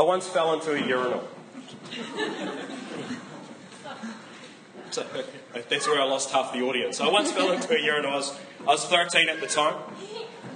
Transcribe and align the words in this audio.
I 0.00 0.02
once 0.02 0.26
fell 0.26 0.54
into 0.54 0.72
a 0.72 0.78
urinal. 0.86 1.28
So, 4.90 5.04
that's 5.68 5.86
where 5.86 6.00
I 6.00 6.04
lost 6.04 6.30
half 6.30 6.54
the 6.54 6.62
audience. 6.62 7.02
I 7.02 7.08
once 7.10 7.30
fell 7.30 7.52
into 7.52 7.74
a 7.74 7.78
urinal. 7.78 8.12
I 8.12 8.16
was, 8.16 8.34
I 8.62 8.64
was 8.64 8.86
13 8.86 9.28
at 9.28 9.42
the 9.42 9.46
time. 9.46 9.74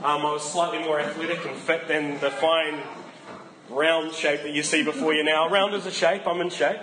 Um, 0.03 0.25
I 0.25 0.33
was 0.33 0.51
slightly 0.51 0.79
more 0.79 0.99
athletic 0.99 1.45
and 1.45 1.55
fit 1.59 1.89
than 1.89 2.19
the 2.21 2.31
fine 2.31 2.81
round 3.69 4.15
shape 4.15 4.45
that 4.45 4.53
you 4.53 4.63
see 4.63 4.83
before 4.83 5.13
you 5.13 5.23
now. 5.23 5.51
Round 5.51 5.75
is 5.75 5.85
a 5.85 5.93
shape, 5.93 6.27
I'm 6.27 6.41
in 6.41 6.49
shape. 6.49 6.81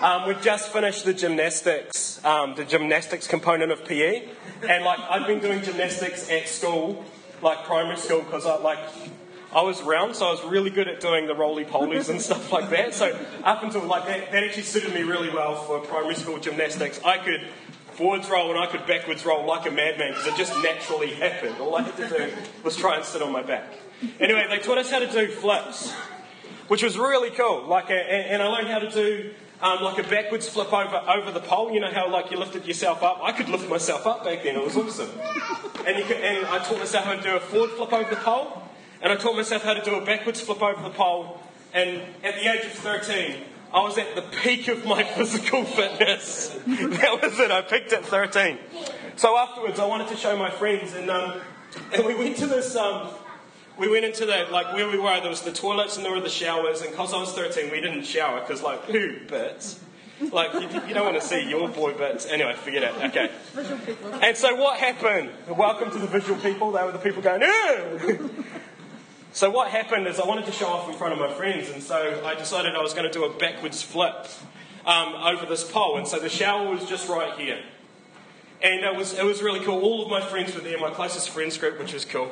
Um, 0.00 0.28
we've 0.28 0.40
just 0.40 0.72
finished 0.72 1.04
the 1.04 1.12
gymnastics, 1.12 2.24
um, 2.24 2.54
the 2.54 2.64
gymnastics 2.64 3.26
component 3.26 3.72
of 3.72 3.84
PE. 3.84 4.28
And 4.68 4.84
like, 4.84 5.00
I've 5.00 5.26
been 5.26 5.40
doing 5.40 5.64
gymnastics 5.64 6.30
at 6.30 6.46
school, 6.46 7.04
like 7.42 7.64
primary 7.64 7.96
school, 7.96 8.20
because 8.20 8.46
I 8.46 8.56
like, 8.58 8.78
I 9.52 9.62
was 9.62 9.82
round, 9.82 10.14
so 10.14 10.26
I 10.26 10.30
was 10.30 10.44
really 10.44 10.70
good 10.70 10.86
at 10.86 11.00
doing 11.00 11.26
the 11.26 11.34
roly 11.34 11.64
polies 11.64 12.08
and 12.08 12.20
stuff 12.22 12.52
like 12.52 12.70
that. 12.70 12.94
So 12.94 13.18
up 13.42 13.62
until 13.62 13.82
like 13.84 14.06
that, 14.06 14.30
that 14.32 14.44
actually 14.44 14.62
suited 14.62 14.94
me 14.94 15.02
really 15.02 15.30
well 15.30 15.56
for 15.56 15.80
primary 15.80 16.14
school 16.14 16.38
gymnastics. 16.38 17.00
I 17.04 17.18
could 17.18 17.42
forwards 17.92 18.30
roll 18.30 18.50
and 18.50 18.58
I 18.58 18.66
could 18.66 18.86
backwards 18.86 19.26
roll 19.26 19.44
like 19.46 19.66
a 19.66 19.70
madman 19.70 20.12
because 20.12 20.26
it 20.28 20.36
just 20.36 20.54
naturally 20.62 21.12
happened. 21.14 21.56
All 21.60 21.76
I 21.76 21.82
had 21.82 21.96
to 21.96 22.08
do 22.08 22.32
was 22.62 22.76
try 22.76 22.96
and 22.96 23.04
sit 23.04 23.22
on 23.22 23.32
my 23.32 23.42
back. 23.42 23.72
Anyway, 24.18 24.46
they 24.48 24.58
taught 24.58 24.78
us 24.78 24.90
how 24.90 25.00
to 25.00 25.10
do 25.10 25.28
flips, 25.28 25.92
which 26.68 26.82
was 26.82 26.96
really 26.96 27.30
cool. 27.30 27.66
Like, 27.66 27.90
a, 27.90 27.94
and 27.94 28.40
I 28.42 28.46
learned 28.46 28.68
how 28.68 28.78
to 28.78 28.90
do 28.90 29.34
um, 29.62 29.82
like 29.82 29.98
a 29.98 30.08
backwards 30.08 30.48
flip 30.48 30.72
over 30.72 30.96
over 30.96 31.30
the 31.30 31.40
pole. 31.40 31.72
You 31.72 31.80
know 31.80 31.90
how 31.90 32.10
like 32.10 32.30
you 32.30 32.38
lifted 32.38 32.66
yourself 32.66 33.02
up. 33.02 33.20
I 33.22 33.32
could 33.32 33.48
lift 33.48 33.68
myself 33.68 34.06
up 34.06 34.24
back 34.24 34.44
then. 34.44 34.56
It 34.56 34.64
was 34.64 34.76
awesome. 34.76 35.10
And, 35.86 36.04
could, 36.04 36.16
and 36.16 36.46
I 36.46 36.58
taught 36.60 36.78
myself 36.78 37.04
how 37.04 37.14
to 37.14 37.22
do 37.22 37.36
a 37.36 37.40
forward 37.40 37.70
flip 37.70 37.92
over 37.92 38.08
the 38.08 38.16
pole, 38.16 38.62
and 39.02 39.12
I 39.12 39.16
taught 39.16 39.36
myself 39.36 39.62
how 39.62 39.74
to 39.74 39.82
do 39.82 39.96
a 39.96 40.04
backwards 40.04 40.40
flip 40.40 40.62
over 40.62 40.82
the 40.82 40.90
pole. 40.90 41.40
And 41.72 42.02
at 42.24 42.34
the 42.34 42.52
age 42.52 42.64
of 42.64 42.72
13, 42.72 43.42
I 43.72 43.82
was 43.82 43.96
at 43.98 44.14
the 44.14 44.22
peak 44.22 44.68
of 44.68 44.84
my 44.84 45.04
physical 45.16 45.64
fitness. 45.64 46.48
that 46.66 47.18
was 47.22 47.38
it. 47.38 47.50
I 47.50 47.62
peaked 47.62 47.92
at 47.92 48.04
13. 48.04 48.58
So 49.16 49.36
afterwards, 49.36 49.78
I 49.78 49.86
wanted 49.86 50.08
to 50.08 50.16
show 50.16 50.36
my 50.36 50.50
friends, 50.50 50.94
and 50.94 51.10
um, 51.10 51.40
and 51.92 52.04
we 52.04 52.14
went 52.14 52.36
to 52.38 52.46
this 52.46 52.74
um, 52.74 53.10
we 53.80 53.88
went 53.88 54.04
into 54.04 54.26
the, 54.26 54.46
like, 54.50 54.74
where 54.74 54.88
we 54.88 54.98
were, 54.98 55.20
there 55.20 55.30
was 55.30 55.40
the 55.40 55.52
toilets 55.52 55.96
and 55.96 56.04
there 56.04 56.12
were 56.12 56.20
the 56.20 56.28
showers, 56.28 56.82
and 56.82 56.90
because 56.90 57.14
I 57.14 57.18
was 57.18 57.32
13, 57.32 57.70
we 57.70 57.80
didn't 57.80 58.04
shower, 58.04 58.40
because, 58.40 58.62
like, 58.62 58.84
who 58.84 59.20
bits? 59.26 59.80
Like, 60.32 60.52
you, 60.52 60.68
you, 60.86 60.92
don't 60.92 61.06
want 61.06 61.18
to 61.18 61.26
see 61.26 61.48
your 61.48 61.66
boy 61.66 61.94
bits. 61.94 62.26
Anyway, 62.26 62.54
forget 62.56 62.82
it. 62.82 62.94
Okay. 63.06 63.30
Visual 63.54 63.78
people. 63.78 64.14
And 64.16 64.36
so 64.36 64.54
what 64.54 64.78
happened? 64.78 65.30
Welcome 65.48 65.90
to 65.92 65.98
the 65.98 66.06
visual 66.06 66.38
people. 66.40 66.72
They 66.72 66.82
were 66.82 66.92
the 66.92 66.98
people 66.98 67.22
going, 67.22 67.42
Ugh! 67.42 68.30
So 69.32 69.48
what 69.48 69.70
happened 69.70 70.08
is 70.08 70.18
I 70.18 70.26
wanted 70.26 70.46
to 70.46 70.52
show 70.52 70.66
off 70.66 70.88
in 70.88 70.96
front 70.96 71.12
of 71.12 71.20
my 71.20 71.32
friends, 71.32 71.70
and 71.70 71.80
so 71.80 72.20
I 72.24 72.34
decided 72.34 72.74
I 72.74 72.82
was 72.82 72.94
going 72.94 73.06
to 73.06 73.12
do 73.12 73.24
a 73.24 73.38
backwards 73.38 73.80
flip 73.80 74.26
um, 74.84 75.14
over 75.14 75.46
this 75.46 75.62
pole. 75.62 75.98
And 75.98 76.06
so 76.06 76.18
the 76.18 76.28
shower 76.28 76.68
was 76.68 76.88
just 76.88 77.08
right 77.08 77.38
here. 77.38 77.60
And 78.60 78.84
it 78.84 78.96
was, 78.96 79.16
it 79.16 79.24
was 79.24 79.40
really 79.40 79.60
cool. 79.60 79.80
All 79.80 80.02
of 80.02 80.10
my 80.10 80.20
friends 80.20 80.54
were 80.54 80.60
there, 80.60 80.78
my 80.78 80.90
closest 80.90 81.30
friends 81.30 81.56
group, 81.58 81.78
which 81.78 81.92
was 81.92 82.04
cool. 82.04 82.30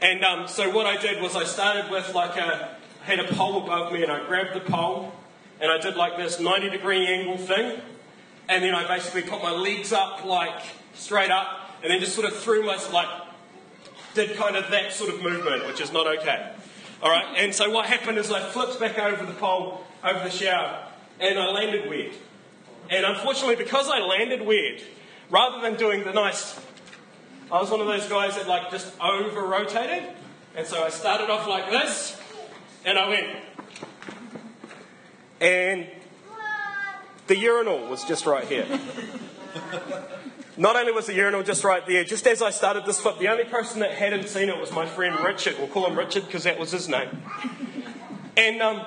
And 0.00 0.24
um, 0.24 0.48
so 0.48 0.70
what 0.70 0.86
I 0.86 1.00
did 1.00 1.22
was 1.22 1.36
I 1.36 1.44
started 1.44 1.90
with 1.90 2.12
like 2.14 2.36
a, 2.36 2.76
had 3.04 3.20
a 3.20 3.32
pole 3.32 3.62
above 3.62 3.92
me 3.92 4.02
and 4.02 4.10
I 4.10 4.26
grabbed 4.26 4.54
the 4.54 4.60
pole 4.60 5.14
and 5.60 5.70
I 5.70 5.78
did 5.78 5.94
like 5.94 6.16
this 6.16 6.40
90 6.40 6.68
degree 6.70 7.06
angle 7.06 7.38
thing. 7.38 7.80
And 8.48 8.62
then 8.62 8.74
I 8.74 8.86
basically 8.88 9.22
put 9.22 9.40
my 9.40 9.52
legs 9.52 9.92
up 9.92 10.24
like 10.24 10.60
straight 10.94 11.30
up 11.30 11.60
and 11.82 11.92
then 11.92 12.00
just 12.00 12.14
sort 12.14 12.26
of 12.26 12.36
threw 12.36 12.66
my, 12.66 12.76
like, 12.92 13.23
did 14.14 14.36
kind 14.36 14.56
of 14.56 14.70
that 14.70 14.92
sort 14.92 15.12
of 15.12 15.22
movement, 15.22 15.66
which 15.66 15.80
is 15.80 15.92
not 15.92 16.06
okay. 16.18 16.52
All 17.02 17.10
right, 17.10 17.36
and 17.36 17.54
so 17.54 17.70
what 17.70 17.86
happened 17.86 18.18
is 18.18 18.30
I 18.30 18.40
flipped 18.50 18.80
back 18.80 18.98
over 18.98 19.26
the 19.26 19.32
pole, 19.32 19.84
over 20.02 20.20
the 20.20 20.30
shower, 20.30 20.86
and 21.20 21.38
I 21.38 21.50
landed 21.50 21.88
weird. 21.88 22.12
And 22.90 23.04
unfortunately, 23.04 23.56
because 23.56 23.88
I 23.88 23.98
landed 24.00 24.42
weird, 24.46 24.80
rather 25.30 25.60
than 25.60 25.76
doing 25.76 26.04
the 26.04 26.12
nice 26.12 26.58
I 27.50 27.60
was 27.60 27.70
one 27.70 27.80
of 27.80 27.86
those 27.86 28.08
guys 28.08 28.36
that 28.36 28.48
like 28.48 28.70
just 28.70 28.92
over 29.00 29.42
rotated. 29.42 30.02
And 30.56 30.66
so 30.66 30.82
I 30.82 30.88
started 30.88 31.30
off 31.30 31.46
like 31.46 31.70
this, 31.70 32.18
and 32.84 32.98
I 32.98 33.08
went. 33.08 33.26
And 35.40 35.86
the 37.26 37.36
urinal 37.36 37.86
was 37.86 38.04
just 38.04 38.24
right 38.24 38.46
here. 38.46 38.66
Not 40.56 40.76
only 40.76 40.92
was 40.92 41.06
the 41.06 41.14
urinal 41.14 41.42
just 41.42 41.64
right 41.64 41.84
there, 41.86 42.04
just 42.04 42.26
as 42.26 42.40
I 42.40 42.50
started 42.50 42.86
this 42.86 43.00
flip, 43.00 43.18
the 43.18 43.28
only 43.28 43.44
person 43.44 43.80
that 43.80 43.92
hadn't 43.92 44.28
seen 44.28 44.48
it 44.48 44.58
was 44.58 44.70
my 44.70 44.86
friend 44.86 45.18
Richard. 45.24 45.56
We'll 45.58 45.68
call 45.68 45.86
him 45.86 45.98
Richard 45.98 46.26
because 46.26 46.44
that 46.44 46.58
was 46.58 46.70
his 46.70 46.88
name. 46.88 47.08
And 48.36 48.62
um, 48.62 48.84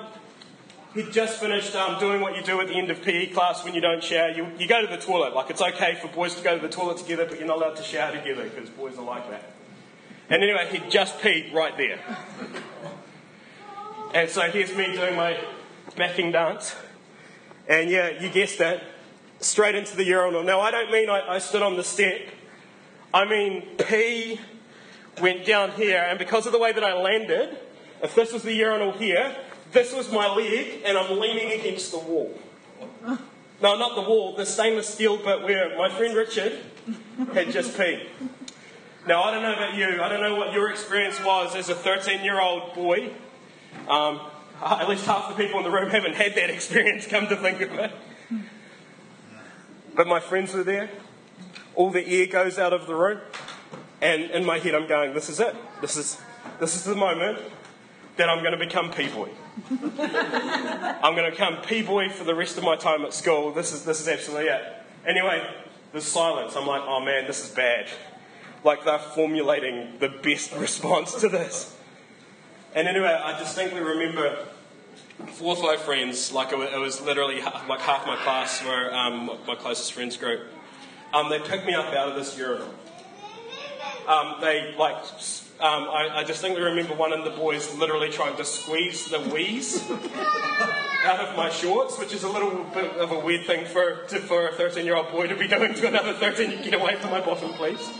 he'd 0.94 1.12
just 1.12 1.40
finished 1.40 1.74
um, 1.74 2.00
doing 2.00 2.22
what 2.22 2.36
you 2.36 2.42
do 2.42 2.60
at 2.60 2.68
the 2.68 2.74
end 2.74 2.90
of 2.90 3.02
PE 3.02 3.26
class 3.32 3.64
when 3.64 3.74
you 3.74 3.82
don't 3.82 4.02
shower. 4.02 4.30
You, 4.30 4.48
you 4.58 4.66
go 4.66 4.80
to 4.80 4.86
the 4.86 4.96
toilet. 4.96 5.34
Like, 5.34 5.50
it's 5.50 5.60
okay 5.60 5.98
for 6.00 6.08
boys 6.08 6.34
to 6.36 6.42
go 6.42 6.56
to 6.56 6.62
the 6.62 6.72
toilet 6.72 6.98
together, 6.98 7.26
but 7.26 7.38
you're 7.38 7.48
not 7.48 7.58
allowed 7.58 7.76
to 7.76 7.82
shower 7.82 8.12
together 8.12 8.44
because 8.44 8.70
boys 8.70 8.96
are 8.96 9.04
like 9.04 9.28
that. 9.30 9.52
And 10.30 10.42
anyway, 10.42 10.68
he'd 10.70 10.90
just 10.90 11.18
peed 11.18 11.52
right 11.52 11.76
there. 11.76 11.98
And 14.14 14.30
so 14.30 14.42
here's 14.50 14.74
me 14.74 14.94
doing 14.94 15.16
my 15.16 15.38
backing 15.96 16.32
dance. 16.32 16.74
And 17.68 17.90
yeah, 17.90 18.20
you 18.20 18.30
guessed 18.30 18.60
it, 18.60 18.82
straight 19.40 19.74
into 19.74 19.96
the 19.96 20.04
urinal. 20.04 20.42
Now, 20.42 20.60
I 20.60 20.70
don't 20.70 20.90
mean 20.90 21.08
I, 21.08 21.34
I 21.34 21.38
stood 21.38 21.62
on 21.62 21.76
the 21.76 21.84
step. 21.84 22.20
I 23.12 23.24
mean, 23.24 23.62
pee 23.78 24.40
went 25.20 25.46
down 25.46 25.72
here, 25.72 26.04
and 26.08 26.18
because 26.18 26.46
of 26.46 26.52
the 26.52 26.58
way 26.58 26.72
that 26.72 26.84
I 26.84 26.94
landed, 26.94 27.58
if 28.02 28.14
this 28.14 28.32
was 28.32 28.42
the 28.42 28.52
urinal 28.52 28.92
here, 28.92 29.34
this 29.72 29.94
was 29.94 30.10
my 30.12 30.28
leg, 30.34 30.82
and 30.84 30.96
I'm 30.96 31.18
leaning 31.18 31.58
against 31.58 31.90
the 31.92 31.98
wall. 31.98 32.38
No, 33.60 33.76
not 33.76 33.96
the 33.96 34.02
wall, 34.02 34.36
the 34.36 34.46
stainless 34.46 34.88
steel 34.88 35.16
bit 35.16 35.42
where 35.42 35.76
my 35.76 35.88
friend 35.90 36.14
Richard 36.14 36.58
had 37.34 37.50
just 37.50 37.76
peed. 37.76 38.06
Now, 39.06 39.22
I 39.22 39.32
don't 39.32 39.42
know 39.42 39.54
about 39.54 39.74
you, 39.74 40.00
I 40.00 40.08
don't 40.08 40.20
know 40.20 40.36
what 40.36 40.52
your 40.52 40.70
experience 40.70 41.22
was 41.24 41.56
as 41.56 41.68
a 41.68 41.74
13 41.74 42.22
year 42.24 42.40
old 42.40 42.74
boy. 42.74 43.10
Um, 43.88 44.20
at 44.62 44.88
least 44.88 45.06
half 45.06 45.28
the 45.28 45.42
people 45.42 45.58
in 45.58 45.64
the 45.64 45.70
room 45.70 45.90
haven't 45.90 46.14
had 46.14 46.34
that 46.34 46.50
experience, 46.50 47.06
come 47.06 47.26
to 47.28 47.36
think 47.36 47.60
of 47.60 47.72
it. 47.72 47.92
But 49.98 50.06
my 50.06 50.20
friends 50.20 50.54
were 50.54 50.62
there. 50.62 50.88
All 51.74 51.90
the 51.90 52.06
air 52.06 52.26
goes 52.26 52.56
out 52.56 52.72
of 52.72 52.86
the 52.86 52.94
room. 52.94 53.18
And 54.00 54.30
in 54.30 54.44
my 54.44 54.60
head, 54.60 54.76
I'm 54.76 54.86
going, 54.86 55.12
this 55.12 55.28
is 55.28 55.40
it. 55.40 55.56
This 55.80 55.96
is, 55.96 56.20
this 56.60 56.76
is 56.76 56.84
the 56.84 56.94
moment 56.94 57.40
that 58.16 58.28
I'm 58.28 58.38
going 58.44 58.56
to 58.56 58.64
become 58.64 58.92
P-boy. 58.92 59.28
I'm 59.72 61.16
going 61.16 61.24
to 61.24 61.32
become 61.32 61.62
P-boy 61.62 62.10
for 62.10 62.22
the 62.22 62.36
rest 62.36 62.56
of 62.56 62.62
my 62.62 62.76
time 62.76 63.04
at 63.04 63.12
school. 63.12 63.52
This 63.52 63.72
is, 63.72 63.84
this 63.84 64.00
is 64.00 64.06
absolutely 64.06 64.46
it. 64.46 64.62
Anyway, 65.04 65.44
there's 65.90 66.04
silence. 66.04 66.54
I'm 66.54 66.68
like, 66.68 66.82
oh 66.84 67.04
man, 67.04 67.26
this 67.26 67.44
is 67.44 67.50
bad. 67.52 67.88
Like 68.62 68.84
they're 68.84 69.00
formulating 69.00 69.98
the 69.98 70.10
best 70.10 70.52
response 70.58 71.14
to 71.22 71.28
this. 71.28 71.76
And 72.72 72.86
anyway, 72.86 73.20
I 73.20 73.36
distinctly 73.36 73.80
remember 73.80 74.46
four 75.26 75.56
or 75.56 75.62
five 75.62 75.80
friends, 75.80 76.32
like 76.32 76.52
it 76.52 76.78
was 76.78 77.00
literally 77.00 77.36
like 77.36 77.80
half 77.80 78.06
my 78.06 78.16
class 78.16 78.64
were 78.64 78.92
um, 78.94 79.30
my 79.46 79.54
closest 79.54 79.92
friends 79.92 80.16
group. 80.16 80.42
Um, 81.12 81.30
they 81.30 81.38
picked 81.38 81.66
me 81.66 81.74
up 81.74 81.92
out 81.94 82.08
of 82.08 82.14
this 82.14 82.36
urinal. 82.38 82.68
Um, 84.06 84.36
they 84.40 84.74
like 84.78 84.96
um, 85.60 85.88
I, 85.90 86.20
I, 86.20 86.24
distinctly 86.24 86.62
remember 86.62 86.94
one 86.94 87.12
of 87.12 87.24
the 87.24 87.30
boys 87.30 87.74
literally 87.74 88.10
trying 88.10 88.36
to 88.36 88.44
squeeze 88.44 89.10
the 89.10 89.18
wheeze 89.18 89.82
out 91.04 91.20
of 91.20 91.36
my 91.36 91.50
shorts, 91.50 91.98
which 91.98 92.14
is 92.14 92.22
a 92.22 92.28
little 92.28 92.64
bit 92.72 92.92
of 92.92 93.10
a 93.10 93.18
weird 93.18 93.44
thing 93.44 93.66
for, 93.66 94.04
to, 94.08 94.20
for 94.20 94.48
a 94.48 94.52
13 94.52 94.84
year 94.84 94.94
old 94.94 95.10
boy 95.10 95.26
to 95.26 95.34
be 95.34 95.48
doing 95.48 95.74
to 95.74 95.88
another 95.88 96.14
13. 96.14 96.50
You 96.50 96.58
get 96.58 96.74
away 96.74 96.94
from 96.94 97.10
my 97.10 97.20
bottom, 97.20 97.52
please. 97.54 97.90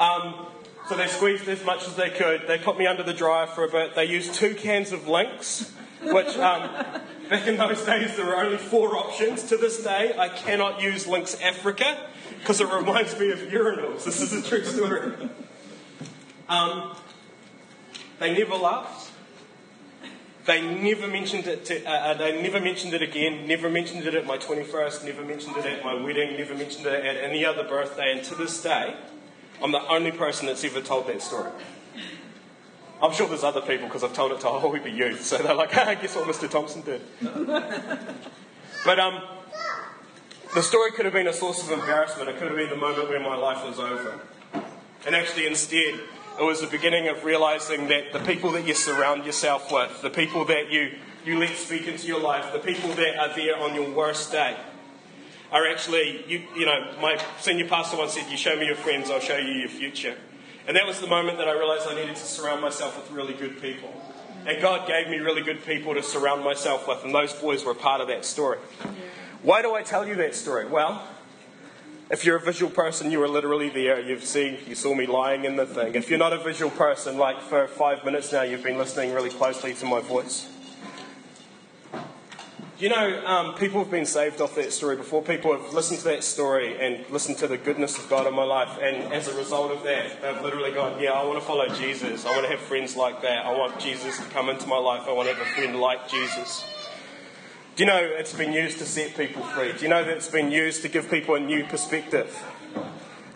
Um, 0.00 0.46
so 0.90 0.96
they 0.96 1.06
squeezed 1.06 1.46
as 1.46 1.64
much 1.64 1.86
as 1.86 1.94
they 1.94 2.10
could. 2.10 2.48
They 2.48 2.58
put 2.58 2.76
me 2.76 2.84
under 2.84 3.04
the 3.04 3.12
dryer 3.12 3.46
for 3.46 3.62
a 3.62 3.70
bit. 3.70 3.94
They 3.94 4.06
used 4.06 4.34
two 4.34 4.56
cans 4.56 4.90
of 4.90 5.06
Lynx, 5.06 5.72
which 6.02 6.36
um, 6.36 6.68
back 7.28 7.46
in 7.46 7.56
those 7.58 7.84
days 7.84 8.16
there 8.16 8.26
were 8.26 8.36
only 8.36 8.58
four 8.58 8.96
options. 8.96 9.44
To 9.50 9.56
this 9.56 9.84
day, 9.84 10.12
I 10.18 10.28
cannot 10.30 10.82
use 10.82 11.06
Lynx 11.06 11.40
Africa 11.40 12.08
because 12.40 12.60
it 12.60 12.68
reminds 12.72 13.16
me 13.20 13.30
of 13.30 13.38
urinals. 13.38 14.02
This 14.02 14.20
is 14.20 14.32
a 14.32 14.42
true 14.42 14.64
story. 14.64 15.12
Um, 16.48 16.96
they 18.18 18.36
never 18.36 18.56
laughed. 18.56 19.12
They 20.46 20.60
never 20.60 21.06
mentioned 21.06 21.46
it. 21.46 21.66
To, 21.66 21.84
uh, 21.84 21.90
uh 21.92 22.14
they 22.14 22.42
never 22.42 22.58
mentioned 22.60 22.94
it 22.94 23.02
again. 23.02 23.46
Never 23.46 23.70
mentioned 23.70 24.04
it 24.06 24.14
at 24.16 24.26
my 24.26 24.38
21st. 24.38 25.04
Never 25.04 25.22
mentioned 25.22 25.56
it 25.56 25.66
at 25.66 25.84
my 25.84 25.94
wedding. 25.94 26.36
Never 26.36 26.56
mentioned 26.56 26.86
it 26.86 27.04
at 27.06 27.16
any 27.16 27.44
other 27.44 27.62
birthday. 27.62 28.10
And 28.10 28.24
to 28.24 28.34
this 28.34 28.60
day, 28.60 28.96
I'm 29.62 29.72
the 29.72 29.86
only 29.88 30.12
person 30.12 30.46
that's 30.46 30.64
ever 30.64 30.80
told 30.80 31.06
that 31.08 31.22
story. 31.22 31.50
I'm 33.02 33.12
sure 33.12 33.28
there's 33.28 33.44
other 33.44 33.62
people 33.62 33.86
because 33.86 34.04
I've 34.04 34.12
told 34.12 34.32
it 34.32 34.40
to 34.40 34.48
a 34.48 34.58
whole 34.58 34.72
heap 34.72 34.84
of 34.84 34.94
youth. 34.94 35.24
So 35.24 35.38
they're 35.38 35.54
like, 35.54 35.70
ah, 35.76 35.94
guess 35.94 36.14
what 36.16 36.26
Mr. 36.26 36.50
Thompson 36.50 36.82
did. 36.82 37.00
but 38.84 38.98
um, 38.98 39.22
the 40.54 40.62
story 40.62 40.92
could 40.92 41.06
have 41.06 41.14
been 41.14 41.28
a 41.28 41.32
source 41.32 41.62
of 41.62 41.70
embarrassment. 41.70 42.28
It 42.28 42.38
could 42.38 42.48
have 42.48 42.56
been 42.56 42.68
the 42.68 42.76
moment 42.76 43.08
where 43.08 43.20
my 43.20 43.36
life 43.36 43.66
was 43.66 43.78
over. 43.78 44.20
And 45.06 45.14
actually, 45.14 45.46
instead, 45.46 46.00
It 46.40 46.44
was 46.44 46.62
the 46.62 46.68
beginning 46.68 47.08
of 47.08 47.24
realizing 47.24 47.88
that 47.88 48.14
the 48.14 48.18
people 48.20 48.52
that 48.52 48.66
you 48.66 48.72
surround 48.72 49.26
yourself 49.26 49.70
with, 49.70 50.00
the 50.00 50.08
people 50.08 50.46
that 50.46 50.70
you, 50.70 50.92
you 51.22 51.38
let 51.38 51.54
speak 51.54 51.86
into 51.86 52.06
your 52.06 52.18
life, 52.18 52.50
the 52.54 52.58
people 52.58 52.88
that 52.94 53.18
are 53.18 53.36
there 53.36 53.58
on 53.58 53.74
your 53.74 53.90
worst 53.90 54.32
day, 54.32 54.56
are 55.52 55.66
actually, 55.66 56.24
you, 56.28 56.42
you 56.56 56.66
know, 56.66 56.94
my 57.00 57.20
senior 57.40 57.66
pastor 57.66 57.96
once 57.96 58.14
said, 58.14 58.30
You 58.30 58.36
show 58.36 58.56
me 58.56 58.66
your 58.66 58.76
friends, 58.76 59.10
I'll 59.10 59.20
show 59.20 59.36
you 59.36 59.52
your 59.52 59.68
future. 59.68 60.16
And 60.66 60.76
that 60.76 60.86
was 60.86 61.00
the 61.00 61.06
moment 61.06 61.38
that 61.38 61.48
I 61.48 61.52
realized 61.52 61.88
I 61.88 61.94
needed 61.94 62.16
to 62.16 62.22
surround 62.22 62.60
myself 62.60 62.96
with 62.96 63.10
really 63.10 63.34
good 63.34 63.60
people. 63.60 63.92
And 64.46 64.60
God 64.62 64.86
gave 64.86 65.08
me 65.08 65.18
really 65.18 65.42
good 65.42 65.64
people 65.64 65.94
to 65.94 66.02
surround 66.02 66.44
myself 66.44 66.86
with, 66.88 67.04
and 67.04 67.14
those 67.14 67.32
boys 67.32 67.64
were 67.64 67.74
part 67.74 68.00
of 68.00 68.08
that 68.08 68.24
story. 68.24 68.58
Why 69.42 69.62
do 69.62 69.74
I 69.74 69.82
tell 69.82 70.06
you 70.06 70.14
that 70.16 70.34
story? 70.34 70.66
Well, 70.66 71.06
if 72.10 72.24
you're 72.24 72.36
a 72.36 72.40
visual 72.40 72.70
person, 72.70 73.10
you 73.10 73.20
were 73.20 73.28
literally 73.28 73.68
there. 73.68 74.00
You've 74.00 74.24
seen, 74.24 74.58
you 74.66 74.74
saw 74.74 74.94
me 74.94 75.06
lying 75.06 75.44
in 75.44 75.56
the 75.56 75.66
thing. 75.66 75.94
If 75.94 76.10
you're 76.10 76.18
not 76.18 76.32
a 76.32 76.38
visual 76.38 76.70
person, 76.70 77.18
like 77.18 77.40
for 77.40 77.66
five 77.68 78.04
minutes 78.04 78.32
now, 78.32 78.42
you've 78.42 78.62
been 78.62 78.78
listening 78.78 79.12
really 79.12 79.30
closely 79.30 79.74
to 79.74 79.86
my 79.86 80.00
voice. 80.00 80.48
You 82.80 82.88
know, 82.88 83.26
um, 83.26 83.54
people 83.56 83.80
have 83.80 83.90
been 83.90 84.06
saved 84.06 84.40
off 84.40 84.54
that 84.54 84.72
story 84.72 84.96
before. 84.96 85.20
People 85.22 85.52
have 85.52 85.74
listened 85.74 85.98
to 85.98 86.06
that 86.06 86.24
story 86.24 86.80
and 86.80 87.04
listened 87.10 87.36
to 87.38 87.46
the 87.46 87.58
goodness 87.58 87.98
of 87.98 88.08
God 88.08 88.26
in 88.26 88.34
my 88.34 88.42
life. 88.42 88.78
And 88.80 89.12
as 89.12 89.28
a 89.28 89.36
result 89.36 89.70
of 89.70 89.82
that, 89.82 90.22
they've 90.22 90.40
literally 90.40 90.72
gone, 90.72 90.98
Yeah, 90.98 91.10
I 91.10 91.22
want 91.24 91.38
to 91.38 91.44
follow 91.44 91.68
Jesus. 91.68 92.24
I 92.24 92.30
want 92.30 92.44
to 92.44 92.50
have 92.50 92.60
friends 92.60 92.96
like 92.96 93.20
that. 93.20 93.44
I 93.44 93.52
want 93.52 93.78
Jesus 93.78 94.16
to 94.16 94.24
come 94.30 94.48
into 94.48 94.66
my 94.66 94.78
life. 94.78 95.02
I 95.06 95.12
want 95.12 95.28
to 95.28 95.34
have 95.34 95.46
a 95.46 95.50
friend 95.50 95.78
like 95.78 96.08
Jesus. 96.08 96.64
Do 97.76 97.82
you 97.82 97.86
know 97.86 97.98
it's 97.98 98.32
been 98.32 98.54
used 98.54 98.78
to 98.78 98.86
set 98.86 99.14
people 99.14 99.42
free? 99.42 99.74
Do 99.74 99.82
you 99.82 99.88
know 99.88 100.02
that 100.02 100.16
it's 100.16 100.30
been 100.30 100.50
used 100.50 100.80
to 100.80 100.88
give 100.88 101.10
people 101.10 101.34
a 101.34 101.40
new 101.40 101.66
perspective? 101.66 102.34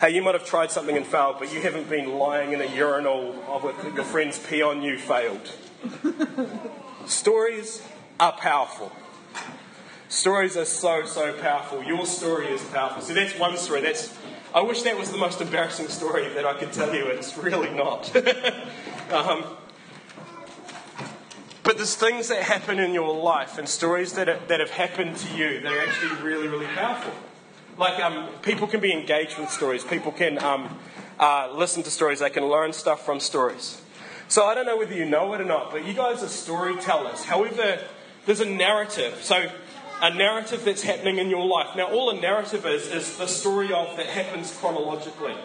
Hey, 0.01 0.09
you 0.09 0.23
might 0.23 0.33
have 0.33 0.45
tried 0.45 0.71
something 0.71 0.97
and 0.97 1.05
failed, 1.05 1.35
but 1.37 1.53
you 1.53 1.61
haven't 1.61 1.87
been 1.87 2.17
lying 2.17 2.53
in 2.53 2.61
a 2.61 2.75
urinal 2.75 3.35
of 3.47 3.63
your 3.95 4.05
friends 4.05 4.39
pee 4.39 4.63
on 4.63 4.81
you 4.81 4.97
failed. 4.97 5.51
Stories 7.05 7.83
are 8.19 8.31
powerful. 8.31 8.91
Stories 10.07 10.55
are 10.55 10.65
so, 10.65 11.05
so 11.05 11.33
powerful. 11.33 11.83
Your 11.83 12.05
story 12.05 12.47
is 12.47 12.63
powerful. 12.65 13.01
So 13.01 13.13
that's 13.13 13.37
one 13.37 13.57
story. 13.57 13.81
That's 13.81 14.15
I 14.53 14.61
wish 14.61 14.83
that 14.83 14.97
was 14.97 15.11
the 15.11 15.17
most 15.17 15.41
embarrassing 15.41 15.89
story 15.89 16.29
that 16.29 16.45
I 16.45 16.53
could 16.53 16.71
tell 16.71 16.95
you. 16.95 17.07
It's 17.07 17.37
really 17.37 17.71
not. 17.71 18.15
um, 19.11 19.43
but 21.61 21.75
there's 21.75 21.95
things 21.95 22.29
that 22.29 22.43
happen 22.43 22.79
in 22.79 22.93
your 22.93 23.13
life 23.13 23.57
and 23.57 23.67
stories 23.67 24.13
that, 24.13 24.29
are, 24.29 24.39
that 24.47 24.61
have 24.61 24.69
happened 24.69 25.17
to 25.17 25.35
you 25.35 25.59
that 25.59 25.73
are 25.73 25.81
actually 25.81 26.21
really, 26.23 26.47
really 26.47 26.67
powerful. 26.67 27.11
Like 27.77 27.99
um, 27.99 28.29
people 28.43 28.67
can 28.67 28.79
be 28.79 28.93
engaged 28.93 29.37
with 29.37 29.49
stories. 29.49 29.83
People 29.83 30.13
can 30.13 30.41
um, 30.41 30.79
uh, 31.19 31.51
listen 31.53 31.83
to 31.83 31.91
stories. 31.91 32.19
They 32.19 32.29
can 32.29 32.45
learn 32.45 32.71
stuff 32.71 33.05
from 33.05 33.19
stories. 33.19 33.81
So 34.29 34.45
I 34.45 34.55
don't 34.55 34.65
know 34.65 34.77
whether 34.77 34.93
you 34.93 35.05
know 35.05 35.33
it 35.33 35.41
or 35.41 35.45
not, 35.45 35.71
but 35.71 35.85
you 35.85 35.93
guys 35.93 36.23
are 36.23 36.29
storytellers. 36.29 37.25
However, 37.25 37.79
there's 38.25 38.39
a 38.39 38.45
narrative. 38.45 39.19
So 39.21 39.51
a 40.01 40.13
narrative 40.13 40.65
that's 40.65 40.81
happening 40.81 41.17
in 41.17 41.29
your 41.29 41.45
life. 41.45 41.75
Now, 41.75 41.91
all 41.91 42.09
a 42.09 42.19
narrative 42.19 42.65
is, 42.65 42.87
is 42.87 43.17
the 43.17 43.27
story 43.27 43.73
of 43.73 43.95
that 43.97 44.07
happens 44.07 44.55
chronologically. 44.57 45.35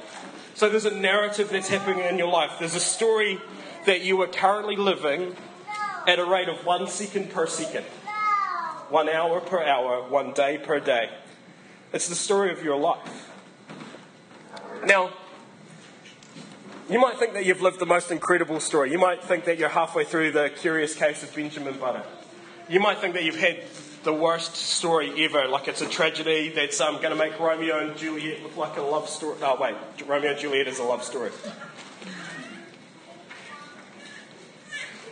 So 0.55 0.69
there's 0.69 0.85
a 0.85 0.95
narrative 0.95 1.51
that's 1.51 1.69
happening 1.69 2.05
in 2.05 2.19
your 2.19 2.29
life. 2.29 2.57
There's 2.59 2.75
a 2.75 2.81
story 2.81 3.41
that 3.87 4.03
you 4.03 4.21
are 4.23 4.27
currently 4.27 4.77
living 4.77 5.37
at 6.07 6.19
a 6.19 6.25
rate 6.25 6.49
of 6.49 6.65
one 6.67 6.87
second 6.87 7.31
per 7.31 7.47
second, 7.47 7.85
one 8.89 9.09
hour 9.09 9.41
per 9.41 9.63
hour, 9.63 10.09
one 10.09 10.33
day 10.33 10.59
per 10.59 10.81
day. 10.81 11.11
It's 11.93 12.09
the 12.09 12.15
story 12.15 12.53
of 12.53 12.63
your 12.63 12.79
life. 12.79 13.31
Now, 14.85 15.13
you 16.91 17.01
might 17.01 17.19
think 17.19 17.35
that 17.35 17.45
you've 17.45 17.63
lived 17.63 17.79
the 17.79 17.87
most 17.87 18.11
incredible 18.11 18.59
story. 18.59 18.91
You 18.91 18.99
might 18.99 19.23
think 19.23 19.45
that 19.45 19.59
you're 19.59 19.69
halfway 19.69 20.05
through 20.05 20.33
the 20.33 20.51
curious 20.51 20.95
case 20.95 21.23
of 21.23 21.35
Benjamin 21.35 21.79
Button. 21.79 22.03
You 22.69 22.81
might 22.81 22.99
think 22.99 23.15
that 23.15 23.25
you've 23.25 23.37
had 23.39 23.63
the 24.03 24.13
worst 24.13 24.57
story 24.57 25.25
ever. 25.25 25.47
Like 25.49 25.69
it's 25.69 25.83
a 25.83 25.89
tragedy 25.89 26.51
that's 26.51 26.81
um, 26.81 26.97
going 26.97 27.11
to 27.11 27.17
make 27.17 27.39
Romeo 27.39 27.87
and 27.87 27.97
Juliet 27.97 28.43
look 28.43 28.57
like 28.57 28.77
a 28.77 28.83
love 28.83 29.09
story. 29.09 29.37
Oh, 29.43 29.59
wait, 29.61 29.75
Romeo 30.07 30.31
and 30.31 30.39
Juliet 30.39 30.69
is 30.69 30.79
a 30.79 30.85
love 30.85 31.05
story. 31.05 31.31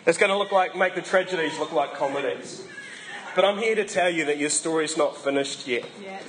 It's 0.07 0.17
going 0.17 0.31
to 0.31 0.39
look 0.39 0.53
like, 0.53 0.75
make 0.75 0.95
the 0.95 1.03
tragedies 1.03 1.59
look 1.59 1.73
like 1.73 1.93
comedies. 1.93 2.67
But 3.35 3.45
I'm 3.45 3.59
here 3.59 3.75
to 3.75 3.85
tell 3.85 4.09
you 4.09 4.25
that 4.25 4.39
your 4.39 4.49
story's 4.49 4.97
not 4.97 5.17
finished 5.17 5.69
yet. 5.69 5.85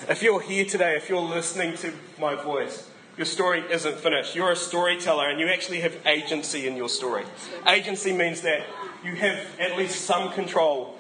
If 0.10 0.22
you're 0.22 0.42
here 0.42 0.66
today, 0.66 0.98
if 0.98 1.08
you're 1.08 1.22
listening 1.22 1.78
to 1.78 1.94
my 2.20 2.36
voice, 2.36 2.90
your 3.16 3.26
story 3.26 3.64
isn't 3.72 3.96
finished. 3.96 4.36
You're 4.36 4.52
a 4.52 4.56
storyteller 4.56 5.30
and 5.30 5.40
you 5.40 5.48
actually 5.48 5.80
have 5.80 5.96
agency 6.06 6.68
in 6.68 6.76
your 6.76 6.90
story. 6.90 7.24
Agency 7.66 8.12
means 8.12 8.42
that 8.42 8.66
you 9.04 9.16
have 9.16 9.46
at 9.60 9.78
least 9.78 10.06
some 10.06 10.32
control 10.34 10.99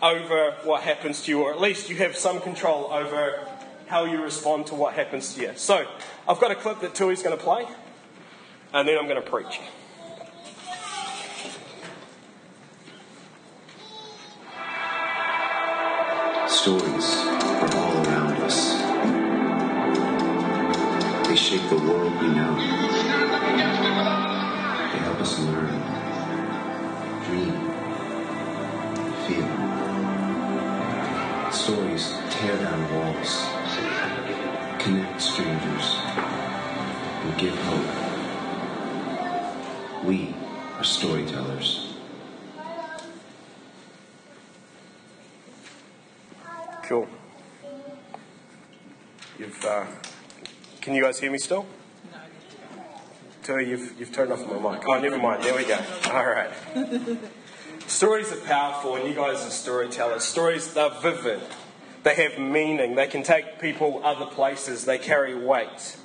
over 0.00 0.54
what 0.64 0.82
happens 0.82 1.22
to 1.22 1.30
you, 1.30 1.42
or 1.42 1.52
at 1.52 1.60
least 1.60 1.88
you 1.90 1.96
have 1.96 2.16
some 2.16 2.40
control 2.40 2.92
over 2.92 3.46
how 3.86 4.04
you 4.04 4.22
respond 4.22 4.66
to 4.68 4.74
what 4.74 4.94
happens 4.94 5.34
to 5.34 5.42
you. 5.42 5.52
So, 5.56 5.86
I've 6.28 6.40
got 6.40 6.50
a 6.50 6.54
clip 6.54 6.80
that 6.80 6.94
Tui's 6.94 7.22
going 7.22 7.36
to 7.36 7.42
play, 7.42 7.66
and 8.72 8.86
then 8.86 8.98
I'm 8.98 9.08
going 9.08 9.22
to 9.22 9.28
preach. 9.28 9.60
Stories 16.48 17.16
are 17.16 17.76
all 17.76 18.06
around 18.06 18.42
us. 18.42 18.78
They 21.28 21.36
shape 21.36 21.68
the 21.70 21.76
world 21.76 22.12
we 22.20 22.28
know. 22.28 22.77
Stories 31.58 32.14
tear 32.30 32.56
down 32.56 32.94
walls, 32.94 33.44
connect 34.78 35.20
strangers, 35.20 35.96
and 37.24 37.36
give 37.36 37.54
hope. 37.64 37.84
We 40.04 40.34
are 40.76 40.84
storytellers. 40.84 41.94
Cool. 46.84 47.08
You've, 49.38 49.64
uh, 49.64 49.84
can 50.80 50.94
you 50.94 51.02
guys 51.02 51.18
hear 51.18 51.32
me 51.32 51.38
still? 51.38 51.66
No. 52.12 52.18
Tui, 53.42 53.68
you've, 53.68 53.98
you've 53.98 54.12
turned 54.12 54.32
off 54.32 54.46
my 54.46 54.54
mic. 54.74 54.84
Oh, 54.88 55.00
never 55.00 55.18
mind. 55.18 55.42
There 55.42 55.56
we 55.56 55.64
go. 55.64 55.78
All 56.12 56.24
right. 56.24 56.50
Stories 57.88 58.30
are 58.30 58.36
powerful, 58.36 58.96
and 58.96 59.08
you 59.08 59.14
guys 59.14 59.46
are 59.46 59.50
storytellers. 59.50 60.22
Stories, 60.22 60.74
they're 60.74 60.90
vivid. 60.90 61.40
They 62.02 62.14
have 62.16 62.38
meaning. 62.38 62.94
They 62.94 63.06
can 63.06 63.22
take 63.22 63.58
people 63.60 64.02
other 64.04 64.26
places. 64.26 64.84
They 64.84 64.98
carry 64.98 65.34
weight. 65.34 65.96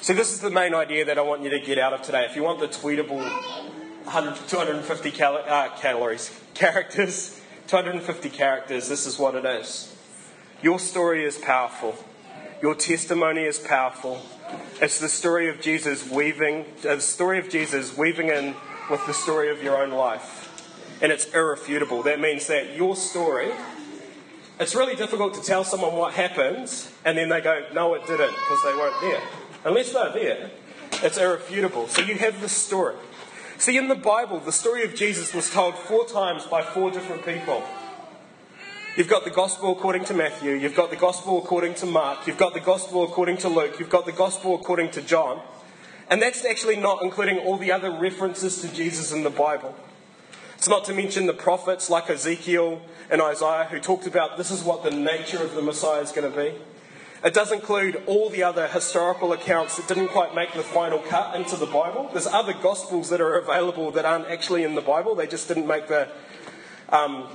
So 0.00 0.14
this 0.14 0.32
is 0.32 0.40
the 0.40 0.48
main 0.48 0.74
idea 0.74 1.04
that 1.06 1.18
I 1.18 1.22
want 1.22 1.42
you 1.42 1.50
to 1.50 1.58
get 1.58 1.76
out 1.76 1.92
of 1.92 2.02
today. 2.02 2.24
If 2.24 2.36
you 2.36 2.44
want 2.44 2.60
the 2.60 2.68
tweetable 2.68 3.18
100, 3.18 4.36
250 4.48 5.10
cal- 5.10 5.44
uh, 5.44 5.70
calories, 5.70 6.40
characters, 6.54 7.40
250 7.66 8.30
characters, 8.30 8.88
this 8.88 9.04
is 9.04 9.18
what 9.18 9.34
it 9.34 9.44
is. 9.44 9.92
Your 10.62 10.78
story 10.78 11.24
is 11.24 11.36
powerful. 11.36 11.96
Your 12.62 12.76
testimony 12.76 13.42
is 13.42 13.58
powerful. 13.58 14.22
It's 14.80 15.00
the 15.00 15.08
story 15.08 15.48
of 15.48 15.60
Jesus 15.60 16.08
weaving, 16.08 16.64
uh, 16.88 16.94
the 16.94 17.00
story 17.00 17.40
of 17.40 17.48
Jesus 17.50 17.96
weaving 17.98 18.28
in 18.28 18.54
with 18.88 19.04
the 19.06 19.14
story 19.14 19.50
of 19.50 19.64
your 19.64 19.82
own 19.82 19.90
life. 19.90 20.37
And 21.00 21.12
it's 21.12 21.26
irrefutable. 21.32 22.02
That 22.02 22.20
means 22.20 22.46
that 22.48 22.74
your 22.74 22.96
story, 22.96 23.50
it's 24.58 24.74
really 24.74 24.96
difficult 24.96 25.34
to 25.34 25.42
tell 25.42 25.64
someone 25.64 25.94
what 25.94 26.14
happened 26.14 26.72
and 27.04 27.16
then 27.16 27.28
they 27.28 27.40
go, 27.40 27.66
no, 27.72 27.94
it 27.94 28.06
didn't, 28.06 28.30
because 28.30 28.62
they 28.64 28.74
weren't 28.74 29.00
there. 29.00 29.22
Unless 29.64 29.92
they're 29.92 30.12
there, 30.12 30.50
it's 31.02 31.18
irrefutable. 31.18 31.88
So 31.88 32.02
you 32.02 32.14
have 32.16 32.40
the 32.40 32.48
story. 32.48 32.96
See, 33.58 33.76
in 33.76 33.88
the 33.88 33.94
Bible, 33.94 34.40
the 34.40 34.52
story 34.52 34.84
of 34.84 34.94
Jesus 34.94 35.34
was 35.34 35.50
told 35.50 35.74
four 35.76 36.06
times 36.06 36.46
by 36.46 36.62
four 36.62 36.90
different 36.90 37.24
people. 37.24 37.62
You've 38.96 39.08
got 39.08 39.24
the 39.24 39.30
gospel 39.30 39.72
according 39.72 40.06
to 40.06 40.14
Matthew, 40.14 40.52
you've 40.52 40.74
got 40.74 40.90
the 40.90 40.96
gospel 40.96 41.38
according 41.38 41.74
to 41.74 41.86
Mark, 41.86 42.26
you've 42.26 42.36
got 42.36 42.54
the 42.54 42.60
gospel 42.60 43.04
according 43.04 43.36
to 43.38 43.48
Luke, 43.48 43.78
you've 43.78 43.90
got 43.90 44.06
the 44.06 44.12
gospel 44.12 44.56
according 44.56 44.90
to 44.92 45.02
John. 45.02 45.40
And 46.10 46.20
that's 46.20 46.44
actually 46.44 46.76
not 46.76 47.02
including 47.02 47.38
all 47.38 47.58
the 47.58 47.70
other 47.70 47.92
references 47.92 48.60
to 48.62 48.74
Jesus 48.74 49.12
in 49.12 49.22
the 49.22 49.30
Bible. 49.30 49.76
It's 50.58 50.68
not 50.68 50.84
to 50.86 50.92
mention 50.92 51.26
the 51.26 51.32
prophets 51.32 51.88
like 51.88 52.10
Ezekiel 52.10 52.82
and 53.10 53.22
Isaiah 53.22 53.68
who 53.70 53.78
talked 53.78 54.08
about 54.08 54.36
this 54.36 54.50
is 54.50 54.64
what 54.64 54.82
the 54.82 54.90
nature 54.90 55.40
of 55.40 55.54
the 55.54 55.62
Messiah 55.62 56.00
is 56.00 56.10
going 56.10 56.28
to 56.28 56.36
be. 56.36 56.52
It 57.22 57.32
does 57.32 57.52
include 57.52 58.02
all 58.06 58.28
the 58.28 58.42
other 58.42 58.66
historical 58.66 59.32
accounts 59.32 59.76
that 59.76 59.86
didn't 59.86 60.08
quite 60.08 60.34
make 60.34 60.52
the 60.54 60.64
final 60.64 60.98
cut 60.98 61.36
into 61.36 61.54
the 61.54 61.66
Bible. 61.66 62.10
There's 62.12 62.26
other 62.26 62.54
gospels 62.54 63.08
that 63.10 63.20
are 63.20 63.38
available 63.38 63.92
that 63.92 64.04
aren't 64.04 64.26
actually 64.26 64.64
in 64.64 64.74
the 64.74 64.80
Bible. 64.80 65.14
They 65.14 65.28
just 65.28 65.46
didn't 65.46 65.68
make 65.68 65.86
the 65.86 66.08
um, 66.88 67.28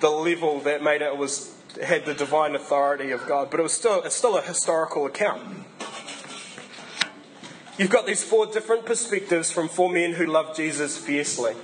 the 0.00 0.10
level 0.10 0.60
that 0.60 0.82
made 0.82 1.00
it 1.00 1.16
was 1.16 1.54
had 1.82 2.04
the 2.04 2.12
divine 2.12 2.54
authority 2.54 3.12
of 3.12 3.26
God, 3.26 3.50
but 3.50 3.60
it 3.60 3.62
was 3.62 3.72
still 3.72 4.02
it's 4.02 4.14
still 4.14 4.36
a 4.36 4.42
historical 4.42 5.06
account. 5.06 5.64
you've 7.78 7.88
got 7.88 8.06
these 8.06 8.22
four 8.22 8.44
different 8.44 8.84
perspectives 8.84 9.50
from 9.50 9.68
four 9.68 9.90
men 9.90 10.12
who 10.12 10.26
loved 10.26 10.54
Jesus 10.54 10.98
fiercely. 10.98 11.54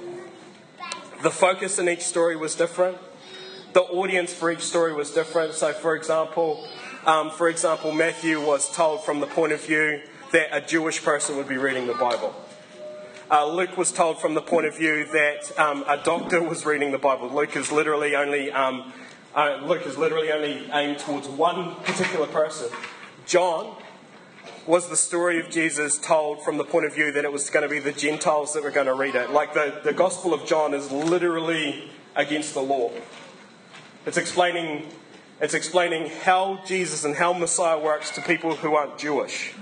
The 1.25 1.31
focus 1.31 1.79
in 1.79 1.89
each 1.89 2.03
story 2.03 2.37
was 2.37 2.55
different. 2.55 2.99
The 3.73 3.81
audience 3.81 4.31
for 4.31 4.53
each 4.53 4.61
story 4.61 4.93
was 4.93 5.11
different. 5.11 5.55
So, 5.55 5.73
for 5.73 5.97
example, 5.97 6.69
um, 7.07 7.31
for 7.31 7.49
example, 7.49 7.93
Matthew 7.93 8.45
was 8.45 8.71
told 8.71 9.03
from 9.07 9.21
the 9.21 9.27
point 9.27 9.55
of 9.55 9.65
view 9.65 10.03
that 10.33 10.49
a 10.53 10.61
Jewish 10.61 11.03
person 11.03 11.39
would 11.39 11.49
be 11.49 11.57
reading 11.57 11.87
the 11.87 11.95
Bible. 11.95 12.35
Uh, 13.31 13.47
Luke 13.47 13.79
was 13.79 13.91
told 13.91 14.21
from 14.21 14.35
the 14.35 14.43
point 14.43 14.67
of 14.67 14.77
view 14.77 15.07
that 15.13 15.59
um, 15.59 15.83
a 15.89 15.97
doctor 15.97 16.43
was 16.43 16.67
reading 16.67 16.93
the 16.93 16.99
Bible. 16.99 17.31
Luke 17.31 17.57
is 17.57 17.73
literally 17.73 18.15
only 18.15 18.53
um, 18.53 18.93
uh, 19.35 19.61
Luke 19.65 19.87
is 19.87 19.97
literally 19.97 20.31
only 20.31 20.71
aimed 20.75 20.99
towards 20.99 21.27
one 21.27 21.75
particular 21.85 22.27
person. 22.27 22.69
John 23.25 23.75
was 24.67 24.89
the 24.89 24.97
story 24.97 25.39
of 25.41 25.51
Jesus 25.51 25.99
told 25.99 26.43
from 26.43 26.57
the 26.57 26.65
point 26.65 26.87
of 26.87 26.95
view 26.95 27.13
that 27.13 27.25
it 27.25 27.33
was 27.33 27.51
going 27.51 27.65
to 27.65 27.69
be 27.69 27.79
the 27.79 27.93
Gentiles 27.93 28.55
that 28.55 28.63
were 28.63 28.71
going 28.71 28.87
to 28.87 28.95
read 28.95 29.15
it. 29.15 29.31
Like 29.31 29.53
the, 29.53 29.81
the 29.85 29.93
Gospel 29.93 30.33
of 30.33 30.47
John 30.47 30.73
is 30.73 30.91
literally 30.91 31.91
against 32.17 32.55
the 32.55 32.63
law. 32.63 32.91
It's 34.07 34.17
explaining, 34.17 34.89
it's 35.41 35.55
explaining 35.55 36.11
how 36.23 36.61
Jesus 36.65 37.05
and 37.05 37.15
how 37.15 37.33
Messiah 37.33 37.79
works 37.79 38.11
to 38.13 38.23
people 38.23 38.55
who 38.55 38.75
aren't 38.75 38.99
Jewish. 38.99 39.55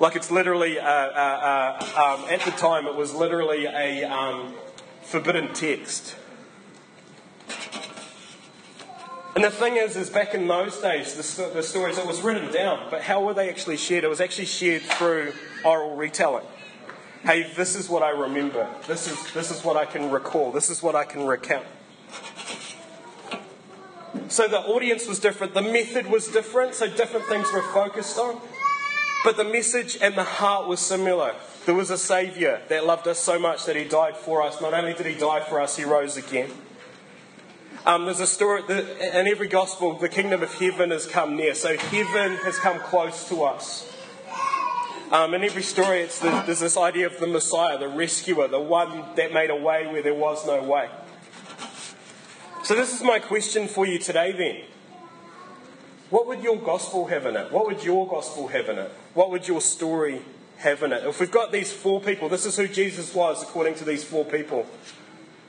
Like 0.00 0.16
it's 0.16 0.30
literally, 0.30 0.78
uh, 0.78 0.84
uh, 0.84 1.78
uh, 1.80 2.18
um, 2.18 2.30
at 2.30 2.40
the 2.42 2.52
time, 2.52 2.86
it 2.86 2.94
was 2.94 3.14
literally 3.14 3.66
a 3.66 4.04
um, 4.04 4.54
forbidden 5.02 5.52
text. 5.52 6.16
And 9.38 9.44
the 9.44 9.50
thing 9.52 9.76
is, 9.76 9.96
is 9.96 10.10
back 10.10 10.34
in 10.34 10.48
those 10.48 10.78
days, 10.78 11.14
the, 11.14 11.48
the 11.54 11.62
stories, 11.62 11.96
it 11.96 12.04
was 12.04 12.22
written 12.22 12.52
down, 12.52 12.88
but 12.90 13.02
how 13.02 13.24
were 13.24 13.34
they 13.34 13.48
actually 13.48 13.76
shared? 13.76 14.02
It 14.02 14.08
was 14.08 14.20
actually 14.20 14.46
shared 14.46 14.82
through 14.82 15.32
oral 15.64 15.94
retelling. 15.94 16.44
Hey, 17.22 17.48
this 17.54 17.76
is 17.76 17.88
what 17.88 18.02
I 18.02 18.10
remember. 18.10 18.68
This 18.88 19.06
is, 19.06 19.32
this 19.34 19.52
is 19.52 19.62
what 19.62 19.76
I 19.76 19.84
can 19.84 20.10
recall. 20.10 20.50
This 20.50 20.70
is 20.70 20.82
what 20.82 20.96
I 20.96 21.04
can 21.04 21.24
recount. 21.24 21.64
So 24.26 24.48
the 24.48 24.58
audience 24.58 25.06
was 25.06 25.20
different. 25.20 25.54
The 25.54 25.62
method 25.62 26.10
was 26.10 26.26
different, 26.26 26.74
so 26.74 26.88
different 26.88 27.26
things 27.26 27.46
were 27.52 27.62
focused 27.62 28.18
on. 28.18 28.40
But 29.22 29.36
the 29.36 29.44
message 29.44 29.98
and 30.02 30.16
the 30.16 30.24
heart 30.24 30.66
was 30.66 30.80
similar. 30.80 31.36
There 31.64 31.76
was 31.76 31.90
a 31.90 31.98
Saviour 31.98 32.60
that 32.70 32.84
loved 32.84 33.06
us 33.06 33.20
so 33.20 33.38
much 33.38 33.66
that 33.66 33.76
He 33.76 33.84
died 33.84 34.16
for 34.16 34.42
us. 34.42 34.60
Not 34.60 34.74
only 34.74 34.94
did 34.94 35.06
He 35.06 35.14
die 35.14 35.44
for 35.48 35.60
us, 35.60 35.76
He 35.76 35.84
rose 35.84 36.16
again. 36.16 36.50
Um, 37.88 38.04
there's 38.04 38.20
a 38.20 38.26
story 38.26 38.62
in 38.68 39.26
every 39.26 39.48
gospel, 39.48 39.94
the 39.94 40.10
kingdom 40.10 40.42
of 40.42 40.52
heaven 40.52 40.90
has 40.90 41.06
come 41.06 41.36
near. 41.36 41.54
So 41.54 41.74
heaven 41.74 42.36
has 42.44 42.58
come 42.58 42.80
close 42.80 43.26
to 43.30 43.44
us. 43.44 43.90
Um, 45.10 45.32
in 45.32 45.42
every 45.42 45.62
story, 45.62 46.04
the, 46.04 46.42
there's 46.44 46.60
this 46.60 46.76
idea 46.76 47.06
of 47.06 47.18
the 47.18 47.26
Messiah, 47.26 47.78
the 47.78 47.88
rescuer, 47.88 48.46
the 48.46 48.60
one 48.60 49.06
that 49.16 49.32
made 49.32 49.48
a 49.48 49.56
way 49.56 49.86
where 49.86 50.02
there 50.02 50.12
was 50.12 50.46
no 50.46 50.62
way. 50.62 50.90
So, 52.62 52.74
this 52.74 52.92
is 52.92 53.02
my 53.02 53.20
question 53.20 53.66
for 53.66 53.86
you 53.86 53.98
today 53.98 54.32
then. 54.32 54.66
What 56.10 56.26
would 56.26 56.42
your 56.42 56.58
gospel 56.58 57.06
have 57.06 57.24
in 57.24 57.36
it? 57.36 57.50
What 57.50 57.64
would 57.68 57.82
your 57.82 58.06
gospel 58.06 58.48
have 58.48 58.68
in 58.68 58.76
it? 58.76 58.90
What 59.14 59.30
would 59.30 59.48
your 59.48 59.62
story 59.62 60.20
have 60.58 60.82
in 60.82 60.92
it? 60.92 61.04
If 61.04 61.20
we've 61.20 61.30
got 61.30 61.52
these 61.52 61.72
four 61.72 62.02
people, 62.02 62.28
this 62.28 62.44
is 62.44 62.54
who 62.54 62.68
Jesus 62.68 63.14
was 63.14 63.42
according 63.42 63.76
to 63.76 63.86
these 63.86 64.04
four 64.04 64.26
people. 64.26 64.66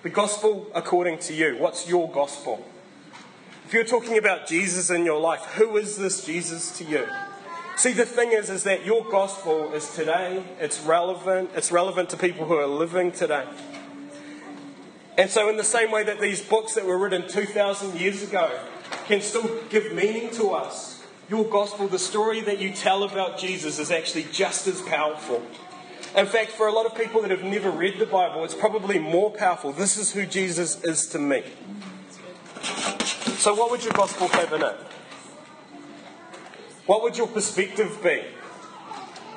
The 0.02 0.10
gospel 0.10 0.66
according 0.74 1.20
to 1.20 1.34
you. 1.34 1.58
What's 1.58 1.90
your 1.90 2.10
gospel? 2.10 2.66
If 3.66 3.74
you're 3.74 3.84
talking 3.84 4.18
about 4.18 4.48
Jesus 4.48 4.90
in 4.90 5.04
your 5.04 5.20
life, 5.20 5.44
who 5.56 5.76
is 5.76 5.98
this 5.98 6.26
Jesus 6.26 6.72
to 6.78 6.86
you? 6.86 7.06
See, 7.76 7.92
the 7.92 8.06
thing 8.06 8.32
is, 8.32 8.50
is 8.50 8.64
that 8.64 8.86
your 8.86 9.04
gospel 9.04 9.74
is 9.74 9.94
today. 9.94 10.42
It's 10.62 10.80
relevant. 10.80 11.50
It's 11.54 11.70
relevant 11.70 12.12
to 12.12 12.18
people 12.18 12.46
who 12.46 12.54
are 12.54 12.66
living 12.66 13.12
today. 13.12 13.46
And 15.18 15.30
so, 15.30 15.50
in 15.50 15.58
the 15.58 15.66
same 15.66 15.92
way 15.92 16.04
that 16.06 16.22
these 16.22 16.42
books 16.42 16.76
that 16.76 16.86
were 16.86 16.98
written 16.98 17.28
2,000 17.28 18.00
years 18.00 18.24
ago 18.24 18.58
can 19.08 19.20
still 19.20 19.64
give 19.70 19.92
meaning 19.92 20.32
to 20.36 20.52
us, 20.52 21.04
your 21.30 21.44
gospel, 21.44 21.90
the 21.90 22.00
story 22.00 22.40
that 22.40 22.60
you 22.60 22.72
tell 22.72 23.04
about 23.04 23.38
Jesus, 23.38 23.80
is 23.80 23.92
actually 23.92 24.28
just 24.32 24.66
as 24.66 24.82
powerful. 24.82 25.46
In 26.16 26.26
fact, 26.26 26.52
for 26.52 26.68
a 26.68 26.72
lot 26.72 26.86
of 26.86 26.96
people 26.96 27.22
that 27.22 27.32
have 27.32 27.44
never 27.44 27.70
read 27.70 28.00
the 28.00 28.06
Bible, 28.06 28.44
it's 28.44 28.56
probably 28.56 28.98
more 28.98 29.30
powerful. 29.30 29.72
This 29.72 29.98
is 29.98 30.12
who 30.12 30.26
Jesus 30.26 30.84
is 30.84 31.08
to 31.08 31.20
me. 31.20 31.44
So, 33.38 33.54
what 33.54 33.72
would 33.72 33.84
your 33.84 33.94
gospel 33.94 34.28
have 34.30 34.52
in 34.54 34.64
it? 34.64 34.76
What 36.88 37.04
would 37.04 37.18
your 37.18 37.28
perspective 37.28 38.00
be? 38.04 38.24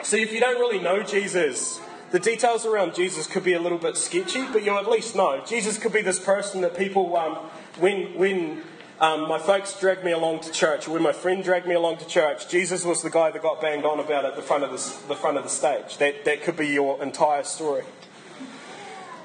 See, 0.03 0.23
if 0.23 0.33
you 0.33 0.41
don't 0.41 0.59
really 0.59 0.81
know 0.81 1.03
Jesus, 1.03 1.81
the 2.11 2.19
details 2.19 2.67
around 2.67 2.95
Jesus 2.95 3.27
could 3.27 3.45
be 3.45 3.53
a 3.53 3.61
little 3.61 3.79
bit 3.79 3.97
sketchy, 3.97 4.45
but 4.53 4.65
you 4.65 4.77
at 4.77 4.91
least 4.91 5.15
know. 5.15 5.43
Jesus 5.47 5.79
could 5.79 5.93
be 5.93 6.03
this 6.03 6.19
person 6.19 6.63
that 6.63 6.77
people, 6.77 7.15
um, 7.17 7.37
when, 7.79 8.15
when 8.19 8.63
um, 9.03 9.27
my 9.27 9.41
folks 9.41 9.79
dragged 9.81 10.05
me 10.05 10.13
along 10.13 10.43
to 10.43 10.53
church. 10.53 10.87
When 10.87 11.03
my 11.03 11.13
friend 11.13 11.43
dragged 11.43 11.67
me 11.67 11.75
along 11.75 11.97
to 11.97 12.07
church, 12.07 12.49
Jesus 12.49 12.85
was 12.85 13.03
the 13.03 13.11
guy 13.11 13.33
that 13.33 13.43
got 13.43 13.61
banged 13.61 13.85
on 13.85 13.99
about 13.99 14.25
at 14.25 14.37
the 14.37 14.43
front 14.43 14.63
of 14.63 14.71
the, 14.71 15.09
the 15.09 15.17
front 15.17 15.37
of 15.37 15.43
the 15.43 15.49
stage. 15.49 15.99
That, 15.99 16.25
that 16.25 16.45
could 16.45 16.57
be 16.57 16.69
your 16.69 17.03
entire 17.03 17.43
story. 17.43 17.83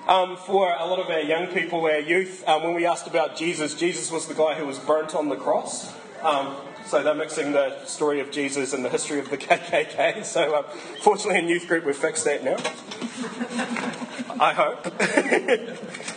Um, 0.08 0.36
for 0.36 0.74
a 0.74 0.84
lot 0.88 0.98
of 0.98 1.12
our 1.12 1.20
young 1.20 1.48
people, 1.48 1.82
our 1.86 2.00
youth, 2.00 2.44
um, 2.48 2.64
when 2.64 2.74
we 2.74 2.88
asked 2.88 3.06
about 3.06 3.38
Jesus, 3.38 3.76
Jesus 3.76 4.12
was 4.12 4.28
the 4.28 4.34
guy 4.34 4.56
who 4.56 4.66
was 4.66 4.80
burnt 4.80 5.14
on 5.14 5.30
the 5.30 5.36
cross. 5.36 5.94
Um, 6.24 6.56
so 6.88 7.04
they're 7.04 7.14
mixing 7.14 7.52
the 7.52 7.86
story 7.86 8.20
of 8.20 8.32
Jesus 8.32 8.74
and 8.74 8.84
the 8.84 8.90
history 8.90 9.20
of 9.20 9.30
the 9.30 9.38
KKK. 9.38 10.26
So 10.26 10.56
um, 10.56 10.66
fortunately, 11.02 11.38
in 11.38 11.50
youth 11.50 11.68
group, 11.68 11.86
we've 11.86 11.96
fixed 11.96 12.26
that 12.26 12.44
now. 12.44 12.58
I 14.40 14.54
hope. 14.54 16.14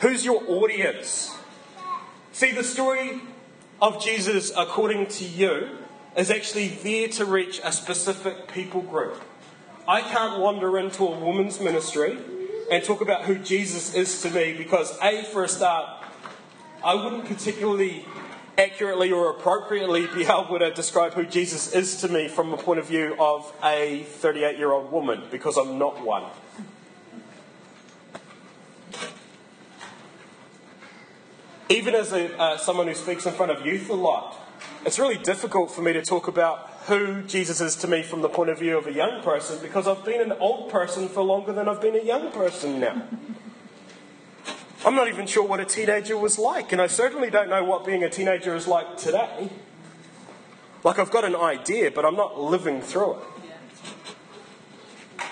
Who's 0.00 0.24
your 0.24 0.44
audience? 0.46 1.36
See, 2.30 2.52
the 2.52 2.62
story 2.62 3.20
of 3.82 4.00
Jesus, 4.02 4.52
according 4.56 5.06
to 5.06 5.24
you, 5.24 5.70
is 6.16 6.30
actually 6.30 6.68
there 6.68 7.08
to 7.08 7.24
reach 7.24 7.60
a 7.64 7.72
specific 7.72 8.46
people 8.46 8.80
group. 8.80 9.20
I 9.88 10.02
can't 10.02 10.40
wander 10.40 10.78
into 10.78 11.04
a 11.04 11.18
woman's 11.18 11.58
ministry 11.58 12.16
and 12.70 12.84
talk 12.84 13.00
about 13.00 13.24
who 13.24 13.38
Jesus 13.38 13.92
is 13.94 14.22
to 14.22 14.30
me 14.30 14.54
because, 14.56 14.96
A, 15.02 15.24
for 15.24 15.42
a 15.42 15.48
start, 15.48 16.04
I 16.84 16.94
wouldn't 16.94 17.24
particularly 17.24 18.06
accurately 18.56 19.10
or 19.10 19.30
appropriately 19.30 20.06
be 20.14 20.22
able 20.26 20.60
to 20.60 20.72
describe 20.72 21.14
who 21.14 21.24
Jesus 21.24 21.72
is 21.72 22.00
to 22.02 22.08
me 22.08 22.28
from 22.28 22.52
the 22.52 22.56
point 22.56 22.78
of 22.78 22.86
view 22.86 23.16
of 23.18 23.52
a 23.64 24.04
38 24.04 24.58
year 24.58 24.70
old 24.70 24.92
woman 24.92 25.24
because 25.32 25.56
I'm 25.56 25.76
not 25.76 26.04
one. 26.04 26.22
Even 31.68 31.94
as 31.94 32.12
a, 32.12 32.36
uh, 32.38 32.56
someone 32.56 32.86
who 32.86 32.94
speaks 32.94 33.26
in 33.26 33.34
front 33.34 33.52
of 33.52 33.64
youth 33.64 33.90
a 33.90 33.94
lot, 33.94 34.36
it's 34.84 34.98
really 34.98 35.18
difficult 35.18 35.70
for 35.70 35.82
me 35.82 35.92
to 35.92 36.02
talk 36.02 36.28
about 36.28 36.70
who 36.86 37.22
Jesus 37.22 37.60
is 37.60 37.76
to 37.76 37.88
me 37.88 38.02
from 38.02 38.22
the 38.22 38.28
point 38.28 38.50
of 38.50 38.58
view 38.58 38.78
of 38.78 38.86
a 38.86 38.92
young 38.92 39.22
person 39.22 39.58
because 39.60 39.86
I've 39.86 40.04
been 40.04 40.20
an 40.20 40.32
old 40.32 40.70
person 40.70 41.08
for 41.08 41.22
longer 41.22 41.52
than 41.52 41.68
I've 41.68 41.80
been 41.80 41.96
a 41.96 42.02
young 42.02 42.32
person 42.32 42.80
now. 42.80 43.02
I'm 44.86 44.94
not 44.94 45.08
even 45.08 45.26
sure 45.26 45.46
what 45.46 45.60
a 45.60 45.64
teenager 45.64 46.16
was 46.16 46.38
like, 46.38 46.72
and 46.72 46.80
I 46.80 46.86
certainly 46.86 47.30
don't 47.30 47.50
know 47.50 47.64
what 47.64 47.84
being 47.84 48.04
a 48.04 48.08
teenager 48.08 48.54
is 48.54 48.66
like 48.66 48.96
today. 48.96 49.50
Like, 50.84 50.98
I've 50.98 51.10
got 51.10 51.24
an 51.24 51.34
idea, 51.34 51.90
but 51.90 52.04
I'm 52.04 52.14
not 52.14 52.40
living 52.40 52.80
through 52.80 53.14
it. 53.14 53.22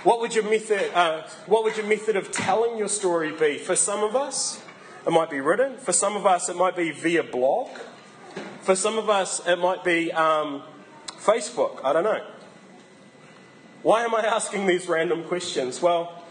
What 0.02 0.20
would 0.20 0.34
your 0.34 0.44
method, 0.44 0.92
uh, 0.94 1.22
what 1.46 1.64
would 1.64 1.76
your 1.76 1.86
method 1.86 2.16
of 2.16 2.30
telling 2.32 2.76
your 2.76 2.88
story 2.88 3.32
be? 3.32 3.58
For 3.58 3.76
some 3.76 4.02
of 4.02 4.14
us, 4.14 4.62
it 5.06 5.12
might 5.12 5.30
be 5.30 5.40
written. 5.40 5.76
For 5.78 5.92
some 5.92 6.16
of 6.16 6.26
us, 6.26 6.48
it 6.48 6.56
might 6.56 6.76
be 6.76 6.90
via 6.90 7.22
blog. 7.22 7.68
For 8.62 8.74
some 8.74 8.98
of 8.98 9.08
us, 9.08 9.40
it 9.46 9.56
might 9.56 9.84
be 9.84 10.10
um, 10.10 10.62
Facebook. 11.20 11.80
I 11.84 11.92
don't 11.92 12.04
know. 12.04 12.26
Why 13.82 14.02
am 14.02 14.14
I 14.14 14.22
asking 14.22 14.66
these 14.66 14.88
random 14.88 15.22
questions? 15.22 15.80
Well, 15.80 16.24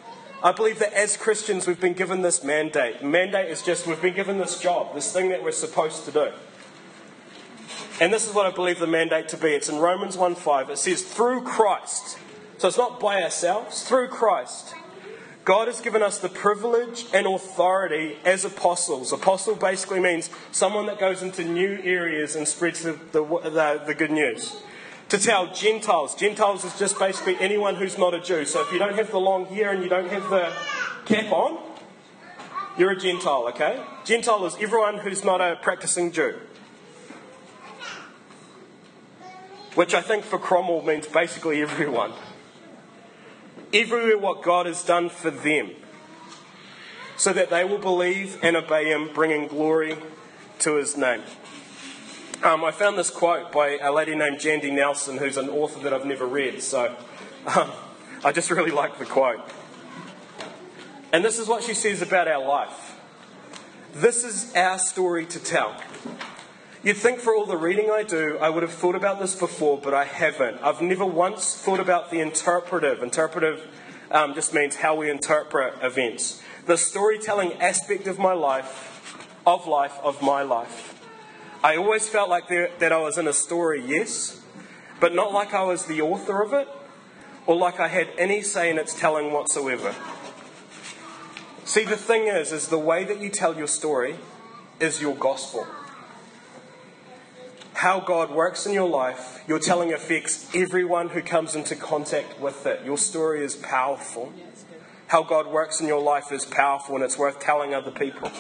I 0.44 0.52
believe 0.52 0.80
that 0.80 0.92
as 0.92 1.16
Christians, 1.16 1.66
we've 1.66 1.80
been 1.80 1.94
given 1.94 2.22
this 2.22 2.44
mandate. 2.44 3.02
Mandate 3.02 3.50
is 3.50 3.62
just 3.62 3.88
we've 3.88 4.02
been 4.02 4.14
given 4.14 4.38
this 4.40 4.60
job, 4.60 4.94
this 4.94 5.12
thing 5.14 5.30
that 5.30 5.42
we're 5.42 5.54
supposed 5.54 6.04
to 6.06 6.12
do. 6.12 6.32
And 8.02 8.14
this 8.14 8.28
is 8.28 8.34
what 8.34 8.46
I 8.46 8.52
believe 8.52 8.80
the 8.80 8.88
mandate 8.88 9.30
to 9.30 9.38
be. 9.38 9.50
It's 9.50 9.70
in 9.70 9.78
Romans 9.78 10.18
1 10.18 10.36
5. 10.36 10.70
It 10.70 10.78
says, 10.78 11.02
through 11.02 11.44
Christ. 11.44 12.18
So 12.58 12.68
it's 12.68 12.78
not 12.78 13.00
by 13.00 13.24
ourselves, 13.24 13.84
through 13.84 14.10
Christ. 14.10 14.76
God 15.46 15.68
has 15.68 15.80
given 15.80 16.02
us 16.02 16.18
the 16.18 16.28
privilege 16.28 17.06
and 17.14 17.28
authority 17.28 18.18
as 18.26 18.44
apostles. 18.44 19.14
Apostle 19.14 19.56
basically 19.56 20.00
means 20.00 20.30
someone 20.52 20.88
that 20.88 21.00
goes 21.00 21.22
into 21.22 21.44
new 21.44 21.80
areas 21.84 22.36
and 22.36 22.48
spreads 22.48 22.82
the, 22.82 23.00
the, 23.12 23.24
the, 23.24 23.84
the 23.86 23.94
good 23.94 24.12
news. 24.12 24.62
To 25.10 25.20
tell 25.20 25.54
Gentiles, 25.54 26.16
Gentiles 26.16 26.66
is 26.66 26.78
just 26.80 26.98
basically 26.98 27.38
anyone 27.40 27.76
who's 27.76 27.98
not 27.98 28.14
a 28.16 28.20
Jew. 28.20 28.44
So 28.44 28.62
if 28.66 28.74
you 28.74 28.80
don't 28.80 28.96
have 28.96 29.12
the 29.12 29.20
long 29.20 29.46
hair 29.46 29.72
and 29.72 29.84
you 29.84 29.90
don't 29.90 30.10
have 30.10 30.30
the 30.32 30.52
cap 31.06 31.32
on, 31.32 31.60
you're 32.78 32.92
a 32.92 33.00
Gentile, 33.00 33.48
okay? 33.50 33.82
Gentile 34.04 34.46
is 34.46 34.56
everyone 34.60 34.98
who's 34.98 35.24
not 35.24 35.42
a 35.42 35.58
practicing 35.62 36.12
Jew. 36.12 36.36
which 39.76 39.94
I 39.94 40.02
think 40.02 40.24
for 40.24 40.40
Cromwell 40.40 40.82
means 40.82 41.06
basically 41.06 41.62
everyone. 41.62 42.14
Everywhere 43.76 44.18
what 44.18 44.42
God 44.42 44.68
has 44.68 44.86
done 44.86 45.10
for 45.10 45.30
them, 45.30 45.72
so 47.18 47.34
that 47.34 47.50
they 47.50 47.66
will 47.66 47.78
believe 47.78 48.40
and 48.42 48.56
obey 48.56 48.86
Him, 48.86 49.10
bringing 49.14 49.50
glory 49.50 49.98
to 50.60 50.76
His 50.78 50.96
name. 50.96 51.22
Um, 52.42 52.64
I 52.64 52.72
found 52.72 52.98
this 52.98 53.10
quote 53.10 53.52
by 53.52 53.78
a 53.82 53.92
lady 53.92 54.16
named 54.16 54.38
Jandy 54.38 54.72
Nelson, 54.72 55.18
who's 55.18 55.36
an 55.36 55.50
author 55.50 55.82
that 55.82 55.94
I've 55.94 56.06
never 56.06 56.26
read, 56.26 56.62
so 56.62 56.96
um, 57.54 57.70
I 58.24 58.32
just 58.32 58.50
really 58.50 58.72
like 58.72 58.98
the 58.98 59.06
quote. 59.06 59.42
And 61.12 61.24
this 61.26 61.38
is 61.38 61.50
what 61.50 61.62
she 61.62 61.74
says 61.74 62.02
about 62.02 62.30
our 62.30 62.46
life. 62.46 62.96
This 63.94 64.24
is 64.24 64.56
our 64.56 64.80
story 64.80 65.26
to 65.26 65.40
tell. 65.40 65.76
You'd 66.86 66.98
think 66.98 67.20
for 67.20 67.34
all 67.34 67.48
the 67.48 67.58
reading 67.58 67.90
I 67.90 68.04
do, 68.04 68.38
I 68.38 68.50
would 68.50 68.62
have 68.62 68.72
thought 68.72 68.94
about 68.94 69.20
this 69.20 69.36
before, 69.36 69.80
but 69.80 69.96
I 69.96 70.04
haven't. 70.04 70.62
I've 70.62 70.84
never 70.84 71.04
once 71.04 71.56
thought 71.56 71.80
about 71.80 72.12
the 72.12 72.20
interpretive. 72.20 73.02
Interpretive 73.02 73.68
um, 74.12 74.36
just 74.36 74.54
means 74.54 74.76
how 74.76 74.94
we 74.94 75.10
interpret 75.10 75.74
events. 75.82 76.44
The 76.68 76.78
storytelling 76.78 77.54
aspect 77.54 78.06
of 78.06 78.20
my 78.20 78.34
life, 78.34 79.18
of 79.48 79.66
life, 79.66 79.98
of 80.04 80.22
my 80.22 80.44
life. 80.44 81.04
I 81.64 81.76
always 81.76 82.08
felt 82.08 82.30
like 82.30 82.50
there, 82.50 82.70
that 82.78 82.92
I 82.92 83.00
was 83.00 83.18
in 83.18 83.28
a 83.28 83.34
story, 83.34 83.84
yes, 83.84 84.40
but 85.00 85.16
not 85.16 85.34
like 85.34 85.56
I 85.56 85.64
was 85.64 85.88
the 85.88 86.04
author 86.04 86.44
of 86.44 86.54
it, 86.54 86.68
or 87.48 87.56
like 87.56 87.80
I 87.80 87.88
had 87.88 88.10
any 88.20 88.44
say 88.44 88.70
in 88.70 88.78
its 88.78 88.94
telling 88.94 89.34
whatsoever. 89.34 89.96
See, 91.64 91.84
the 91.84 91.98
thing 91.98 92.28
is, 92.28 92.52
is 92.52 92.68
the 92.68 92.78
way 92.78 93.06
that 93.06 93.20
you 93.20 93.32
tell 93.32 93.58
your 93.58 93.66
story 93.66 94.18
is 94.80 95.02
your 95.02 95.16
gospel 95.16 95.66
how 97.76 98.00
God 98.00 98.32
works 98.32 98.66
in 98.66 98.74
your 98.74 98.88
life, 98.88 99.44
your 99.48 99.60
telling 99.60 99.94
affects 99.94 100.50
everyone 100.56 101.10
who 101.10 101.22
comes 101.22 101.56
into 101.56 101.76
contact 101.76 102.40
with 102.40 102.66
it. 102.66 102.86
Your 102.86 102.98
story 102.98 103.44
is 103.44 103.54
powerful. 103.54 104.32
How 105.08 105.24
God 105.24 105.48
works 105.48 105.82
in 105.82 105.88
your 105.88 106.02
life 106.02 106.32
is 106.32 106.46
powerful 106.46 106.96
and 106.96 107.04
it's 107.04 107.18
worth 107.18 107.40
telling 107.40 107.74
other 107.74 107.92
people. 107.92 108.32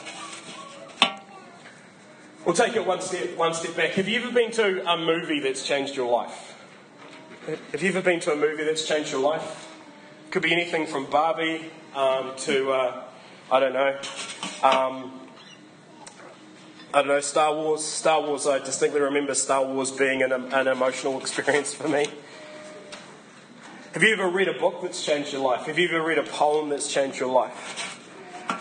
We'll 2.45 2.55
take 2.55 2.77
it 2.77 2.87
one 2.87 3.01
step, 3.01 3.35
one 3.35 3.53
step 3.53 3.75
back. 3.75 3.91
Have 3.91 4.07
you 4.07 4.21
ever 4.21 4.31
been 4.31 4.51
to 4.51 4.89
a 4.89 4.97
movie 4.97 5.41
that's 5.41 5.67
changed 5.67 5.95
your 5.95 6.09
life? 6.09 6.55
Have 7.73 7.83
you 7.83 7.89
ever 7.89 8.01
been 8.01 8.21
to 8.21 8.31
a 8.31 8.35
movie 8.37 8.63
that's 8.63 8.87
changed 8.87 9.11
your 9.11 9.21
life? 9.21 9.67
Could 10.31 10.43
be 10.43 10.53
anything 10.53 10.87
from 10.87 11.07
Barbie 11.07 11.71
um, 11.93 12.31
to, 12.37 12.71
uh, 12.71 13.03
I 13.51 13.59
don't 13.59 13.73
know, 13.73 13.99
um, 14.63 15.24
I 16.95 16.99
don't 16.99 17.09
know, 17.09 17.19
Star 17.19 17.53
Wars. 17.53 17.83
Star 17.83 18.21
Wars, 18.21 18.47
I 18.47 18.59
distinctly 18.59 19.01
remember 19.01 19.35
Star 19.35 19.65
Wars 19.65 19.91
being 19.91 20.23
an, 20.23 20.31
an 20.31 20.69
emotional 20.69 21.19
experience 21.19 21.73
for 21.73 21.89
me. 21.89 22.05
Have 23.93 24.01
you 24.01 24.13
ever 24.13 24.29
read 24.29 24.47
a 24.47 24.57
book 24.57 24.81
that's 24.81 25.05
changed 25.05 25.33
your 25.33 25.41
life? 25.41 25.65
Have 25.65 25.77
you 25.77 25.89
ever 25.89 26.01
read 26.01 26.19
a 26.19 26.23
poem 26.23 26.69
that's 26.69 26.89
changed 26.89 27.19
your 27.19 27.33
life? 27.33 27.99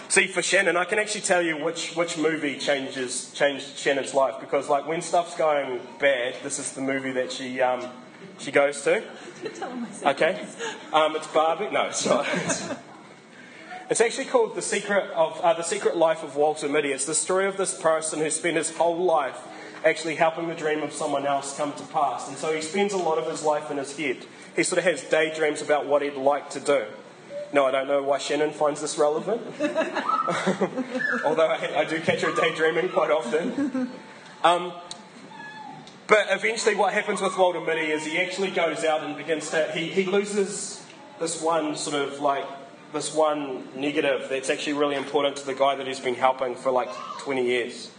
See, 0.08 0.26
for 0.26 0.42
Shannon, 0.42 0.76
I 0.76 0.84
can 0.84 0.98
actually 0.98 1.20
tell 1.20 1.42
you 1.42 1.62
which, 1.62 1.94
which 1.94 2.18
movie 2.18 2.58
changes 2.58 3.30
changed 3.34 3.78
Shannon's 3.78 4.14
life 4.14 4.40
because, 4.40 4.68
like, 4.68 4.88
when 4.88 5.00
stuff's 5.00 5.36
going 5.36 5.80
bad, 6.00 6.34
this 6.42 6.58
is 6.58 6.72
the 6.72 6.80
movie 6.80 7.12
that 7.12 7.30
she 7.30 7.60
um, 7.60 7.88
she 8.38 8.50
goes 8.50 8.82
to. 8.82 9.04
Okay, 10.04 10.44
um, 10.92 11.14
it's 11.14 11.26
Barbie. 11.28 11.70
No, 11.70 11.86
it's 11.86 12.04
not. 12.04 12.26
It's 13.90 14.00
actually 14.00 14.24
called 14.24 14.54
The 14.54 14.62
Secret, 14.62 15.10
of, 15.10 15.38
uh, 15.42 15.52
the 15.52 15.62
Secret 15.62 15.94
Life 15.96 16.22
of 16.22 16.36
Walter 16.36 16.70
Mitty. 16.70 16.92
It's 16.92 17.04
the 17.04 17.14
story 17.14 17.46
of 17.46 17.58
this 17.58 17.78
person 17.78 18.18
who 18.18 18.30
spent 18.30 18.56
his 18.56 18.74
whole 18.74 18.96
life 18.96 19.38
actually 19.84 20.14
helping 20.14 20.48
the 20.48 20.54
dream 20.54 20.82
of 20.82 20.90
someone 20.90 21.26
else 21.26 21.54
come 21.54 21.74
to 21.74 21.82
pass. 21.84 22.26
And 22.28 22.38
so 22.38 22.54
he 22.54 22.62
spends 22.62 22.94
a 22.94 22.96
lot 22.96 23.18
of 23.18 23.30
his 23.30 23.42
life 23.44 23.70
in 23.70 23.76
his 23.76 23.94
head. 23.94 24.24
He 24.56 24.62
sort 24.62 24.78
of 24.78 24.84
has 24.84 25.02
daydreams 25.02 25.60
about 25.60 25.86
what 25.86 26.00
he'd 26.00 26.14
like 26.14 26.48
to 26.50 26.60
do. 26.60 26.86
No, 27.52 27.66
I 27.66 27.70
don't 27.72 27.86
know 27.86 28.02
why 28.02 28.16
Shannon 28.16 28.52
finds 28.52 28.80
this 28.80 28.96
relevant. 28.96 29.42
Although 31.24 31.46
I, 31.46 31.80
I, 31.80 31.84
do 31.84 32.00
catch 32.00 32.22
her 32.22 32.34
daydreaming 32.34 32.88
quite 32.88 33.10
often. 33.10 33.90
Um, 34.42 34.72
but 36.06 36.26
eventually, 36.30 36.74
what 36.74 36.94
happens 36.94 37.20
with 37.20 37.36
Walter 37.36 37.60
Mitty 37.60 37.92
is 37.92 38.04
he 38.04 38.18
actually 38.18 38.50
goes 38.50 38.82
out 38.82 39.04
and 39.04 39.16
begins 39.16 39.50
to. 39.50 39.70
He, 39.72 39.88
he 39.88 40.04
loses 40.04 40.84
this 41.20 41.40
one 41.40 41.76
sort 41.76 41.96
of 41.96 42.20
like 42.20 42.44
this 42.94 43.14
one 43.14 43.68
negative 43.76 44.28
that's 44.30 44.48
actually 44.48 44.72
really 44.74 44.96
important 44.96 45.36
to 45.36 45.46
the 45.46 45.54
guy 45.54 45.74
that 45.74 45.86
he's 45.86 46.00
been 46.00 46.14
helping 46.14 46.54
for 46.54 46.70
like 46.70 46.90
20 47.18 47.44
years. 47.44 47.90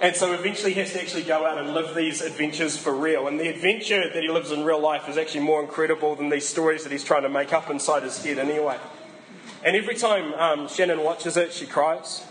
And 0.00 0.16
so 0.16 0.32
eventually 0.32 0.72
he 0.72 0.80
has 0.80 0.92
to 0.94 1.00
actually 1.00 1.24
go 1.24 1.44
out 1.44 1.58
and 1.58 1.74
live 1.74 1.94
these 1.94 2.22
adventures 2.22 2.76
for 2.76 2.94
real. 2.94 3.28
And 3.28 3.38
the 3.38 3.48
adventure 3.48 4.10
that 4.12 4.22
he 4.22 4.30
lives 4.30 4.50
in 4.50 4.64
real 4.64 4.80
life 4.80 5.08
is 5.10 5.18
actually 5.18 5.42
more 5.42 5.62
incredible 5.62 6.16
than 6.16 6.30
these 6.30 6.48
stories 6.48 6.84
that 6.84 6.92
he's 6.92 7.04
trying 7.04 7.22
to 7.22 7.28
make 7.28 7.52
up 7.52 7.68
inside 7.68 8.02
his 8.02 8.22
head 8.24 8.38
anyway. 8.38 8.78
And 9.62 9.76
every 9.76 9.94
time 9.94 10.32
um, 10.34 10.68
Shannon 10.68 11.04
watches 11.04 11.36
it, 11.36 11.52
she 11.52 11.66
cries. 11.66 12.24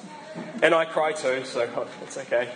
And 0.63 0.73
I 0.73 0.85
cry 0.85 1.11
too, 1.11 1.45
so 1.45 1.69
oh, 1.75 1.87
it's 2.01 2.17
okay. 2.17 2.51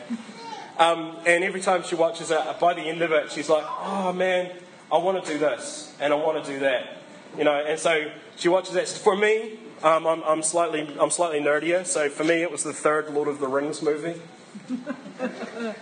Um, 0.79 1.17
and 1.27 1.43
every 1.43 1.61
time 1.61 1.83
she 1.83 1.93
watches 1.93 2.31
it, 2.31 2.39
by 2.59 2.73
the 2.73 2.81
end 2.81 3.03
of 3.03 3.11
it, 3.11 3.31
she's 3.31 3.49
like, 3.49 3.65
oh 3.67 4.11
man, 4.13 4.51
I 4.91 4.97
want 4.97 5.23
to 5.23 5.31
do 5.31 5.37
this 5.37 5.93
and 5.99 6.11
I 6.11 6.15
want 6.15 6.43
to 6.43 6.51
do 6.51 6.59
that. 6.61 7.02
You 7.37 7.43
know, 7.43 7.55
and 7.55 7.79
so 7.79 8.11
she 8.35 8.49
watches 8.49 8.73
that. 8.73 8.87
For 8.87 9.15
me, 9.15 9.59
um, 9.83 10.05
I'm, 10.05 10.23
I'm, 10.23 10.43
slightly, 10.43 10.87
I'm 10.99 11.09
slightly 11.09 11.39
nerdier, 11.39 11.85
so 11.85 12.09
for 12.09 12.23
me 12.23 12.41
it 12.41 12.51
was 12.51 12.63
the 12.63 12.73
third 12.73 13.13
Lord 13.13 13.27
of 13.27 13.39
the 13.39 13.47
Rings 13.47 13.81
movie. 13.81 14.21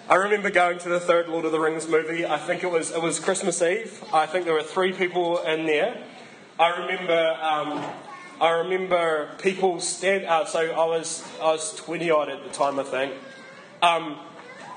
I 0.09 0.15
remember 0.15 0.49
going 0.49 0.79
to 0.79 0.89
the 0.89 0.99
third 0.99 1.27
Lord 1.27 1.45
of 1.45 1.51
the 1.51 1.59
Rings 1.59 1.87
movie. 1.87 2.25
I 2.25 2.37
think 2.37 2.63
it 2.63 2.71
was, 2.71 2.91
it 2.91 3.01
was 3.01 3.19
Christmas 3.19 3.61
Eve. 3.61 4.03
I 4.13 4.25
think 4.25 4.45
there 4.45 4.53
were 4.53 4.63
three 4.63 4.93
people 4.93 5.39
in 5.39 5.65
there. 5.65 6.01
I 6.59 6.79
remember, 6.79 7.37
um, 7.41 7.83
I 8.39 8.49
remember 8.59 9.29
people 9.39 9.79
stand. 9.79 10.25
Uh, 10.25 10.45
so 10.45 10.71
I 10.71 10.85
was, 10.85 11.23
I 11.41 11.51
was 11.51 11.75
20 11.75 12.09
odd 12.11 12.29
at 12.29 12.43
the 12.43 12.49
time, 12.49 12.79
I 12.79 12.83
think. 12.83 13.13
Um, 13.81 14.19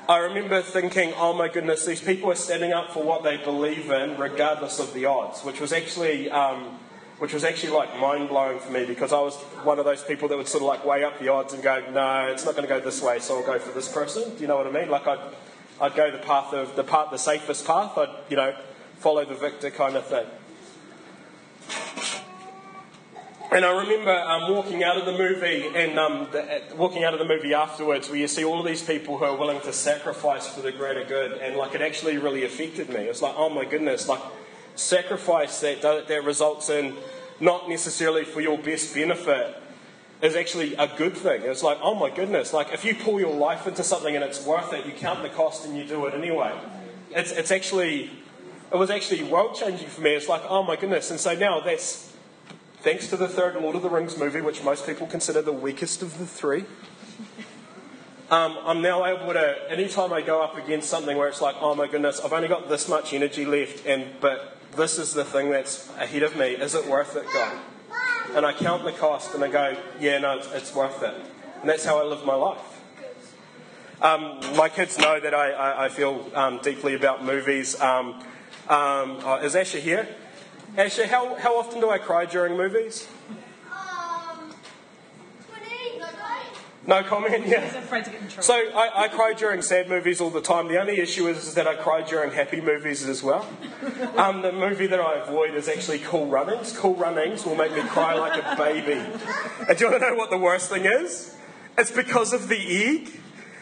I 0.06 0.18
remember 0.18 0.60
thinking, 0.60 1.14
oh 1.16 1.32
my 1.32 1.48
goodness, 1.48 1.86
these 1.86 2.02
people 2.02 2.30
are 2.30 2.34
standing 2.34 2.74
up 2.74 2.90
for 2.90 3.02
what 3.02 3.22
they 3.22 3.38
believe 3.38 3.90
in, 3.90 4.18
regardless 4.18 4.78
of 4.78 4.92
the 4.92 5.06
odds, 5.06 5.40
which 5.40 5.60
was 5.62 5.72
actually, 5.72 6.30
um, 6.30 6.78
which 7.18 7.32
was 7.32 7.42
actually 7.42 7.72
like 7.72 7.98
mind 7.98 8.28
blowing 8.28 8.58
for 8.58 8.70
me 8.70 8.84
because 8.84 9.14
I 9.14 9.20
was 9.20 9.34
one 9.64 9.78
of 9.78 9.86
those 9.86 10.04
people 10.04 10.28
that 10.28 10.36
would 10.36 10.46
sort 10.46 10.62
of 10.62 10.68
like 10.68 10.84
weigh 10.84 11.04
up 11.04 11.18
the 11.18 11.28
odds 11.28 11.54
and 11.54 11.62
go, 11.62 11.82
no, 11.90 12.26
it's 12.26 12.44
not 12.44 12.54
going 12.54 12.68
to 12.68 12.74
go 12.74 12.80
this 12.80 13.00
way, 13.00 13.18
so 13.18 13.38
I'll 13.38 13.46
go 13.46 13.58
for 13.58 13.72
this 13.72 13.88
person. 13.90 14.34
Do 14.34 14.42
you 14.42 14.46
know 14.46 14.58
what 14.58 14.66
I 14.66 14.72
mean? 14.72 14.90
Like 14.90 15.06
I'd, 15.06 15.20
I'd 15.80 15.94
go 15.94 16.10
the 16.10 16.18
path 16.18 16.52
of 16.52 16.76
the 16.76 16.84
part, 16.84 17.10
the 17.10 17.16
safest 17.16 17.66
path. 17.66 17.96
I'd, 17.96 18.14
you 18.28 18.36
know, 18.36 18.54
follow 18.98 19.24
the 19.24 19.34
victor 19.34 19.70
kind 19.70 19.96
of 19.96 20.06
thing. 20.06 20.26
And 23.54 23.64
I 23.64 23.70
remember 23.70 24.10
um, 24.12 24.52
walking 24.52 24.82
out 24.82 24.96
of 24.96 25.06
the 25.06 25.16
movie 25.16 25.64
and 25.76 25.96
um, 25.96 26.26
the, 26.32 26.42
uh, 26.42 26.74
walking 26.74 27.04
out 27.04 27.12
of 27.12 27.20
the 27.20 27.24
movie 27.24 27.54
afterwards, 27.54 28.08
where 28.08 28.18
you 28.18 28.26
see 28.26 28.44
all 28.44 28.58
of 28.58 28.66
these 28.66 28.82
people 28.82 29.16
who 29.16 29.24
are 29.24 29.36
willing 29.36 29.60
to 29.60 29.72
sacrifice 29.72 30.48
for 30.48 30.60
the 30.60 30.72
greater 30.72 31.04
good, 31.04 31.38
and 31.40 31.56
like 31.56 31.72
it 31.72 31.80
actually 31.80 32.18
really 32.18 32.44
affected 32.44 32.88
me. 32.88 32.96
It's 32.96 33.22
like, 33.22 33.36
oh 33.36 33.48
my 33.48 33.64
goodness, 33.64 34.08
like 34.08 34.20
sacrifice 34.74 35.60
that 35.60 35.82
that 35.82 36.24
results 36.24 36.68
in 36.68 36.96
not 37.38 37.68
necessarily 37.68 38.24
for 38.24 38.40
your 38.40 38.58
best 38.58 38.92
benefit 38.92 39.56
is 40.20 40.34
actually 40.34 40.74
a 40.74 40.88
good 40.96 41.16
thing. 41.16 41.42
It's 41.42 41.62
like, 41.62 41.78
oh 41.80 41.94
my 41.94 42.10
goodness, 42.10 42.52
like 42.52 42.72
if 42.72 42.84
you 42.84 42.96
pull 42.96 43.20
your 43.20 43.36
life 43.36 43.68
into 43.68 43.84
something 43.84 44.16
and 44.16 44.24
it's 44.24 44.44
worth 44.44 44.72
it, 44.72 44.84
you 44.84 44.90
count 44.90 45.22
the 45.22 45.28
cost 45.28 45.64
and 45.64 45.76
you 45.76 45.84
do 45.84 46.06
it 46.06 46.14
anyway. 46.14 46.52
It's 47.12 47.30
it's 47.30 47.52
actually 47.52 48.10
it 48.72 48.76
was 48.76 48.90
actually 48.90 49.22
world 49.22 49.54
changing 49.54 49.86
for 49.86 50.00
me. 50.00 50.10
It's 50.10 50.28
like, 50.28 50.42
oh 50.48 50.64
my 50.64 50.74
goodness, 50.74 51.12
and 51.12 51.20
so 51.20 51.36
now 51.36 51.60
that's 51.60 52.13
Thanks 52.84 53.08
to 53.08 53.16
the 53.16 53.28
third 53.28 53.56
Lord 53.56 53.76
of 53.76 53.80
the 53.80 53.88
Rings 53.88 54.18
movie, 54.18 54.42
which 54.42 54.62
most 54.62 54.86
people 54.86 55.06
consider 55.06 55.40
the 55.40 55.54
weakest 55.54 56.02
of 56.02 56.18
the 56.18 56.26
three, 56.26 56.66
um, 58.30 58.58
I'm 58.62 58.82
now 58.82 59.06
able 59.06 59.32
to, 59.32 59.56
anytime 59.70 60.12
I 60.12 60.20
go 60.20 60.42
up 60.42 60.58
against 60.58 60.90
something 60.90 61.16
where 61.16 61.26
it's 61.26 61.40
like, 61.40 61.56
oh 61.60 61.74
my 61.74 61.86
goodness, 61.86 62.20
I've 62.22 62.34
only 62.34 62.46
got 62.46 62.68
this 62.68 62.86
much 62.86 63.14
energy 63.14 63.46
left, 63.46 63.86
and 63.86 64.04
but 64.20 64.58
this 64.76 64.98
is 64.98 65.14
the 65.14 65.24
thing 65.24 65.48
that's 65.48 65.88
ahead 65.96 66.24
of 66.24 66.36
me. 66.36 66.48
Is 66.48 66.74
it 66.74 66.86
worth 66.86 67.16
it, 67.16 67.24
God? 67.32 67.58
And 68.34 68.44
I 68.44 68.52
count 68.52 68.84
the 68.84 68.92
cost 68.92 69.34
and 69.34 69.42
I 69.42 69.48
go, 69.48 69.78
yeah, 69.98 70.18
no, 70.18 70.36
it's, 70.36 70.52
it's 70.52 70.74
worth 70.74 71.02
it. 71.02 71.14
And 71.62 71.70
that's 71.70 71.86
how 71.86 71.98
I 71.98 72.04
live 72.04 72.26
my 72.26 72.34
life. 72.34 72.82
Um, 74.02 74.40
my 74.58 74.68
kids 74.68 74.98
know 74.98 75.18
that 75.18 75.32
I, 75.32 75.52
I, 75.52 75.84
I 75.86 75.88
feel 75.88 76.30
um, 76.34 76.60
deeply 76.62 76.92
about 76.92 77.24
movies. 77.24 77.80
Um, 77.80 78.22
um 78.68 79.20
uh, 79.24 79.40
is 79.42 79.56
Asher 79.56 79.78
here? 79.78 80.06
Ashley, 80.76 81.06
how, 81.06 81.36
how 81.36 81.56
often 81.56 81.80
do 81.80 81.88
I 81.88 81.98
cry 81.98 82.26
during 82.26 82.56
movies? 82.56 83.06
Um, 83.70 84.52
no 86.86 87.02
comment, 87.04 87.46
yeah. 87.46 87.60
He's 87.64 87.74
afraid 87.76 88.04
to 88.06 88.10
get 88.10 88.20
in 88.20 88.26
trouble. 88.26 88.42
So 88.42 88.54
I, 88.54 89.04
I 89.04 89.08
cry 89.08 89.34
during 89.36 89.62
sad 89.62 89.88
movies 89.88 90.20
all 90.20 90.30
the 90.30 90.40
time. 90.40 90.66
The 90.66 90.80
only 90.80 90.98
issue 90.98 91.28
is, 91.28 91.46
is 91.46 91.54
that 91.54 91.68
I 91.68 91.76
cry 91.76 92.02
during 92.02 92.32
happy 92.32 92.60
movies 92.60 93.06
as 93.06 93.22
well. 93.22 93.48
Um, 94.16 94.42
the 94.42 94.50
movie 94.50 94.88
that 94.88 95.00
I 95.00 95.20
avoid 95.20 95.54
is 95.54 95.68
actually 95.68 96.00
Cool 96.00 96.26
Runnings. 96.26 96.76
Cool 96.76 96.96
Runnings 96.96 97.46
will 97.46 97.54
make 97.54 97.72
me 97.72 97.82
cry 97.82 98.14
like 98.14 98.42
a 98.42 98.56
baby. 98.56 99.00
And 99.68 99.78
do 99.78 99.84
you 99.84 99.90
want 99.90 100.02
to 100.02 100.10
know 100.10 100.16
what 100.16 100.30
the 100.30 100.38
worst 100.38 100.70
thing 100.70 100.86
is? 100.86 101.36
It's 101.78 101.92
because 101.92 102.32
of 102.32 102.48
the 102.48 102.58
egg. 102.58 103.20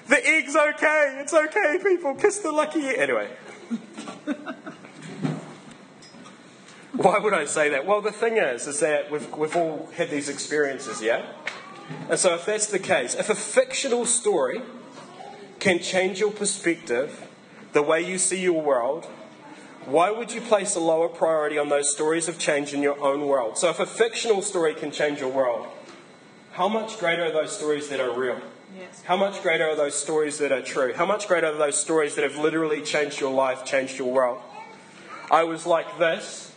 The 0.08 0.26
egg's 0.26 0.56
okay. 0.56 1.18
It's 1.20 1.34
okay, 1.34 1.78
people. 1.82 2.14
Kiss 2.14 2.38
the 2.38 2.52
lucky 2.52 2.86
egg. 2.86 2.98
Anyway. 2.98 3.28
Why 6.96 7.18
would 7.18 7.32
I 7.32 7.46
say 7.46 7.70
that? 7.70 7.86
Well, 7.86 8.02
the 8.02 8.12
thing 8.12 8.36
is, 8.36 8.66
is 8.66 8.80
that 8.80 9.10
we've, 9.10 9.30
we've 9.34 9.56
all 9.56 9.88
had 9.96 10.10
these 10.10 10.28
experiences, 10.28 11.00
yeah? 11.00 11.24
And 12.10 12.18
so 12.18 12.34
if 12.34 12.44
that's 12.44 12.66
the 12.66 12.78
case, 12.78 13.14
if 13.14 13.30
a 13.30 13.34
fictional 13.34 14.04
story 14.04 14.60
can 15.58 15.78
change 15.78 16.20
your 16.20 16.30
perspective, 16.30 17.28
the 17.72 17.82
way 17.82 18.02
you 18.02 18.18
see 18.18 18.40
your 18.40 18.60
world, 18.60 19.06
why 19.86 20.10
would 20.10 20.32
you 20.32 20.40
place 20.40 20.76
a 20.76 20.80
lower 20.80 21.08
priority 21.08 21.58
on 21.58 21.70
those 21.70 21.90
stories 21.90 22.28
of 22.28 22.38
change 22.38 22.74
in 22.74 22.82
your 22.82 23.00
own 23.00 23.26
world? 23.26 23.56
So 23.56 23.70
if 23.70 23.80
a 23.80 23.86
fictional 23.86 24.42
story 24.42 24.74
can 24.74 24.90
change 24.90 25.20
your 25.20 25.30
world, 25.30 25.66
how 26.52 26.68
much 26.68 26.98
greater 26.98 27.24
are 27.24 27.32
those 27.32 27.56
stories 27.56 27.88
that 27.88 28.00
are 28.00 28.14
real? 28.14 28.38
Yes. 28.78 29.02
How 29.04 29.16
much 29.16 29.42
greater 29.42 29.68
are 29.68 29.76
those 29.76 29.98
stories 29.98 30.38
that 30.38 30.52
are 30.52 30.62
true? 30.62 30.92
How 30.94 31.06
much 31.06 31.26
greater 31.26 31.46
are 31.46 31.56
those 31.56 31.80
stories 31.80 32.14
that 32.14 32.22
have 32.22 32.36
literally 32.36 32.82
changed 32.82 33.18
your 33.20 33.32
life, 33.32 33.64
changed 33.64 33.98
your 33.98 34.12
world? 34.12 34.40
I 35.30 35.44
was 35.44 35.66
like 35.66 35.98
this, 35.98 36.51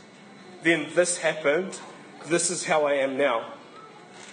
then 0.65 0.87
this 0.95 1.19
happened, 1.19 1.79
this 2.27 2.49
is 2.49 2.65
how 2.65 2.85
I 2.85 2.93
am 2.95 3.17
now. 3.17 3.53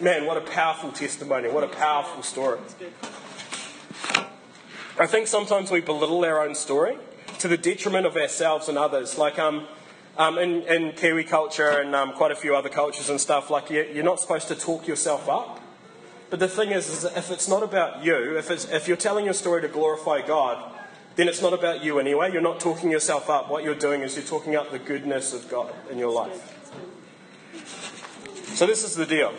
Man, 0.01 0.25
what 0.25 0.38
a 0.38 0.40
powerful 0.40 0.90
testimony, 0.90 1.49
what 1.49 1.62
a 1.62 1.68
powerful 1.68 2.23
story. 2.23 2.59
I 4.99 5.07
think 5.07 5.27
sometimes 5.27 5.71
we 5.71 5.81
belittle 5.81 6.25
our 6.25 6.42
own 6.42 6.55
story 6.55 6.97
to 7.38 7.49
the 7.49 7.59
detriment 7.59 8.07
of 8.07 8.16
ourselves 8.16 8.68
and 8.68 8.79
others. 8.79 9.18
Like 9.18 9.38
um, 9.38 9.66
um, 10.16 10.38
in, 10.38 10.62
in 10.62 10.92
Kiwi 10.92 11.25
culture 11.25 11.68
and 11.68 11.95
um, 11.95 12.12
quite 12.12 12.31
a 12.31 12.37
few 12.37 12.57
other 12.57 12.68
cultures 12.68 13.11
and 13.11 13.21
stuff, 13.21 13.51
like 13.51 13.71
you, 13.71 13.87
you're 13.92 14.05
not 14.05 14.18
supposed 14.18 14.49
to 14.49 14.55
talk 14.55 14.88
yourself 14.88 15.29
up. 15.29 15.61
But 16.31 16.40
the 16.40 16.49
thing 16.49 16.71
is, 16.71 16.88
is 16.88 17.05
if 17.05 17.31
it's 17.31 17.47
not 17.47 17.62
about 17.62 18.03
you, 18.03 18.38
if, 18.38 18.51
it's, 18.51 18.64
if 18.71 18.88
you're 18.88 18.97
telling 18.97 19.27
your 19.27 19.35
story 19.35 19.61
to 19.61 19.68
glorify 19.68 20.27
God, 20.27 20.72
then 21.16 21.29
it's 21.29 21.42
not 21.42 21.53
about 21.53 21.85
you 21.85 21.98
anyway. 21.98 22.33
You're 22.33 22.40
not 22.40 22.61
talking 22.61 22.90
yourself 22.90 23.29
up. 23.29 23.51
What 23.51 23.64
you're 23.64 23.75
doing 23.75 24.03
is 24.03 24.16
you're 24.16 24.25
talking 24.25 24.57
up 24.57 24.70
the 24.70 24.79
goodness 24.79 25.35
of 25.35 25.48
God 25.48 25.72
in 25.90 25.98
your 25.98 26.12
life. 26.12 26.59
So 28.55 28.66
this 28.66 28.85
is 28.85 28.94
the 28.94 29.07
deal. 29.07 29.35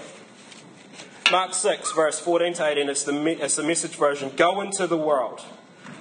Mark 1.32 1.54
6, 1.54 1.94
verse 1.94 2.20
14 2.20 2.54
to 2.56 2.68
18, 2.68 2.90
it's 2.90 3.04
the, 3.04 3.44
it's 3.44 3.56
the 3.56 3.64
message 3.64 3.96
version. 3.96 4.32
Go 4.36 4.62
into 4.62 4.86
the 4.86 4.98
world. 4.98 5.42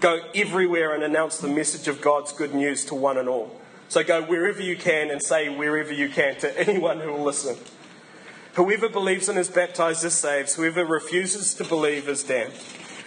Go 0.01 0.21
everywhere 0.35 0.95
and 0.95 1.03
announce 1.03 1.39
the 1.39 1.49
message 1.49 1.89
of 1.89 2.01
God's 2.01 2.33
good 2.33 2.55
news 2.55 2.85
to 2.87 2.95
one 2.95 3.17
and 3.17 3.29
all. 3.29 3.59
So 3.89 4.03
go 4.03 4.23
wherever 4.23 4.61
you 4.61 4.77
can 4.77 5.11
and 5.11 5.23
say 5.23 5.49
wherever 5.49 5.93
you 5.93 6.09
can 6.09 6.37
to 6.41 6.59
anyone 6.69 7.01
who 7.01 7.13
will 7.13 7.23
listen. 7.23 7.57
Whoever 8.55 8.89
believes 8.89 9.29
and 9.29 9.39
is 9.39 9.49
baptized 9.49 10.05
is 10.05 10.15
saved. 10.15 10.53
Whoever 10.55 10.85
refuses 10.85 11.55
to 11.55 11.65
believe 11.65 12.09
is 12.09 12.23
damned. 12.25 12.53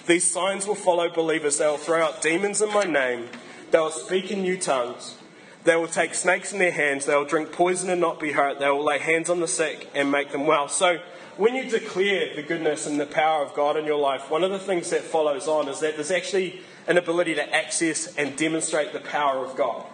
These 0.07 0.31
signs 0.31 0.67
will 0.67 0.75
follow 0.75 1.09
believers. 1.09 1.57
They 1.57 1.65
will 1.65 1.77
throw 1.77 2.03
out 2.03 2.21
demons 2.21 2.61
in 2.61 2.71
my 2.73 2.83
name. 2.83 3.27
They 3.71 3.79
will 3.79 3.89
speak 3.89 4.31
in 4.31 4.41
new 4.41 4.57
tongues. 4.57 5.17
They 5.63 5.75
will 5.75 5.87
take 5.87 6.13
snakes 6.13 6.53
in 6.53 6.59
their 6.59 6.71
hands. 6.71 7.05
They 7.05 7.15
will 7.15 7.25
drink 7.25 7.51
poison 7.51 7.89
and 7.89 7.99
not 7.99 8.19
be 8.19 8.31
hurt. 8.31 8.59
They 8.59 8.69
will 8.69 8.83
lay 8.83 8.99
hands 8.99 9.31
on 9.31 9.39
the 9.39 9.47
sick 9.47 9.89
and 9.95 10.11
make 10.11 10.31
them 10.31 10.45
well. 10.45 10.67
So, 10.67 10.99
when 11.37 11.55
you 11.55 11.69
declare 11.69 12.33
the 12.35 12.43
goodness 12.43 12.85
and 12.85 12.99
the 12.99 13.05
power 13.05 13.43
of 13.43 13.53
God 13.55 13.75
in 13.75 13.85
your 13.85 13.99
life, 13.99 14.29
one 14.29 14.43
of 14.43 14.51
the 14.51 14.59
things 14.59 14.91
that 14.91 15.01
follows 15.01 15.47
on 15.47 15.67
is 15.67 15.79
that 15.81 15.95
there's 15.95 16.11
actually 16.11 16.61
an 16.87 16.97
ability 16.97 17.35
to 17.35 17.53
access 17.53 18.15
and 18.15 18.37
demonstrate 18.37 18.93
the 18.93 19.01
power 19.01 19.43
of 19.43 19.57
God. 19.57 19.85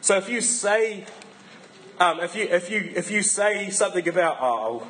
So, 0.00 0.16
if 0.16 0.28
you 0.28 0.40
say, 0.40 1.04
um, 1.98 2.20
if 2.20 2.36
you 2.36 2.44
if 2.44 2.70
you 2.70 2.92
if 2.94 3.10
you 3.10 3.22
say 3.22 3.70
something 3.70 4.08
about 4.08 4.38
oh, 4.40 4.86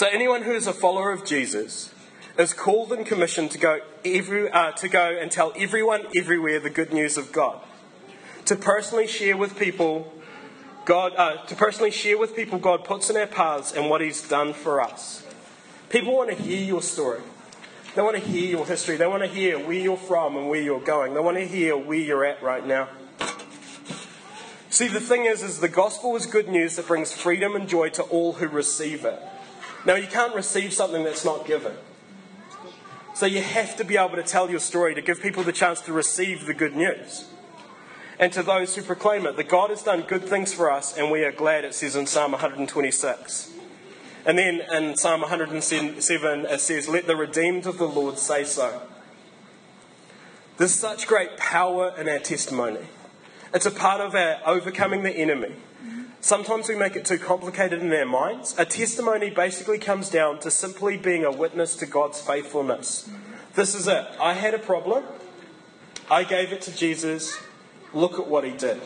so 0.00 0.06
anyone 0.06 0.44
who 0.44 0.52
is 0.52 0.66
a 0.66 0.72
follower 0.72 1.10
of 1.10 1.26
Jesus 1.26 1.92
is 2.38 2.54
called 2.54 2.90
and 2.90 3.04
commissioned 3.04 3.50
to 3.50 3.58
go 3.58 3.80
every, 4.02 4.50
uh, 4.50 4.72
to 4.72 4.88
go 4.88 5.14
and 5.14 5.30
tell 5.30 5.52
everyone 5.54 6.06
everywhere 6.16 6.58
the 6.58 6.70
good 6.70 6.90
news 6.90 7.18
of 7.18 7.32
God. 7.32 7.60
To 8.46 8.56
personally 8.56 9.06
share 9.06 9.36
with 9.36 9.58
people 9.58 10.10
God 10.86 11.12
uh, 11.18 11.44
to 11.44 11.54
personally 11.54 11.90
share 11.90 12.16
with 12.16 12.34
people 12.34 12.58
God 12.58 12.82
puts 12.82 13.10
in 13.10 13.16
our 13.18 13.26
paths 13.26 13.72
and 13.72 13.90
what 13.90 14.00
He's 14.00 14.26
done 14.26 14.54
for 14.54 14.80
us. 14.80 15.22
People 15.90 16.16
want 16.16 16.30
to 16.30 16.42
hear 16.42 16.64
your 16.64 16.80
story. 16.80 17.20
They 17.94 18.00
want 18.00 18.16
to 18.16 18.22
hear 18.22 18.48
your 18.52 18.66
history. 18.66 18.96
They 18.96 19.06
want 19.06 19.22
to 19.22 19.28
hear 19.28 19.58
where 19.58 19.76
you're 19.76 19.98
from 19.98 20.34
and 20.34 20.48
where 20.48 20.62
you're 20.62 20.80
going. 20.80 21.12
They 21.12 21.20
want 21.20 21.36
to 21.36 21.46
hear 21.46 21.76
where 21.76 21.98
you're 21.98 22.24
at 22.24 22.42
right 22.42 22.66
now. 22.66 22.88
See, 24.70 24.88
the 24.88 24.98
thing 24.98 25.26
is, 25.26 25.42
is 25.42 25.60
the 25.60 25.68
gospel 25.68 26.16
is 26.16 26.24
good 26.24 26.48
news 26.48 26.76
that 26.76 26.86
brings 26.86 27.12
freedom 27.12 27.54
and 27.54 27.68
joy 27.68 27.90
to 27.90 28.02
all 28.04 28.32
who 28.32 28.48
receive 28.48 29.04
it. 29.04 29.20
Now, 29.84 29.94
you 29.94 30.06
can't 30.06 30.34
receive 30.34 30.72
something 30.72 31.04
that's 31.04 31.24
not 31.24 31.46
given. 31.46 31.72
So 33.14 33.26
you 33.26 33.42
have 33.42 33.76
to 33.76 33.84
be 33.84 33.96
able 33.96 34.16
to 34.16 34.22
tell 34.22 34.50
your 34.50 34.60
story 34.60 34.94
to 34.94 35.02
give 35.02 35.20
people 35.20 35.42
the 35.42 35.52
chance 35.52 35.80
to 35.82 35.92
receive 35.92 36.46
the 36.46 36.54
good 36.54 36.76
news. 36.76 37.26
And 38.18 38.32
to 38.34 38.42
those 38.42 38.76
who 38.76 38.82
proclaim 38.82 39.26
it, 39.26 39.36
that 39.36 39.48
God 39.48 39.70
has 39.70 39.82
done 39.82 40.02
good 40.02 40.24
things 40.24 40.52
for 40.52 40.70
us, 40.70 40.96
and 40.96 41.10
we 41.10 41.24
are 41.24 41.32
glad, 41.32 41.64
it 41.64 41.74
says 41.74 41.96
in 41.96 42.06
Psalm 42.06 42.32
126. 42.32 43.52
And 44.26 44.38
then 44.38 44.60
in 44.72 44.96
Psalm 44.96 45.22
107, 45.22 46.44
it 46.44 46.60
says, 46.60 46.88
Let 46.88 47.06
the 47.06 47.16
redeemed 47.16 47.66
of 47.66 47.78
the 47.78 47.88
Lord 47.88 48.18
say 48.18 48.44
so. 48.44 48.82
There's 50.58 50.74
such 50.74 51.06
great 51.06 51.38
power 51.38 51.94
in 51.96 52.06
our 52.06 52.18
testimony. 52.18 52.86
It's 53.54 53.64
a 53.64 53.70
part 53.70 54.02
of 54.02 54.14
our 54.14 54.36
overcoming 54.44 55.02
the 55.02 55.10
enemy. 55.10 55.54
Sometimes 56.22 56.68
we 56.68 56.76
make 56.76 56.96
it 56.96 57.06
too 57.06 57.18
complicated 57.18 57.82
in 57.82 57.92
our 57.92 58.04
minds. 58.04 58.54
A 58.58 58.66
testimony 58.66 59.30
basically 59.30 59.78
comes 59.78 60.10
down 60.10 60.38
to 60.40 60.50
simply 60.50 60.98
being 60.98 61.24
a 61.24 61.30
witness 61.30 61.74
to 61.76 61.86
God's 61.86 62.20
faithfulness. 62.20 63.08
This 63.54 63.74
is 63.74 63.88
it. 63.88 64.06
I 64.20 64.34
had 64.34 64.52
a 64.52 64.58
problem. 64.58 65.04
I 66.10 66.24
gave 66.24 66.52
it 66.52 66.60
to 66.62 66.76
Jesus. 66.76 67.38
Look 67.94 68.18
at 68.18 68.26
what 68.26 68.44
he 68.44 68.52
did. 68.52 68.80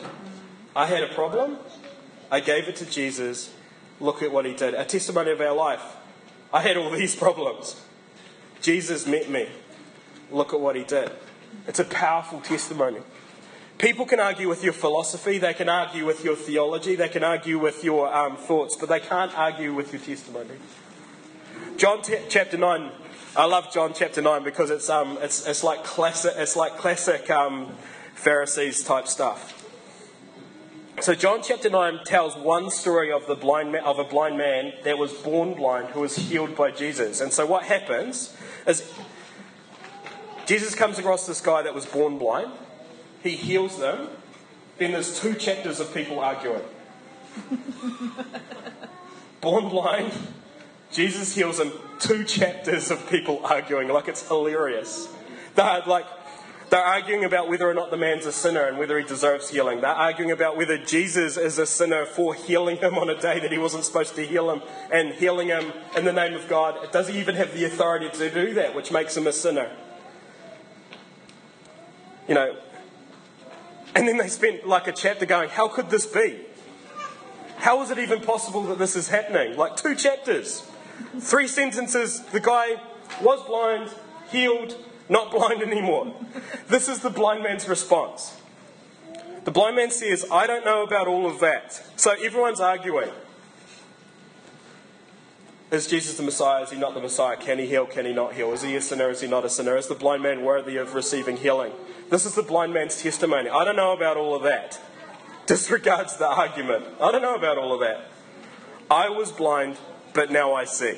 I 0.75 0.85
had 0.85 1.03
a 1.03 1.13
problem. 1.13 1.57
I 2.31 2.39
gave 2.39 2.69
it 2.69 2.77
to 2.77 2.85
Jesus. 2.85 3.53
Look 3.99 4.21
at 4.21 4.31
what 4.31 4.45
he 4.45 4.53
did. 4.53 4.73
A 4.73 4.85
testimony 4.85 5.31
of 5.31 5.41
our 5.41 5.53
life. 5.53 5.83
I 6.53 6.61
had 6.61 6.77
all 6.77 6.89
these 6.97 7.15
problems. 7.15 7.81
Jesus 8.61 9.05
met 9.05 9.29
me. 9.29 9.49
Look 10.31 10.53
at 10.53 10.59
what 10.59 10.77
he 10.77 10.83
did. 10.83 11.11
It's 11.67 11.79
a 11.79 11.85
powerful 11.85 12.39
testimony. 12.39 12.99
People 13.77 14.05
can 14.05 14.21
argue 14.21 14.47
with 14.47 14.63
your 14.63 14.71
philosophy, 14.71 15.37
they 15.37 15.53
can 15.53 15.67
argue 15.67 16.05
with 16.05 16.23
your 16.23 16.35
theology, 16.37 16.95
they 16.95 17.09
can 17.09 17.25
argue 17.25 17.59
with 17.59 17.83
your 17.83 18.13
um, 18.13 18.37
thoughts, 18.37 18.77
but 18.77 18.87
they 18.87 19.01
can't 19.01 19.37
argue 19.37 19.73
with 19.73 19.91
your 19.91 20.01
testimony. 20.01 20.55
John 21.75 22.01
t- 22.01 22.19
chapter 22.29 22.57
9, 22.57 22.89
I 23.35 23.45
love 23.45 23.73
John 23.73 23.91
chapter 23.93 24.21
9 24.21 24.45
because 24.45 24.69
it's, 24.69 24.89
um, 24.89 25.17
it's, 25.21 25.45
it's 25.45 25.61
like 25.61 25.83
classic, 25.83 26.33
it's 26.37 26.55
like 26.55 26.77
classic 26.77 27.29
um, 27.29 27.75
Pharisees 28.13 28.81
type 28.81 29.09
stuff. 29.09 29.51
So 31.01 31.13
John 31.13 31.41
chapter 31.43 31.69
9 31.69 32.05
tells 32.05 32.37
one 32.37 32.69
story 32.69 33.11
of, 33.11 33.27
the 33.27 33.35
blind 33.35 33.73
ma- 33.73 33.79
of 33.79 33.99
a 33.99 34.05
blind 34.05 34.37
man 34.37 34.71
that 34.85 34.97
was 34.97 35.11
born 35.11 35.53
blind 35.53 35.89
who 35.89 35.99
was 35.99 36.15
healed 36.15 36.55
by 36.55 36.71
Jesus. 36.71 37.19
And 37.19 37.33
so 37.33 37.45
what 37.45 37.63
happens 37.63 38.33
is 38.65 38.89
Jesus 40.45 40.75
comes 40.75 40.97
across 40.97 41.27
this 41.27 41.41
guy 41.41 41.61
that 41.63 41.75
was 41.75 41.85
born 41.85 42.17
blind 42.17 42.53
he 43.25 43.35
heals 43.35 43.79
them, 43.79 44.09
then 44.77 44.91
there's 44.91 45.19
two 45.19 45.33
chapters 45.33 45.79
of 45.79 45.93
people 45.93 46.19
arguing. 46.19 46.61
Born 49.41 49.69
blind, 49.69 50.13
Jesus 50.91 51.35
heals 51.35 51.59
him, 51.59 51.71
two 51.99 52.23
chapters 52.23 52.91
of 52.91 53.09
people 53.09 53.41
arguing, 53.43 53.89
like 53.89 54.07
it's 54.07 54.27
hilarious. 54.27 55.09
They're 55.55 55.81
like, 55.85 56.05
they're 56.69 56.83
arguing 56.83 57.25
about 57.25 57.47
whether 57.47 57.69
or 57.69 57.73
not 57.73 57.91
the 57.91 57.97
man's 57.97 58.25
a 58.25 58.31
sinner 58.31 58.63
and 58.63 58.77
whether 58.77 58.97
he 58.97 59.05
deserves 59.05 59.49
healing. 59.49 59.81
They're 59.81 59.91
arguing 59.91 60.31
about 60.31 60.57
whether 60.57 60.77
Jesus 60.77 61.37
is 61.37 61.59
a 61.59 61.65
sinner 61.65 62.05
for 62.05 62.33
healing 62.33 62.77
him 62.77 62.97
on 62.97 63.09
a 63.09 63.19
day 63.19 63.39
that 63.39 63.51
he 63.51 63.57
wasn't 63.57 63.85
supposed 63.85 64.15
to 64.15 64.25
heal 64.25 64.49
him 64.49 64.61
and 64.91 65.13
healing 65.13 65.49
him 65.49 65.71
in 65.95 66.05
the 66.05 66.13
name 66.13 66.33
of 66.33 66.47
God. 66.47 66.91
Does 66.91 67.07
he 67.07 67.19
even 67.19 67.35
have 67.35 67.53
the 67.53 67.65
authority 67.65 68.09
to 68.09 68.29
do 68.31 68.53
that, 68.55 68.73
which 68.73 68.91
makes 68.91 69.15
him 69.15 69.27
a 69.27 69.33
sinner? 69.33 69.71
You 72.27 72.33
know, 72.33 72.57
and 73.95 74.07
then 74.07 74.17
they 74.17 74.27
spent 74.27 74.67
like 74.67 74.87
a 74.87 74.91
chapter 74.91 75.25
going, 75.25 75.49
How 75.49 75.67
could 75.67 75.89
this 75.89 76.05
be? 76.05 76.41
How 77.57 77.81
is 77.81 77.89
it 77.89 77.97
even 77.97 78.21
possible 78.21 78.63
that 78.63 78.77
this 78.77 78.95
is 78.95 79.07
happening? 79.07 79.57
Like 79.57 79.77
two 79.77 79.95
chapters, 79.95 80.69
three 81.19 81.47
sentences. 81.47 82.21
The 82.25 82.41
guy 82.41 82.75
was 83.21 83.41
blind, 83.47 83.89
healed, 84.29 84.77
not 85.09 85.31
blind 85.31 85.63
anymore. 85.63 86.13
This 86.67 86.89
is 86.89 86.99
the 86.99 87.09
blind 87.09 87.43
man's 87.43 87.67
response. 87.67 88.37
The 89.45 89.51
blind 89.51 89.75
man 89.75 89.91
says, 89.91 90.25
I 90.31 90.47
don't 90.47 90.65
know 90.65 90.83
about 90.83 91.07
all 91.07 91.27
of 91.27 91.39
that. 91.39 91.81
So 91.95 92.11
everyone's 92.11 92.59
arguing. 92.59 93.09
Is 95.71 95.87
Jesus 95.87 96.15
the 96.17 96.23
Messiah? 96.23 96.63
Is 96.63 96.69
he 96.69 96.77
not 96.77 96.93
the 96.93 97.01
Messiah? 97.01 97.37
Can 97.37 97.57
he 97.57 97.65
heal? 97.65 97.85
Can 97.85 98.05
he 98.05 98.13
not 98.13 98.33
heal? 98.33 98.53
Is 98.53 98.61
he 98.61 98.75
a 98.75 98.81
sinner? 98.81 99.09
Is 99.09 99.21
he 99.21 99.27
not 99.27 99.45
a 99.45 99.49
sinner? 99.49 99.75
Is 99.75 99.87
the 99.87 99.95
blind 99.95 100.21
man 100.21 100.43
worthy 100.43 100.77
of 100.77 100.93
receiving 100.93 101.37
healing? 101.37 101.71
This 102.09 102.25
is 102.25 102.35
the 102.35 102.43
blind 102.43 102.73
man's 102.73 103.01
testimony. 103.01 103.49
I 103.49 103.65
don't 103.65 103.75
know 103.75 103.93
about 103.93 104.15
all 104.15 104.35
of 104.35 104.43
that. 104.43 104.79
Disregards 105.47 106.17
the 106.17 106.27
argument. 106.27 106.85
I 107.01 107.11
don't 107.11 107.23
know 107.23 107.35
about 107.35 107.57
all 107.57 107.73
of 107.73 107.79
that. 107.79 108.11
I 108.91 109.09
was 109.09 109.31
blind, 109.31 109.77
but 110.13 110.31
now 110.31 110.53
I 110.53 110.65
see. 110.65 110.97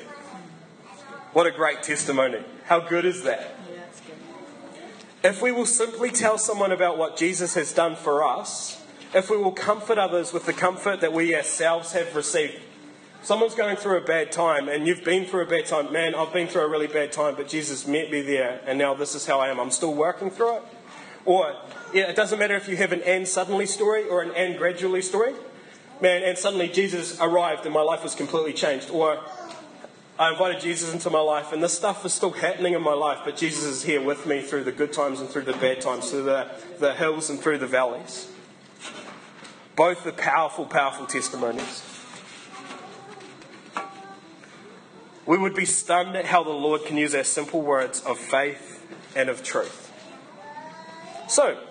What 1.32 1.46
a 1.46 1.50
great 1.50 1.82
testimony. 1.82 2.42
How 2.64 2.80
good 2.80 3.06
is 3.06 3.22
that? 3.22 3.54
If 5.24 5.42
we 5.42 5.50
will 5.50 5.66
simply 5.66 6.10
tell 6.10 6.38
someone 6.38 6.72
about 6.72 6.98
what 6.98 7.16
Jesus 7.16 7.54
has 7.54 7.72
done 7.72 7.96
for 7.96 8.22
us, 8.22 8.84
if 9.14 9.30
we 9.30 9.38
will 9.38 9.52
comfort 9.52 9.98
others 9.98 10.32
with 10.32 10.44
the 10.44 10.52
comfort 10.52 11.00
that 11.00 11.12
we 11.12 11.34
ourselves 11.34 11.92
have 11.92 12.14
received, 12.14 12.60
someone's 13.22 13.54
going 13.54 13.76
through 13.76 13.98
a 13.98 14.04
bad 14.04 14.32
time 14.32 14.68
and 14.68 14.86
you've 14.86 15.04
been 15.04 15.24
through 15.24 15.42
a 15.42 15.46
bad 15.46 15.66
time. 15.66 15.92
Man, 15.92 16.14
I've 16.14 16.32
been 16.32 16.48
through 16.48 16.62
a 16.62 16.68
really 16.68 16.86
bad 16.86 17.12
time, 17.12 17.34
but 17.34 17.48
Jesus 17.48 17.86
met 17.86 18.10
me 18.10 18.22
there 18.22 18.60
and 18.66 18.78
now 18.78 18.94
this 18.94 19.14
is 19.14 19.26
how 19.26 19.40
I 19.40 19.48
am. 19.48 19.58
I'm 19.58 19.70
still 19.70 19.94
working 19.94 20.30
through 20.30 20.58
it. 20.58 20.62
Or, 21.24 21.54
yeah, 21.92 22.04
it 22.04 22.16
doesn't 22.16 22.38
matter 22.38 22.56
if 22.56 22.68
you 22.68 22.76
have 22.76 22.92
an 22.92 23.02
and 23.02 23.26
suddenly 23.26 23.66
story 23.66 24.08
or 24.08 24.22
an 24.22 24.30
and 24.34 24.56
gradually 24.56 25.02
story. 25.02 25.34
Man, 26.00 26.22
and 26.22 26.38
suddenly 26.38 26.68
Jesus 26.68 27.20
arrived 27.20 27.64
and 27.64 27.74
my 27.74 27.82
life 27.82 28.02
was 28.02 28.14
completely 28.14 28.52
changed. 28.52 28.88
Or, 28.90 29.20
I 30.18 30.32
invited 30.32 30.60
Jesus 30.60 30.92
into 30.92 31.10
my 31.10 31.20
life, 31.20 31.52
and 31.52 31.62
this 31.62 31.74
stuff 31.74 32.04
is 32.04 32.12
still 32.12 32.32
happening 32.32 32.74
in 32.74 32.82
my 32.82 32.92
life, 32.92 33.20
but 33.24 33.36
Jesus 33.36 33.62
is 33.62 33.84
here 33.84 34.02
with 34.02 34.26
me 34.26 34.42
through 34.42 34.64
the 34.64 34.72
good 34.72 34.92
times 34.92 35.20
and 35.20 35.28
through 35.28 35.42
the 35.42 35.52
bad 35.52 35.80
times, 35.80 36.10
through 36.10 36.24
the, 36.24 36.50
the 36.80 36.92
hills 36.94 37.30
and 37.30 37.38
through 37.38 37.58
the 37.58 37.68
valleys. 37.68 38.28
Both 39.76 40.04
are 40.06 40.12
powerful, 40.12 40.66
powerful 40.66 41.06
testimonies. 41.06 41.87
We 45.28 45.36
would 45.36 45.54
be 45.54 45.66
stunned 45.66 46.16
at 46.16 46.24
how 46.24 46.42
the 46.42 46.48
Lord 46.48 46.86
can 46.86 46.96
use 46.96 47.14
our 47.14 47.22
simple 47.22 47.60
words 47.60 48.00
of 48.00 48.18
faith 48.18 48.82
and 49.14 49.28
of 49.28 49.42
truth. 49.42 49.92
So, 51.28 51.62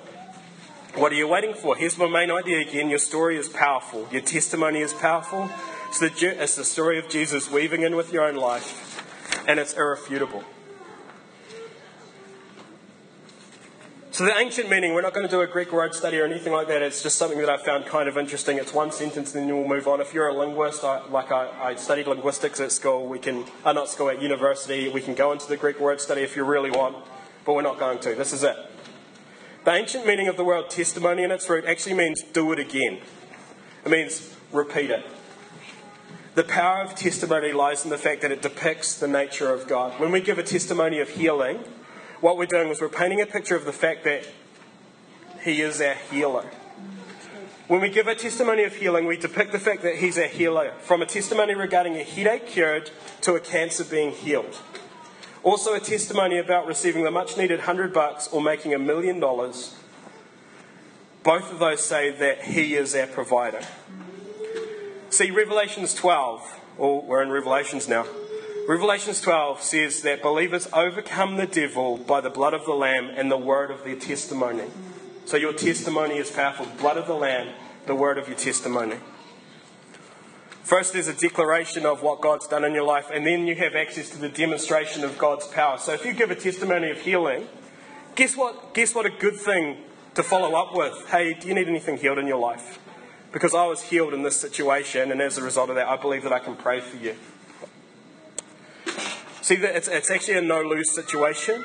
what 0.93 1.11
are 1.11 1.15
you 1.15 1.27
waiting 1.27 1.55
for? 1.55 1.75
Here's 1.75 1.97
my 1.97 2.07
main 2.07 2.29
idea 2.29 2.59
again. 2.59 2.87
Your 2.87 2.99
story 2.99 3.35
is 3.35 3.49
powerful. 3.49 4.07
Your 4.11 4.21
testimony 4.21 4.81
is 4.81 4.93
powerful. 4.93 5.49
It's 5.87 5.99
the, 5.99 6.11
it's 6.39 6.55
the 6.55 6.63
story 6.63 6.99
of 6.99 7.09
Jesus 7.09 7.49
weaving 7.49 7.81
in 7.81 7.95
with 7.95 8.13
your 8.13 8.25
own 8.25 8.35
life, 8.35 9.03
and 9.47 9.59
it's 9.59 9.73
irrefutable. 9.73 10.43
So, 14.17 14.25
the 14.25 14.35
ancient 14.35 14.67
meaning, 14.67 14.95
we're 14.95 15.03
not 15.03 15.13
going 15.13 15.27
to 15.27 15.31
do 15.31 15.41
a 15.41 15.45
Greek 15.45 15.71
word 15.71 15.93
study 15.93 16.17
or 16.17 16.25
anything 16.25 16.51
like 16.51 16.69
that. 16.69 16.81
It's 16.81 17.03
just 17.03 17.19
something 17.19 17.37
that 17.37 17.51
I 17.51 17.57
found 17.57 17.85
kind 17.85 18.09
of 18.09 18.17
interesting. 18.17 18.57
It's 18.57 18.73
one 18.73 18.91
sentence, 18.91 19.35
and 19.35 19.47
then 19.47 19.55
we'll 19.55 19.67
move 19.67 19.87
on. 19.87 20.01
If 20.01 20.11
you're 20.11 20.27
a 20.27 20.33
linguist, 20.33 20.83
I, 20.83 21.05
like 21.09 21.31
I, 21.31 21.51
I, 21.61 21.75
studied 21.75 22.07
linguistics 22.07 22.59
at 22.59 22.71
school, 22.71 23.05
we 23.05 23.19
can, 23.19 23.45
uh, 23.63 23.73
not 23.73 23.89
school, 23.89 24.09
at 24.09 24.19
university, 24.19 24.89
we 24.89 25.01
can 25.01 25.13
go 25.13 25.33
into 25.33 25.47
the 25.47 25.55
Greek 25.55 25.79
word 25.79 26.01
study 26.01 26.21
if 26.21 26.35
you 26.35 26.45
really 26.45 26.71
want, 26.71 26.95
but 27.45 27.53
we're 27.53 27.61
not 27.61 27.77
going 27.77 27.99
to. 27.99 28.15
This 28.15 28.33
is 28.33 28.41
it. 28.43 28.57
The 29.65 29.73
ancient 29.73 30.07
meaning 30.07 30.27
of 30.27 30.35
the 30.35 30.43
word 30.43 30.71
testimony 30.71 31.21
in 31.21 31.29
its 31.29 31.47
root 31.47 31.65
actually 31.65 31.93
means 31.93 32.23
do 32.23 32.51
it 32.53 32.57
again. 32.57 32.97
It 33.85 33.91
means 33.91 34.35
repeat 34.51 34.89
it. 34.89 35.05
The 36.33 36.43
power 36.43 36.81
of 36.81 36.95
testimony 36.95 37.51
lies 37.51 37.83
in 37.83 37.91
the 37.91 37.99
fact 37.99 38.23
that 38.23 38.31
it 38.31 38.41
depicts 38.41 38.95
the 38.97 39.07
nature 39.07 39.53
of 39.53 39.67
God. 39.67 39.99
When 39.99 40.11
we 40.11 40.21
give 40.21 40.39
a 40.39 40.43
testimony 40.43 41.01
of 41.01 41.09
healing, 41.09 41.63
what 42.21 42.37
we're 42.37 42.45
doing 42.45 42.69
is 42.69 42.81
we're 42.81 42.89
painting 42.89 43.21
a 43.21 43.25
picture 43.25 43.55
of 43.55 43.65
the 43.65 43.73
fact 43.73 44.03
that 44.05 44.25
He 45.43 45.61
is 45.61 45.81
our 45.81 45.95
healer. 46.11 46.49
When 47.67 47.81
we 47.81 47.89
give 47.89 48.07
a 48.07 48.15
testimony 48.15 48.63
of 48.63 48.75
healing, 48.75 49.05
we 49.05 49.17
depict 49.17 49.51
the 49.51 49.59
fact 49.59 49.83
that 49.83 49.95
He's 49.95 50.17
our 50.17 50.27
healer, 50.27 50.73
from 50.81 51.01
a 51.01 51.05
testimony 51.05 51.53
regarding 51.53 51.95
a 51.95 52.03
headache 52.03 52.47
cured 52.47 52.91
to 53.21 53.33
a 53.35 53.39
cancer 53.39 53.83
being 53.83 54.11
healed. 54.11 54.61
Also, 55.43 55.73
a 55.73 55.79
testimony 55.79 56.37
about 56.37 56.65
receiving 56.65 57.03
the 57.03 57.11
much 57.11 57.37
needed 57.37 57.61
hundred 57.61 57.93
bucks 57.93 58.27
or 58.29 58.41
making 58.41 58.73
a 58.73 58.79
million 58.79 59.19
dollars. 59.19 59.75
Both 61.23 61.51
of 61.51 61.59
those 61.59 61.83
say 61.85 62.09
that 62.09 62.43
He 62.43 62.75
is 62.75 62.95
our 62.95 63.07
provider. 63.07 63.61
See, 65.09 65.31
Revelations 65.31 65.93
12, 65.93 66.59
or 66.77 67.01
we're 67.01 67.21
in 67.21 67.29
Revelations 67.29 67.87
now. 67.87 68.05
Revelations 68.67 69.21
12 69.21 69.61
says 69.61 70.01
that 70.01 70.21
believers 70.21 70.67
overcome 70.73 71.37
the 71.37 71.47
devil 71.47 71.95
by 71.95 72.19
the 72.19 72.29
blood 72.29 72.53
of 72.53 72.65
the 72.65 72.73
Lamb 72.73 73.09
and 73.15 73.31
the 73.31 73.37
word 73.37 73.71
of 73.71 73.85
their 73.85 73.95
testimony. 73.95 74.65
So 75.23 75.37
your 75.37 75.53
testimony 75.53 76.17
is 76.17 76.29
powerful. 76.29 76.67
Blood 76.77 76.97
of 76.97 77.07
the 77.07 77.13
Lamb, 77.13 77.53
the 77.85 77.95
word 77.95 78.17
of 78.17 78.27
your 78.27 78.37
testimony. 78.37 78.97
First, 80.63 80.91
there's 80.91 81.07
a 81.07 81.13
declaration 81.13 81.85
of 81.85 82.03
what 82.03 82.19
God's 82.19 82.45
done 82.45 82.65
in 82.65 82.73
your 82.73 82.83
life, 82.83 83.09
and 83.13 83.25
then 83.25 83.47
you 83.47 83.55
have 83.55 83.73
access 83.73 84.09
to 84.09 84.17
the 84.17 84.27
demonstration 84.27 85.05
of 85.05 85.17
God's 85.17 85.47
power. 85.47 85.77
So 85.77 85.93
if 85.93 86.03
you 86.03 86.13
give 86.13 86.29
a 86.29 86.35
testimony 86.35 86.91
of 86.91 86.99
healing, 86.99 87.47
guess 88.15 88.35
what? 88.35 88.73
Guess 88.73 88.93
what 88.93 89.05
a 89.05 89.09
good 89.09 89.37
thing 89.37 89.77
to 90.15 90.23
follow 90.23 90.59
up 90.59 90.75
with? 90.75 91.07
Hey, 91.07 91.35
do 91.35 91.47
you 91.47 91.53
need 91.53 91.69
anything 91.69 91.95
healed 91.95 92.17
in 92.17 92.27
your 92.27 92.39
life? 92.39 92.79
because 93.31 93.53
I 93.53 93.65
was 93.65 93.81
healed 93.81 94.13
in 94.13 94.23
this 94.23 94.39
situation, 94.39 95.11
and 95.11 95.21
as 95.21 95.37
a 95.37 95.43
result 95.43 95.69
of 95.69 95.75
that, 95.75 95.87
I 95.87 95.95
believe 95.97 96.23
that 96.23 96.33
I 96.33 96.39
can 96.39 96.55
pray 96.55 96.79
for 96.79 96.97
you. 96.97 97.15
See, 99.47 99.55
it's, 99.55 99.87
it's 99.87 100.11
actually 100.11 100.39
a 100.39 100.41
no 100.41 100.61
lose 100.61 100.93
situation. 100.93 101.63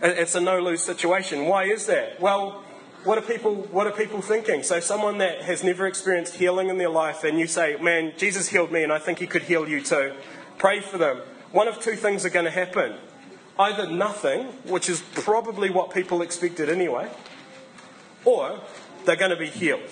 It's 0.00 0.36
a 0.36 0.40
no 0.40 0.60
lose 0.60 0.84
situation. 0.84 1.46
Why 1.46 1.64
is 1.64 1.86
that? 1.86 2.20
Well, 2.20 2.62
what 3.02 3.18
are 3.18 3.22
people 3.22 3.56
what 3.72 3.88
are 3.88 3.92
people 3.92 4.22
thinking? 4.22 4.62
So 4.62 4.78
someone 4.78 5.18
that 5.18 5.42
has 5.42 5.64
never 5.64 5.84
experienced 5.84 6.36
healing 6.36 6.68
in 6.68 6.78
their 6.78 6.90
life 6.90 7.24
and 7.24 7.40
you 7.40 7.48
say, 7.48 7.76
"Man, 7.80 8.12
Jesus 8.16 8.50
healed 8.50 8.70
me 8.70 8.84
and 8.84 8.92
I 8.92 9.00
think 9.00 9.18
he 9.18 9.26
could 9.26 9.42
heal 9.42 9.68
you 9.68 9.80
too." 9.80 10.14
Pray 10.58 10.78
for 10.78 10.96
them. 10.96 11.22
One 11.50 11.66
of 11.66 11.80
two 11.80 11.96
things 11.96 12.24
are 12.24 12.30
going 12.30 12.44
to 12.44 12.52
happen. 12.52 12.94
Either 13.58 13.90
nothing, 13.90 14.44
which 14.62 14.88
is 14.88 15.00
probably 15.14 15.70
what 15.70 15.90
people 15.92 16.22
expected 16.22 16.68
anyway, 16.68 17.10
or 18.24 18.60
they're 19.06 19.16
going 19.16 19.32
to 19.32 19.36
be 19.36 19.50
healed. 19.50 19.90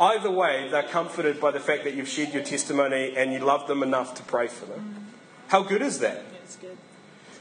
Either 0.00 0.30
way, 0.30 0.70
they're 0.70 0.88
comforted 0.88 1.38
by 1.38 1.50
the 1.50 1.60
fact 1.60 1.84
that 1.84 1.92
you've 1.92 2.08
shared 2.08 2.32
your 2.32 2.44
testimony 2.44 3.14
and 3.14 3.30
you 3.30 3.40
love 3.40 3.68
them 3.68 3.82
enough 3.82 4.14
to 4.14 4.22
pray 4.22 4.46
for 4.46 4.64
them. 4.64 5.03
How 5.48 5.62
good 5.62 5.82
is 5.82 5.98
that? 6.00 6.24
good. 6.60 6.76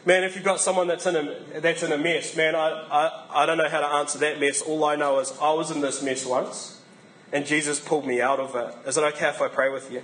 Man, 0.06 0.24
if 0.24 0.36
you've 0.36 0.44
got 0.44 0.60
someone 0.60 0.88
that's 0.88 1.06
in 1.06 1.16
a, 1.16 1.60
that's 1.62 1.84
in 1.84 1.92
a 1.92 1.98
mess, 1.98 2.36
man, 2.36 2.56
I, 2.56 2.70
I, 2.92 3.44
I 3.44 3.46
don't 3.46 3.58
know 3.58 3.70
how 3.70 3.80
to 3.80 3.88
answer 3.88 4.20
that 4.20 4.40
mess. 4.40 4.62
All 4.62 4.84
I 4.84 4.96
know 4.96 5.20
is 5.20 5.34
I 5.42 5.54
was 5.54 5.72
in 5.72 5.82
this 5.82 6.04
mess 6.04 6.26
once 6.26 6.82
and 7.32 7.46
Jesus 7.46 7.80
pulled 7.80 8.06
me 8.06 8.22
out 8.22 8.40
of 8.40 8.56
it. 8.56 8.88
Is 8.88 8.98
it 8.98 9.04
okay 9.16 9.30
if 9.30 9.42
I 9.42 9.48
pray 9.48 9.70
with 9.70 9.92
you? 9.92 10.04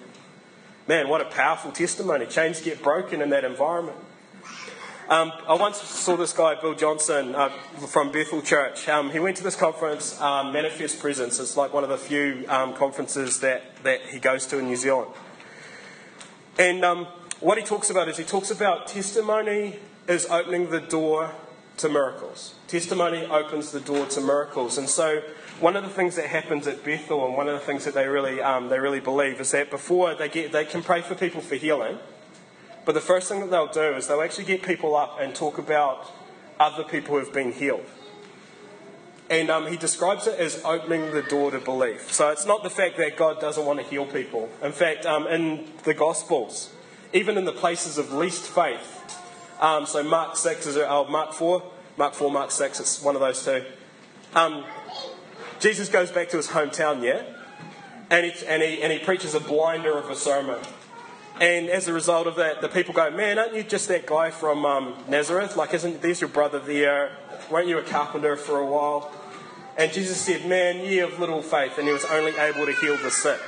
Man, 0.87 1.07
what 1.07 1.21
a 1.21 1.25
powerful 1.25 1.71
testimony. 1.71 2.25
Chains 2.25 2.61
get 2.61 2.81
broken 2.81 3.21
in 3.21 3.29
that 3.29 3.45
environment. 3.45 3.97
Um, 5.07 5.31
I 5.47 5.53
once 5.53 5.81
saw 5.81 6.15
this 6.15 6.33
guy, 6.33 6.55
Bill 6.59 6.75
Johnson, 6.75 7.35
uh, 7.35 7.49
from 7.87 8.11
Bethel 8.11 8.41
Church. 8.41 8.87
Um, 8.87 9.11
he 9.11 9.19
went 9.19 9.37
to 9.37 9.43
this 9.43 9.55
conference, 9.55 10.19
um, 10.21 10.51
Manifest 10.53 10.99
Presence. 10.99 11.39
It's 11.39 11.57
like 11.57 11.73
one 11.73 11.83
of 11.83 11.89
the 11.89 11.97
few 11.97 12.45
um, 12.47 12.73
conferences 12.75 13.39
that, 13.39 13.83
that 13.83 14.01
he 14.01 14.19
goes 14.19 14.45
to 14.47 14.59
in 14.59 14.65
New 14.65 14.75
Zealand. 14.75 15.11
And 16.57 16.83
um, 16.83 17.07
what 17.39 17.57
he 17.57 17.63
talks 17.63 17.89
about 17.89 18.07
is 18.09 18.17
he 18.17 18.23
talks 18.23 18.51
about 18.51 18.87
testimony 18.87 19.79
is 20.07 20.25
opening 20.27 20.69
the 20.69 20.81
door 20.81 21.33
to 21.77 21.89
miracles. 21.89 22.55
Testimony 22.67 23.25
opens 23.25 23.71
the 23.71 23.79
door 23.79 24.05
to 24.07 24.21
miracles. 24.21 24.77
And 24.77 24.89
so 24.89 25.21
one 25.59 25.75
of 25.75 25.83
the 25.83 25.89
things 25.89 26.15
that 26.15 26.25
happens 26.25 26.67
at 26.67 26.83
Bethel 26.83 27.25
and 27.25 27.35
one 27.35 27.47
of 27.47 27.53
the 27.53 27.65
things 27.65 27.85
that 27.85 27.93
they 27.93 28.07
really, 28.07 28.41
um, 28.41 28.69
they 28.69 28.79
really 28.79 28.99
believe 28.99 29.39
is 29.39 29.51
that 29.51 29.69
before 29.69 30.15
they, 30.15 30.27
get, 30.27 30.51
they 30.51 30.65
can 30.65 30.83
pray 30.83 31.01
for 31.01 31.15
people 31.15 31.41
for 31.41 31.55
healing– 31.55 31.97
but 32.89 32.93
the 32.93 33.01
first 33.01 33.29
thing 33.29 33.41
that 33.41 33.51
they'll 33.51 33.67
do 33.67 33.95
is 33.95 34.07
they'll 34.07 34.23
actually 34.23 34.45
get 34.45 34.63
people 34.63 34.95
up 34.95 35.19
and 35.19 35.35
talk 35.35 35.59
about 35.59 36.11
other 36.59 36.83
people 36.83 37.13
who 37.13 37.23
have 37.23 37.31
been 37.31 37.51
healed. 37.51 37.85
And 39.29 39.51
um, 39.51 39.67
he 39.67 39.77
describes 39.77 40.25
it 40.25 40.39
as 40.39 40.59
opening 40.65 41.11
the 41.11 41.21
door 41.21 41.51
to 41.51 41.59
belief. 41.59 42.11
So 42.11 42.29
it's 42.29 42.47
not 42.47 42.63
the 42.63 42.69
fact 42.71 42.97
that 42.97 43.15
God 43.15 43.39
doesn't 43.39 43.63
want 43.63 43.79
to 43.79 43.85
heal 43.85 44.07
people. 44.07 44.49
In 44.63 44.71
fact, 44.71 45.05
um, 45.05 45.27
in 45.27 45.67
the 45.83 45.93
Gospels, 45.93 46.73
even 47.13 47.37
in 47.37 47.45
the 47.45 47.51
places 47.51 47.97
of 47.97 48.13
least 48.13 48.43
faith, 48.43 49.19
um, 49.59 49.85
so 49.85 50.03
Mark 50.03 50.37
6 50.37 50.67
is 50.67 50.77
oh, 50.77 51.05
Mark 51.05 51.33
4, 51.33 51.63
Mark 51.97 52.13
4, 52.13 52.31
Mark 52.31 52.51
6, 52.51 52.79
it's 52.79 53.01
one 53.01 53.15
of 53.15 53.21
those 53.21 53.43
two. 53.43 53.63
Um, 54.35 54.63
Jesus 55.59 55.89
goes 55.89 56.11
back 56.11 56.29
to 56.29 56.37
his 56.37 56.47
hometown, 56.47 57.03
yeah? 57.03 57.23
And 58.09 58.25
he, 58.25 58.45
and, 58.45 58.63
he, 58.63 58.81
and 58.81 58.93
he 58.93 58.99
preaches 58.99 59.35
a 59.35 59.39
blinder 59.39 59.97
of 59.97 60.09
a 60.09 60.15
sermon. 60.15 60.59
And 61.41 61.69
as 61.69 61.87
a 61.87 61.93
result 61.93 62.27
of 62.27 62.35
that, 62.35 62.61
the 62.61 62.67
people 62.67 62.93
go, 62.93 63.09
Man, 63.11 63.39
aren't 63.39 63.55
you 63.55 63.63
just 63.63 63.87
that 63.87 64.05
guy 64.05 64.29
from 64.29 64.65
um, 64.65 64.95
Nazareth? 65.07 65.55
Like, 65.55 65.73
isn't 65.73 66.01
there's 66.01 66.19
your 66.19 66.29
brother 66.29 66.59
there? 66.59 67.15
Weren't 67.49 67.67
you 67.67 67.77
a 67.77 67.83
carpenter 67.83 68.35
for 68.35 68.59
a 68.59 68.65
while? 68.65 69.13
And 69.77 69.91
Jesus 69.93 70.19
said, 70.19 70.45
Man, 70.45 70.85
ye 70.85 70.99
of 70.99 71.19
little 71.19 71.41
faith. 71.41 71.77
And 71.77 71.87
he 71.87 71.93
was 71.93 72.03
only 72.05 72.35
able 72.37 72.65
to 72.65 72.73
heal 72.73 72.97
the 72.97 73.09
sick. 73.09 73.39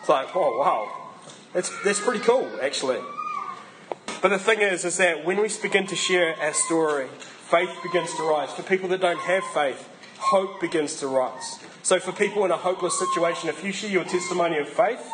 It's 0.00 0.08
like, 0.08 0.34
oh, 0.34 0.58
wow. 0.58 1.05
That's, 1.52 1.70
that's 1.82 2.00
pretty 2.00 2.20
cool, 2.20 2.50
actually. 2.60 3.00
But 4.22 4.28
the 4.28 4.38
thing 4.38 4.60
is, 4.60 4.84
is 4.84 4.96
that 4.96 5.24
when 5.24 5.40
we 5.40 5.48
begin 5.62 5.86
to 5.86 5.96
share 5.96 6.34
our 6.40 6.52
story, 6.52 7.08
faith 7.18 7.70
begins 7.82 8.14
to 8.16 8.22
rise. 8.22 8.50
For 8.52 8.62
people 8.62 8.88
that 8.90 9.00
don't 9.00 9.20
have 9.20 9.44
faith, 9.54 9.88
hope 10.18 10.60
begins 10.60 10.98
to 11.00 11.06
rise. 11.06 11.58
So 11.82 12.00
for 12.00 12.12
people 12.12 12.44
in 12.44 12.50
a 12.50 12.56
hopeless 12.56 12.98
situation, 12.98 13.48
if 13.48 13.62
you 13.62 13.72
share 13.72 13.90
your 13.90 14.04
testimony 14.04 14.58
of 14.58 14.68
faith, 14.68 15.08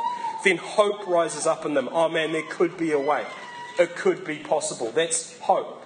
then 0.45 0.57
hope 0.57 1.07
rises 1.07 1.47
up 1.47 1.67
in 1.67 1.75
them. 1.75 1.89
Oh 1.93 2.09
man, 2.09 2.33
there 2.33 2.45
could 2.49 2.77
be 2.77 2.93
a 2.93 2.99
way. 2.99 3.27
It 3.79 3.97
could 3.97 4.25
be 4.25 4.39
possible. 4.39 4.91
That's 4.91 5.39
hope. 5.41 5.85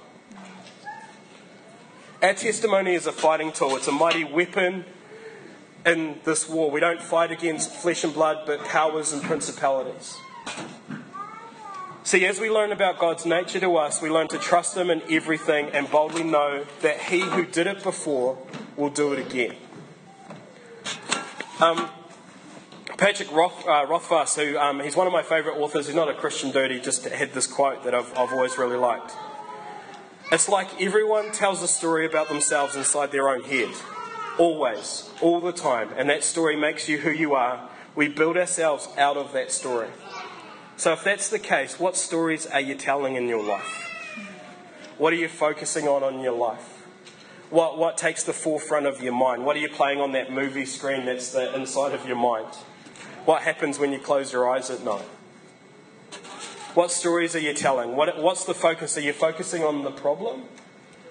Our 2.23 2.35
testimony 2.35 2.95
is 2.95 3.07
a 3.07 3.13
fighting 3.13 3.53
tool, 3.53 3.77
it's 3.77 3.89
a 3.89 3.93
mighty 3.93 4.25
weapon 4.25 4.85
in 5.85 6.19
this 6.25 6.49
war. 6.49 6.71
We 6.71 6.81
don't 6.81 7.03
fight 7.03 7.31
against 7.31 7.71
flesh 7.71 8.05
and 8.05 8.15
blood, 8.15 8.45
but 8.47 8.65
powers 8.65 9.13
and 9.13 9.23
principalities. 9.23 10.17
See, 12.05 12.25
as 12.25 12.39
we 12.39 12.51
learn 12.51 12.71
about 12.71 13.01
God's 13.01 13.27
nature 13.27 13.59
to 13.59 13.77
us, 13.77 14.01
we 14.01 14.11
learn 14.11 14.29
to 14.29 14.39
trust 14.39 14.77
Him 14.77 14.91
in 14.91 15.03
everything 15.11 15.71
and 15.71 15.91
boldly 15.91 16.23
know 16.23 16.65
that 16.83 17.01
He 17.01 17.21
who 17.21 17.45
did 17.45 17.67
it 17.67 17.83
before 17.83 18.39
will 18.77 18.91
do 18.91 19.13
it 19.13 19.19
again. 19.19 19.57
Um, 21.61 21.91
Patrick 22.97 23.33
Roth, 23.33 23.67
uh, 23.67 23.87
Rothfuss, 23.89 24.37
who 24.37 24.57
um, 24.57 24.81
he's 24.81 24.97
one 24.97 25.07
of 25.07 25.13
my 25.13 25.23
favourite 25.23 25.59
authors. 25.59 25.87
He's 25.87 25.97
not 25.97 26.09
a 26.09 26.15
Christian 26.15 26.51
dude. 26.51 26.71
He 26.71 26.81
just 26.81 27.05
had 27.05 27.33
this 27.33 27.47
quote 27.47 27.85
that 27.85 27.95
I've, 27.95 28.11
I've 28.17 28.33
always 28.33 28.57
really 28.57 28.77
liked. 28.77 29.13
It's 30.33 30.49
like 30.49 30.81
everyone 30.81 31.33
tells 31.33 31.63
a 31.63 31.69
story 31.69 32.07
about 32.07 32.29
themselves 32.29 32.75
inside 32.75 33.13
their 33.13 33.29
own 33.29 33.43
head, 33.43 33.71
always, 34.39 35.11
all 35.21 35.41
the 35.41 35.53
time, 35.53 35.91
and 35.97 36.09
that 36.09 36.25
story 36.25 36.57
makes 36.57 36.89
you 36.89 36.99
who 36.99 37.11
you 37.11 37.35
are. 37.35 37.69
We 37.95 38.09
build 38.09 38.37
ourselves 38.37 38.89
out 38.97 39.17
of 39.17 39.33
that 39.33 39.53
story. 39.53 39.89
So, 40.79 40.93
if 40.93 41.05
that's 41.05 41.31
the 41.31 41.39
case, 41.39 41.81
what 41.81 41.97
stories 41.97 42.47
are 42.47 42.61
you 42.61 42.75
telling 42.75 43.17
in 43.17 43.29
your 43.29 43.43
life? 43.43 43.83
What 44.99 45.13
are 45.15 45.17
you 45.17 45.29
focusing 45.29 45.89
on 45.89 46.15
in 46.15 46.21
your 46.21 46.37
life? 46.37 46.87
What, 47.49 47.79
what 47.79 47.97
takes 47.97 48.25
the 48.25 48.35
forefront 48.35 48.87
of 48.87 49.03
your 49.03 49.15
mind? 49.15 49.47
What 49.47 49.57
are 49.57 49.61
you 49.61 49.71
playing 49.71 50.01
on 50.01 50.13
that 50.13 50.31
movie 50.31 50.67
screen 50.67 51.07
that's 51.07 51.33
the 51.33 51.55
inside 51.55 51.95
of 51.95 52.07
your 52.07 52.17
mind? 52.17 52.53
What 53.25 53.43
happens 53.43 53.79
when 53.79 53.93
you 53.93 53.99
close 53.99 54.33
your 54.33 54.51
eyes 54.51 54.69
at 54.69 54.85
night? 54.85 55.07
What 56.75 56.91
stories 56.91 57.35
are 57.35 57.41
you 57.41 57.55
telling? 57.55 57.97
What, 57.97 58.21
what's 58.21 58.45
the 58.45 58.53
focus? 58.53 58.99
Are 58.99 59.03
you 59.03 59.15
focusing 59.15 59.63
on 59.63 59.83
the 59.83 59.91
problem? 59.91 60.43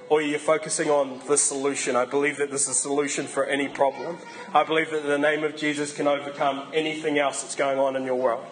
Or 0.09 0.19
are 0.19 0.21
you 0.21 0.37
focusing 0.37 0.91
on 0.91 1.21
the 1.27 1.37
solution? 1.37 1.95
I 1.95 2.05
believe 2.05 2.37
that 2.37 2.49
there's 2.49 2.67
a 2.67 2.73
solution 2.75 3.25
for 3.25 3.45
any 3.45 3.67
problem. 3.67 4.17
I 4.53 4.63
believe 4.63 4.91
that 4.91 5.05
the 5.05 5.17
name 5.17 5.43
of 5.43 5.55
Jesus 5.55 5.91
can 5.91 6.05
overcome 6.05 6.67
anything 6.71 7.17
else 7.17 7.41
that's 7.41 7.55
going 7.55 7.79
on 7.79 7.95
in 7.95 8.03
your 8.03 8.15
world. 8.15 8.45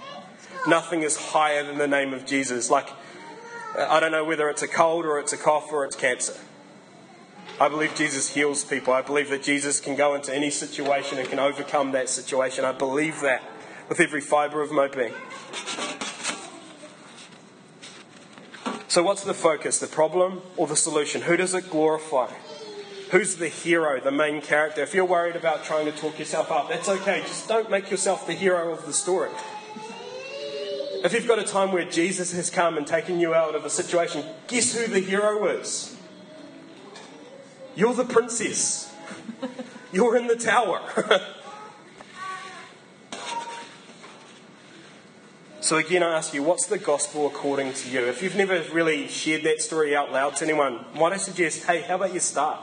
Nothing 0.67 1.04
is 1.04 1.17
higher 1.17 1.63
than 1.63 1.78
the 1.78 1.88
name 1.88 2.13
of 2.13 2.26
Jesus. 2.26 2.69
Like, 2.69 2.89
I 3.78 3.99
don't 3.99 4.12
know 4.12 4.23
whether 4.23 4.49
it's 4.49 4.62
a 4.62 4.67
cold 4.67 5.06
or 5.06 5.19
it's 5.19 5.34
a 5.34 5.38
cough 5.38 5.71
or 5.71 5.84
it's 5.86 5.95
cancer. 5.95 6.36
I 7.60 7.69
believe 7.69 7.93
Jesus 7.95 8.30
heals 8.30 8.63
people. 8.63 8.93
I 8.93 9.02
believe 9.02 9.30
that 9.30 9.43
Jesus 9.43 9.80
can 9.80 9.95
go 9.95 10.15
into 10.15 10.34
any 10.34 10.49
situation 10.49 11.19
and 11.19 11.28
can 11.28 11.39
overcome 11.39 11.91
that 11.91 12.10
situation. 12.10 12.65
I 12.65 12.71
believe 12.71 13.21
that 13.21 13.43
with 13.89 13.99
every 13.99 14.21
fibre 14.21 14.62
of 14.62 14.71
my 14.71 14.88
being. 14.88 15.13
So, 18.88 19.04
what's 19.04 19.23
the 19.23 19.34
focus? 19.34 19.80
The 19.80 19.88
problem 19.88 20.41
or 20.56 20.67
the 20.67 20.76
solution? 20.76 21.23
Who 21.23 21.36
does 21.36 21.54
it 21.54 21.69
glorify? 21.69 22.32
Who's 23.12 23.36
the 23.36 23.47
hero, 23.47 23.99
the 23.99 24.12
main 24.12 24.41
character? 24.41 24.82
If 24.82 24.93
you're 24.93 25.06
worried 25.06 25.36
about 25.36 25.63
trying 25.63 25.86
to 25.86 25.91
talk 25.91 26.17
yourself 26.17 26.52
up, 26.52 26.69
that's 26.69 26.89
okay. 26.89 27.21
Just 27.21 27.47
don't 27.47 27.69
make 27.69 27.91
yourself 27.91 28.26
the 28.26 28.34
hero 28.34 28.71
of 28.71 28.86
the 28.86 28.93
story. 28.93 29.30
If 31.04 31.12
you've 31.12 31.28
got 31.28 31.38
a 31.38 31.44
time 31.44 31.74
where 31.74 31.84
Jesus 31.84 32.32
has 32.32 32.50
come 32.50 32.78
and 32.78 32.88
taken 32.88 33.20
you 33.20 33.34
out 33.34 33.56
of 33.56 33.66
a 33.66 33.70
situation, 33.70 34.24
guess 34.48 34.74
who 34.74 34.88
the 34.88 35.02
hero 35.02 35.46
is? 35.48 35.98
You're 37.76 37.94
the 37.94 38.06
princess. 38.06 38.89
You're 39.92 40.16
in 40.16 40.28
the 40.28 40.38
tower. 40.38 40.82
so, 45.60 45.76
again, 45.78 46.04
I 46.04 46.16
ask 46.16 46.34
you, 46.34 46.42
what's 46.42 46.68
the 46.68 46.78
gospel 46.78 47.28
according 47.28 47.74
to 47.74 47.89
you? 47.89 48.06
If 48.06 48.24
you've 48.24 48.38
never 48.38 48.63
really 48.72 49.10
shared 49.10 49.44
that 49.44 49.62
story 49.62 49.94
out 49.94 50.13
loud 50.13 50.38
to 50.38 50.46
anyone, 50.46 50.86
might 50.96 51.12
I 51.12 51.18
suggest, 51.18 51.66
hey, 51.66 51.82
how 51.82 51.96
about 51.96 52.13
you 52.13 52.22
start? 52.22 52.62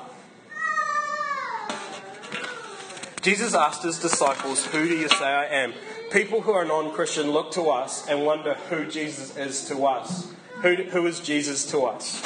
Jesus 3.21 3.55
asked 3.55 3.83
his 3.83 3.99
disciples, 3.99 4.65
Who 4.67 4.89
do 4.89 4.97
you 4.97 5.09
say 5.11 5.27
I 5.27 5.45
am? 5.45 5.75
People 6.11 6.41
who 6.41 6.53
are 6.53 6.65
non 6.65 6.93
Christian 6.93 7.31
look 7.31 7.53
to 7.53 7.71
us 7.71 8.07
and 8.09 8.27
wonder 8.27 8.55
who 8.69 8.85
Jesus 8.87 9.37
is 9.37 9.67
to 9.69 9.87
us. 9.87 10.33
Who, 10.63 10.75
who 10.75 11.07
is 11.07 11.21
Jesus 11.21 11.71
to 11.71 11.83
us? 11.83 12.23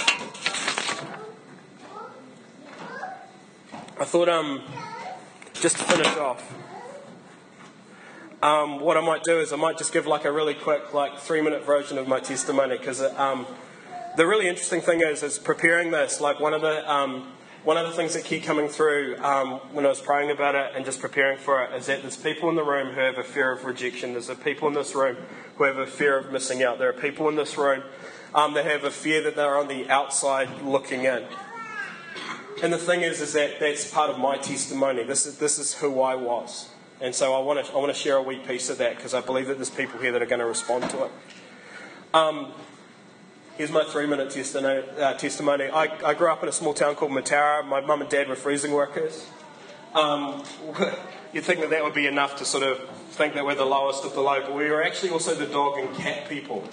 I 4.01 4.05
thought, 4.05 4.29
um, 4.29 4.63
just 5.55 5.77
to 5.77 5.85
finish 5.85 6.17
off, 6.17 6.53
um, 8.43 8.81
what 8.81 8.97
I 8.97 9.01
might 9.01 9.23
do 9.23 9.39
is 9.39 9.53
I 9.53 9.57
might 9.57 9.79
just 9.79 9.93
give 9.93 10.07
like 10.07 10.25
a 10.25 10.33
really 10.33 10.55
quick, 10.55 10.93
like 10.93 11.19
three 11.19 11.41
minute 11.41 11.65
version 11.65 11.97
of 11.97 12.09
my 12.09 12.21
testimony 12.21 12.77
because 12.77 13.01
um, 13.01 13.47
the 14.17 14.27
really 14.27 14.49
interesting 14.49 14.81
thing 14.81 15.01
is, 15.01 15.23
is 15.23 15.39
preparing 15.39 15.91
this. 15.91 16.21
Like 16.21 16.41
one 16.41 16.55
of 16.55 16.63
the 16.63 16.91
um, 16.91 17.33
one 17.65 17.79
of 17.79 17.87
the 17.87 17.93
things 17.93 18.13
that 18.13 18.25
keep 18.25 18.45
coming 18.45 18.69
through 18.69 19.17
um, 19.19 19.53
when 19.73 19.87
I 19.87 19.89
was 19.89 20.01
praying 20.01 20.31
about 20.31 20.55
it 20.55 20.73
and 20.77 20.85
just 20.85 21.01
preparing 21.01 21.39
for 21.39 21.65
it 21.65 21.75
is 21.75 21.87
that 21.87 22.03
there's 22.03 22.17
people 22.17 22.51
in 22.51 22.57
the 22.57 22.63
room 22.63 22.93
who 22.93 23.01
have 23.01 23.17
a 23.17 23.25
fear 23.25 23.51
of 23.53 23.65
rejection. 23.65 24.13
There's 24.13 24.29
people 24.37 24.69
in 24.69 24.75
this 24.75 24.95
room 24.95 25.17
who 25.57 25.65
have 25.65 25.79
a 25.79 25.87
fear 25.87 26.19
of 26.19 26.31
missing 26.31 26.63
out. 26.63 26.79
There 26.79 26.91
are 26.91 26.93
people 26.93 27.27
in 27.31 27.37
this 27.37 27.57
room 27.57 27.83
um, 28.35 28.53
that 28.53 28.67
have 28.67 28.85
a 28.85 28.91
fear 28.91 29.23
that 29.23 29.35
they're 29.35 29.57
on 29.57 29.69
the 29.69 29.89
outside 29.89 30.63
looking 30.63 31.05
in. 31.05 31.25
And 32.63 32.71
the 32.71 32.79
thing 32.79 33.01
is, 33.01 33.23
is 33.23 33.33
that 33.33 33.59
that's 33.61 33.91
part 33.91 34.11
of 34.11 34.19
my 34.19 34.37
testimony. 34.37 35.03
This 35.03 35.25
is 35.25 35.39
this 35.39 35.59
is 35.59 35.75
who 35.75 36.01
I 36.03 36.15
was, 36.15 36.69
and 37.01 37.15
so 37.15 37.35
I 37.35 37.41
want 37.41 37.67
to 37.67 37.73
I 37.73 37.77
want 37.77 37.93
to 37.93 37.99
share 37.99 38.17
a 38.17 38.23
wee 38.23 38.39
piece 38.39 38.71
of 38.71 38.79
that 38.79 38.97
because 38.97 39.13
I 39.13 39.21
believe 39.21 39.49
that 39.49 39.57
there's 39.57 39.71
people 39.71 39.99
here 39.99 40.13
that 40.13 40.23
are 40.23 40.27
going 40.27 40.39
to 40.39 40.47
respond 40.47 40.89
to 40.91 41.05
it. 41.05 41.11
Um, 42.15 42.53
Here's 43.57 43.71
my 43.71 43.85
three 43.85 44.07
minute 44.07 44.37
uh, 44.37 45.15
testimony. 45.15 45.67
I, 45.67 45.85
I, 46.05 46.15
grew 46.15 46.27
up 46.29 46.43
in 46.43 46.49
a 46.49 46.53
small 46.53 46.75
town 46.75 46.97
called 46.97 47.13
Mataura. 47.13 47.65
My 47.65 47.81
mum 47.81 48.01
and 48.01 48.11
dad 48.11 48.29
were 48.29 48.35
freezing 48.35 48.73
workers. 48.73 49.29
Um, 49.95 50.43
you'd 51.33 51.45
think 51.45 51.61
that 51.61 51.71
that 51.71 51.85
would 51.85 51.95
be 51.95 52.09
enough 52.09 52.35
to 52.39 52.45
sort 52.45 52.65
of 52.65 52.81
think 53.11 53.35
that 53.35 53.47
we're 53.47 53.55
the 53.55 53.65
lowest 53.65 54.05
of 54.05 54.13
the 54.15 54.21
low, 54.23 54.41
but 54.41 54.57
we 54.57 54.69
were 54.69 54.83
actually 54.83 55.11
also 55.11 55.37
the 55.37 55.47
dog 55.47 55.79
and 55.79 55.95
cat 55.95 56.29
people. 56.29 56.65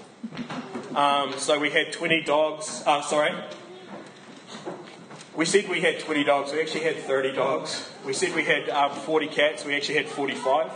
Um, 0.96 1.36
so 1.38 1.60
we 1.60 1.70
had 1.70 1.94
20 1.94 2.24
dogs. 2.24 2.82
Uh, 2.88 3.04
sorry. 3.04 3.32
We 5.36 5.46
said 5.46 5.70
we 5.70 5.82
had 5.82 6.00
20 6.00 6.24
dogs. 6.24 6.52
We 6.52 6.62
actually 6.62 6.86
had 6.86 6.96
30 6.96 7.34
dogs. 7.34 7.92
We 8.08 8.14
said 8.14 8.34
we 8.34 8.44
had 8.44 8.70
um, 8.70 8.90
40 8.92 9.28
cats. 9.28 9.64
We 9.64 9.76
actually 9.76 9.98
had 9.98 10.08
45. 10.08 10.72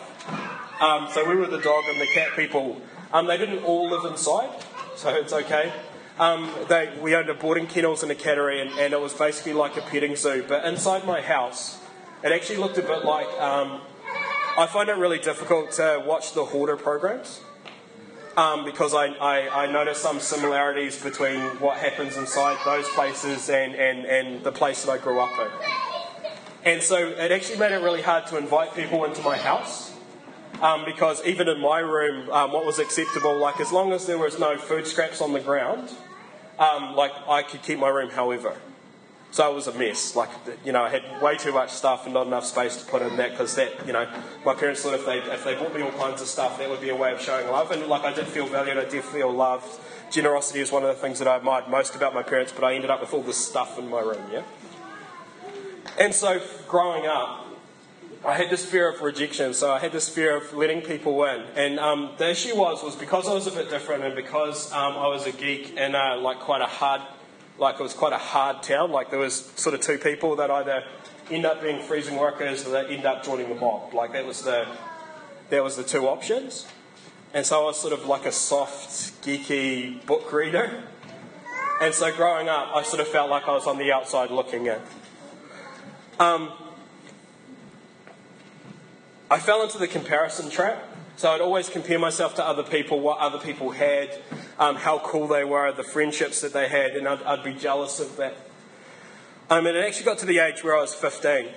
Um, 0.81 1.07
so 1.11 1.27
we 1.27 1.35
were 1.35 1.47
the 1.47 1.61
dog 1.61 1.83
and 1.89 1.99
the 1.99 2.07
cat 2.13 2.29
people. 2.35 2.79
Um, 3.11 3.25
they 3.25 3.39
didn't 3.39 3.63
all 3.63 3.89
live 3.89 4.05
inside, 4.05 4.51
so 4.95 5.09
it's 5.09 5.33
okay. 5.33 5.73
Um, 6.17 6.49
they, 6.69 6.93
we 7.01 7.13
owned 7.15 7.29
a 7.29 7.33
boarding 7.33 7.67
kennels 7.67 8.01
and 8.01 8.11
a 8.11 8.15
cattery, 8.15 8.61
and, 8.61 8.71
and, 8.79 8.93
it 8.93 9.01
was 9.01 9.13
basically 9.13 9.51
like 9.51 9.75
a 9.75 9.81
petting 9.81 10.15
zoo. 10.15 10.45
But 10.47 10.63
inside 10.63 11.05
my 11.05 11.19
house, 11.19 11.77
it 12.23 12.31
actually 12.31 12.57
looked 12.57 12.77
a 12.77 12.81
bit 12.81 13.03
like. 13.03 13.27
Um, 13.41 13.81
I 14.57 14.65
find 14.67 14.87
it 14.87 14.95
really 14.95 15.19
difficult 15.19 15.73
to 15.73 16.01
watch 16.05 16.31
the 16.31 16.45
hoarder 16.45 16.77
programs 16.77 17.41
um, 18.37 18.63
because 18.63 18.93
I, 18.93 19.07
I, 19.07 19.65
I 19.65 19.71
notice 19.71 19.97
some 19.97 20.21
similarities 20.21 21.01
between 21.01 21.41
what 21.59 21.77
happens 21.77 22.15
inside 22.15 22.57
those 22.63 22.87
places 22.89 23.49
and, 23.49 23.75
and, 23.75 24.05
and 24.05 24.43
the 24.43 24.53
place 24.53 24.85
that 24.85 24.91
I 24.91 24.97
grew 24.97 25.19
up 25.19 25.37
in. 25.37 26.71
And 26.71 26.81
so 26.81 27.09
it 27.09 27.31
actually 27.31 27.59
made 27.59 27.73
it 27.73 27.81
really 27.81 28.01
hard 28.01 28.27
to 28.27 28.37
invite 28.37 28.73
people 28.73 29.03
into 29.03 29.21
my 29.21 29.37
house 29.37 29.93
um, 30.61 30.83
because 30.85 31.23
even 31.25 31.47
in 31.47 31.59
my 31.59 31.79
room, 31.79 32.29
um, 32.31 32.51
what 32.51 32.65
was 32.65 32.79
acceptable, 32.79 33.37
like 33.37 33.59
as 33.59 33.71
long 33.71 33.93
as 33.93 34.05
there 34.05 34.17
was 34.17 34.39
no 34.39 34.57
food 34.57 34.87
scraps 34.87 35.21
on 35.21 35.33
the 35.33 35.39
ground, 35.39 35.91
um, 36.59 36.95
like 36.95 37.11
I 37.27 37.43
could 37.43 37.61
keep 37.63 37.79
my 37.79 37.89
room 37.89 38.09
however. 38.09 38.57
So 39.31 39.51
it 39.51 39.53
was 39.53 39.67
a 39.67 39.73
mess. 39.77 40.15
Like 40.15 40.29
you 40.63 40.71
know, 40.71 40.83
I 40.83 40.89
had 40.89 41.21
way 41.21 41.35
too 41.35 41.51
much 41.51 41.71
stuff 41.71 42.05
and 42.05 42.13
not 42.13 42.27
enough 42.27 42.45
space 42.45 42.77
to 42.77 42.85
put 42.85 43.01
in 43.01 43.17
that 43.17 43.31
because 43.31 43.55
that 43.55 43.85
you 43.85 43.91
know, 43.91 44.07
my 44.45 44.53
parents 44.53 44.81
thought 44.81 44.93
if 44.93 45.05
they 45.05 45.17
if 45.17 45.43
they 45.43 45.55
bought 45.55 45.75
me 45.75 45.81
all 45.81 45.91
kinds 45.91 46.21
of 46.21 46.27
stuff, 46.27 46.57
that 46.57 46.69
would 46.69 46.79
be 46.79 46.89
a 46.89 46.95
way 46.95 47.11
of 47.11 47.21
showing 47.21 47.47
love. 47.47 47.71
And 47.71 47.85
like 47.87 48.03
I 48.03 48.13
did 48.13 48.27
feel 48.27 48.47
valued, 48.47 48.77
I 48.77 48.85
did 48.85 49.03
feel 49.03 49.31
loved. 49.31 49.79
Generosity 50.09 50.61
is 50.61 50.71
one 50.71 50.83
of 50.83 50.89
the 50.89 51.01
things 51.01 51.19
that 51.19 51.27
I 51.27 51.35
admired 51.35 51.67
most 51.67 51.95
about 51.95 52.13
my 52.13 52.23
parents, 52.23 52.53
but 52.53 52.63
I 52.63 52.75
ended 52.75 52.89
up 52.89 53.01
with 53.01 53.13
all 53.13 53.23
this 53.23 53.37
stuff 53.37 53.77
in 53.77 53.89
my 53.89 53.99
room. 53.99 54.23
Yeah. 54.31 54.43
And 55.99 56.13
so 56.13 56.41
growing 56.67 57.05
up, 57.05 57.44
I 58.25 58.33
had 58.33 58.49
this 58.49 58.65
fear 58.65 58.89
of 58.89 59.01
rejection, 59.01 59.53
so 59.53 59.71
I 59.71 59.77
had 59.77 59.91
this 59.91 60.09
fear 60.09 60.35
of 60.35 60.51
letting 60.51 60.81
people 60.81 61.23
in. 61.25 61.41
And 61.55 61.79
um, 61.79 62.11
the 62.17 62.31
issue 62.31 62.55
was, 62.55 62.81
was 62.81 62.95
because 62.95 63.27
I 63.27 63.33
was 63.33 63.45
a 63.45 63.51
bit 63.51 63.69
different, 63.69 64.03
and 64.03 64.15
because 64.15 64.71
um, 64.71 64.93
I 64.93 65.07
was 65.07 65.27
a 65.27 65.31
geek 65.31 65.75
and 65.77 65.95
a, 65.95 66.15
like 66.15 66.39
quite 66.39 66.61
a 66.61 66.65
hard, 66.65 67.01
like 67.59 67.79
it 67.79 67.83
was 67.83 67.93
quite 67.93 68.13
a 68.13 68.17
hard 68.17 68.63
town. 68.63 68.91
Like 68.91 69.11
there 69.11 69.19
was 69.19 69.45
sort 69.55 69.75
of 69.75 69.81
two 69.81 69.99
people 69.99 70.35
that 70.37 70.49
either 70.49 70.83
end 71.29 71.45
up 71.45 71.61
being 71.61 71.81
freezing 71.83 72.17
workers 72.17 72.65
or 72.65 72.71
they 72.71 72.95
end 72.95 73.05
up 73.05 73.23
joining 73.23 73.47
the 73.49 73.55
mob. 73.55 73.93
Like 73.93 74.13
that 74.13 74.25
was 74.25 74.41
the, 74.41 74.67
that 75.51 75.63
was 75.63 75.75
the 75.75 75.83
two 75.83 76.07
options. 76.07 76.67
And 77.31 77.45
so 77.45 77.61
I 77.61 77.63
was 77.65 77.79
sort 77.79 77.93
of 77.93 78.07
like 78.07 78.25
a 78.25 78.31
soft, 78.31 79.21
geeky 79.23 80.03
book 80.07 80.33
reader. 80.33 80.83
And 81.79 81.93
so 81.93 82.11
growing 82.15 82.49
up, 82.49 82.69
I 82.73 82.81
sort 82.81 83.01
of 83.01 83.07
felt 83.07 83.29
like 83.29 83.47
I 83.47 83.51
was 83.51 83.67
on 83.67 83.77
the 83.77 83.91
outside 83.91 84.31
looking 84.31 84.65
in. 84.65 84.79
Um, 86.19 86.53
I 89.29 89.39
fell 89.39 89.63
into 89.63 89.77
the 89.77 89.87
comparison 89.87 90.49
trap. 90.49 90.83
So 91.17 91.31
I'd 91.31 91.39
always 91.39 91.69
compare 91.69 91.97
myself 91.97 92.35
to 92.35 92.45
other 92.45 92.63
people, 92.63 92.99
what 92.99 93.19
other 93.19 93.37
people 93.37 93.71
had, 93.71 94.09
um, 94.59 94.75
how 94.75 94.99
cool 94.99 95.27
they 95.27 95.45
were, 95.45 95.71
the 95.71 95.81
friendships 95.83 96.41
that 96.41 96.51
they 96.51 96.67
had, 96.67 96.91
and 96.91 97.07
I'd, 97.07 97.23
I'd 97.23 97.43
be 97.43 97.53
jealous 97.53 98.01
of 98.01 98.17
that. 98.17 98.35
Um, 99.49 99.65
and 99.65 99.77
it 99.77 99.85
actually 99.85 100.03
got 100.03 100.17
to 100.19 100.25
the 100.25 100.39
age 100.39 100.61
where 100.61 100.75
I 100.75 100.81
was 100.81 100.93
15. 100.93 101.47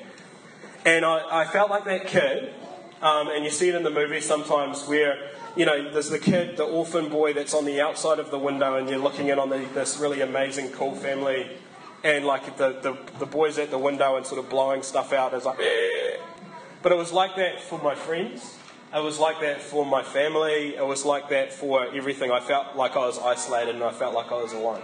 And 0.84 1.04
I, 1.04 1.40
I 1.40 1.44
felt 1.44 1.70
like 1.70 1.84
that 1.86 2.06
kid 2.06 2.54
Um, 3.00 3.28
and 3.28 3.44
you 3.44 3.50
see 3.50 3.68
it 3.68 3.76
in 3.76 3.84
the 3.84 3.90
movie 3.90 4.20
sometimes 4.20 4.86
where, 4.88 5.30
you 5.56 5.64
know, 5.64 5.92
there's 5.92 6.10
the 6.10 6.18
kid, 6.18 6.56
the 6.56 6.64
orphan 6.64 7.08
boy 7.08 7.32
that's 7.32 7.54
on 7.54 7.64
the 7.64 7.80
outside 7.80 8.18
of 8.18 8.32
the 8.32 8.38
window, 8.38 8.74
and 8.74 8.88
you're 8.88 8.98
looking 8.98 9.28
in 9.28 9.38
on 9.38 9.50
the, 9.50 9.58
this 9.72 9.98
really 9.98 10.20
amazing, 10.20 10.70
cool 10.72 10.94
family. 10.96 11.48
And 12.02 12.24
like 12.24 12.56
the, 12.56 12.72
the, 12.80 12.98
the 13.18 13.26
boys 13.26 13.58
at 13.58 13.70
the 13.70 13.78
window 13.78 14.16
and 14.16 14.26
sort 14.26 14.40
of 14.40 14.50
blowing 14.50 14.82
stuff 14.82 15.12
out. 15.12 15.34
It's 15.34 15.44
like. 15.44 15.58
But 16.88 16.94
it 16.94 16.98
was 16.98 17.12
like 17.12 17.36
that 17.36 17.60
for 17.60 17.78
my 17.82 17.94
friends. 17.94 18.56
It 18.94 19.02
was 19.04 19.18
like 19.18 19.42
that 19.42 19.60
for 19.60 19.84
my 19.84 20.02
family. 20.02 20.74
It 20.74 20.86
was 20.86 21.04
like 21.04 21.28
that 21.28 21.52
for 21.52 21.84
everything. 21.94 22.30
I 22.30 22.40
felt 22.40 22.76
like 22.76 22.96
I 22.96 23.00
was 23.00 23.18
isolated 23.18 23.74
and 23.74 23.84
I 23.84 23.92
felt 23.92 24.14
like 24.14 24.32
I 24.32 24.42
was 24.42 24.54
alone. 24.54 24.80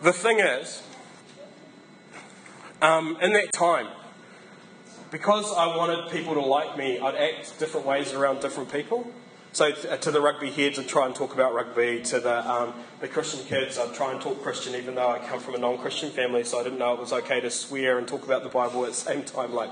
The 0.00 0.14
thing 0.14 0.40
is, 0.40 0.82
um, 2.80 3.18
in 3.20 3.34
that 3.34 3.52
time, 3.52 3.88
because 5.10 5.52
I 5.52 5.66
wanted 5.76 6.10
people 6.10 6.32
to 6.32 6.40
like 6.40 6.78
me, 6.78 6.98
I'd 6.98 7.14
act 7.14 7.58
different 7.58 7.86
ways 7.86 8.14
around 8.14 8.40
different 8.40 8.72
people. 8.72 9.12
So 9.52 9.72
to 9.72 10.10
the 10.10 10.22
rugby 10.22 10.50
heads, 10.50 10.78
I'd 10.78 10.88
try 10.88 11.04
and 11.04 11.14
talk 11.14 11.34
about 11.34 11.52
rugby. 11.52 12.00
To 12.04 12.18
the, 12.18 12.50
um, 12.50 12.72
the 13.02 13.08
Christian 13.08 13.44
kids, 13.46 13.78
I'd 13.78 13.92
try 13.94 14.12
and 14.12 14.20
talk 14.20 14.40
Christian, 14.44 14.76
even 14.76 14.94
though 14.94 15.10
I 15.10 15.18
come 15.18 15.40
from 15.40 15.56
a 15.56 15.58
non-Christian 15.58 16.10
family, 16.10 16.44
so 16.44 16.60
I 16.60 16.62
didn't 16.62 16.78
know 16.78 16.94
it 16.94 17.00
was 17.00 17.12
okay 17.12 17.40
to 17.40 17.50
swear 17.50 17.98
and 17.98 18.06
talk 18.06 18.24
about 18.24 18.44
the 18.44 18.48
Bible 18.48 18.84
at 18.84 18.90
the 18.90 18.96
same 18.96 19.24
time. 19.24 19.52
Like, 19.52 19.70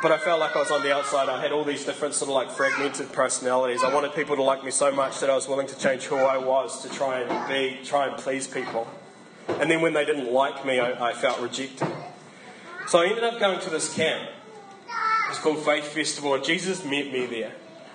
but 0.00 0.12
I 0.12 0.18
felt 0.18 0.38
like 0.38 0.54
I 0.54 0.60
was 0.60 0.70
on 0.70 0.82
the 0.82 0.94
outside. 0.94 1.28
I 1.28 1.40
had 1.42 1.50
all 1.50 1.64
these 1.64 1.84
different 1.84 2.14
sort 2.14 2.28
of 2.28 2.36
like 2.36 2.52
fragmented 2.52 3.12
personalities. 3.12 3.82
I 3.82 3.92
wanted 3.92 4.14
people 4.14 4.36
to 4.36 4.42
like 4.42 4.64
me 4.64 4.70
so 4.70 4.92
much 4.92 5.18
that 5.18 5.28
I 5.28 5.34
was 5.34 5.48
willing 5.48 5.66
to 5.66 5.76
change 5.76 6.04
who 6.04 6.18
I 6.18 6.38
was 6.38 6.82
to 6.82 6.88
try 6.88 7.20
and 7.20 7.48
be, 7.48 7.84
try 7.84 8.06
and 8.06 8.16
please 8.16 8.46
people. 8.46 8.88
And 9.48 9.68
then 9.68 9.80
when 9.80 9.92
they 9.92 10.04
didn't 10.04 10.32
like 10.32 10.64
me, 10.64 10.78
I, 10.78 11.08
I 11.08 11.12
felt 11.14 11.40
rejected. 11.40 11.92
So 12.86 13.00
I 13.00 13.06
ended 13.06 13.24
up 13.24 13.40
going 13.40 13.58
to 13.58 13.70
this 13.70 13.92
camp. 13.92 14.30
It's 15.28 15.40
called 15.40 15.58
Faith 15.64 15.88
Festival, 15.88 16.34
and 16.34 16.44
Jesus 16.44 16.84
met 16.84 17.12
me 17.12 17.26
there. 17.26 17.52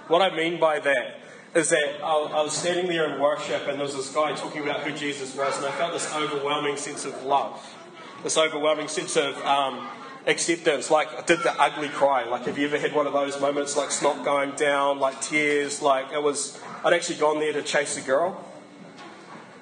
What 0.09 0.21
I 0.21 0.35
mean 0.35 0.59
by 0.59 0.79
that 0.79 1.21
is 1.55 1.69
that 1.69 2.03
I, 2.03 2.43
was 2.43 2.55
standing 2.55 2.87
there 2.87 3.13
in 3.13 3.19
worship, 3.19 3.67
and 3.67 3.79
there 3.79 3.85
was 3.85 3.95
this 3.95 4.13
guy 4.13 4.35
talking 4.35 4.61
about 4.61 4.81
who 4.81 4.93
Jesus 4.93 5.33
was, 5.35 5.55
and 5.55 5.65
I 5.65 5.71
felt 5.71 5.93
this 5.93 6.13
overwhelming 6.13 6.75
sense 6.75 7.05
of 7.05 7.23
love, 7.23 7.65
this 8.23 8.37
overwhelming 8.37 8.89
sense 8.89 9.15
of 9.15 9.37
um, 9.45 9.87
acceptance. 10.27 10.91
Like, 10.91 11.07
I 11.17 11.21
did 11.21 11.39
the 11.39 11.53
ugly 11.59 11.87
cry. 11.87 12.25
Like, 12.25 12.45
have 12.45 12.57
you 12.57 12.67
ever 12.67 12.77
had 12.77 12.93
one 12.93 13.07
of 13.07 13.13
those 13.13 13.39
moments, 13.39 13.77
like 13.77 13.91
snot 13.91 14.25
going 14.25 14.51
down, 14.51 14.99
like 14.99 15.21
tears? 15.21 15.81
Like, 15.81 16.11
it 16.11 16.21
was, 16.21 16.59
I'd 16.83 16.91
actually 16.91 17.19
gone 17.19 17.39
there 17.39 17.53
to 17.53 17.63
chase 17.63 17.97
a 17.97 18.01
girl. 18.01 18.43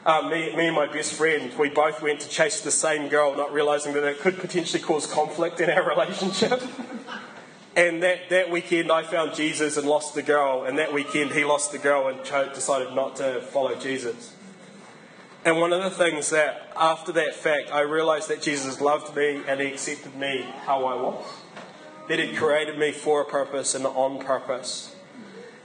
Um, 0.03 0.31
me, 0.31 0.53
me 0.55 0.67
and 0.67 0.75
my 0.75 0.91
best 0.91 1.13
friend, 1.13 1.53
we 1.59 1.69
both 1.69 2.01
went 2.01 2.21
to 2.21 2.27
chase 2.27 2.61
the 2.61 2.71
same 2.71 3.07
girl, 3.07 3.37
not 3.37 3.53
realizing 3.53 3.93
that 3.93 4.03
it 4.03 4.19
could 4.19 4.39
potentially 4.39 4.81
cause 4.81 5.05
conflict 5.05 5.61
in 5.61 5.69
our 5.69 5.87
relationship. 5.95 6.59
And 7.76 8.03
that, 8.03 8.30
that 8.30 8.51
weekend, 8.51 8.91
I 8.91 9.01
found 9.03 9.34
Jesus 9.34 9.78
and 9.78 9.88
lost 9.88 10.13
the 10.13 10.21
girl. 10.21 10.65
And 10.65 10.78
that 10.78 10.93
weekend, 10.93 11.32
he 11.32 11.43
lost 11.43 11.71
the 11.71 11.80
girl 11.80 12.07
and 12.07 12.24
decided 12.53 12.93
not 12.93 13.15
to 13.15 13.41
follow 13.41 13.76
Jesus. 13.76 14.36
And 15.45 15.59
one 15.59 15.74
of 15.74 15.84
the 15.84 15.89
things 15.89 16.30
that, 16.30 16.71
after 16.76 17.11
that 17.13 17.34
fact, 17.36 17.71
I 17.71 17.82
realized 17.82 18.30
that 18.30 18.41
Jesus 18.41 18.80
loved 18.80 19.15
me 19.15 19.41
and 19.47 19.59
he 19.59 19.67
accepted 19.67 20.15
me 20.15 20.45
how 20.65 20.86
I 20.86 20.95
was. 20.95 21.26
That 22.09 22.19
he 22.19 22.36
created 22.36 22.78
me 22.78 22.91
for 22.91 23.21
a 23.21 23.26
purpose 23.26 23.74
and 23.74 23.86
on 23.86 24.19
purpose. 24.24 24.95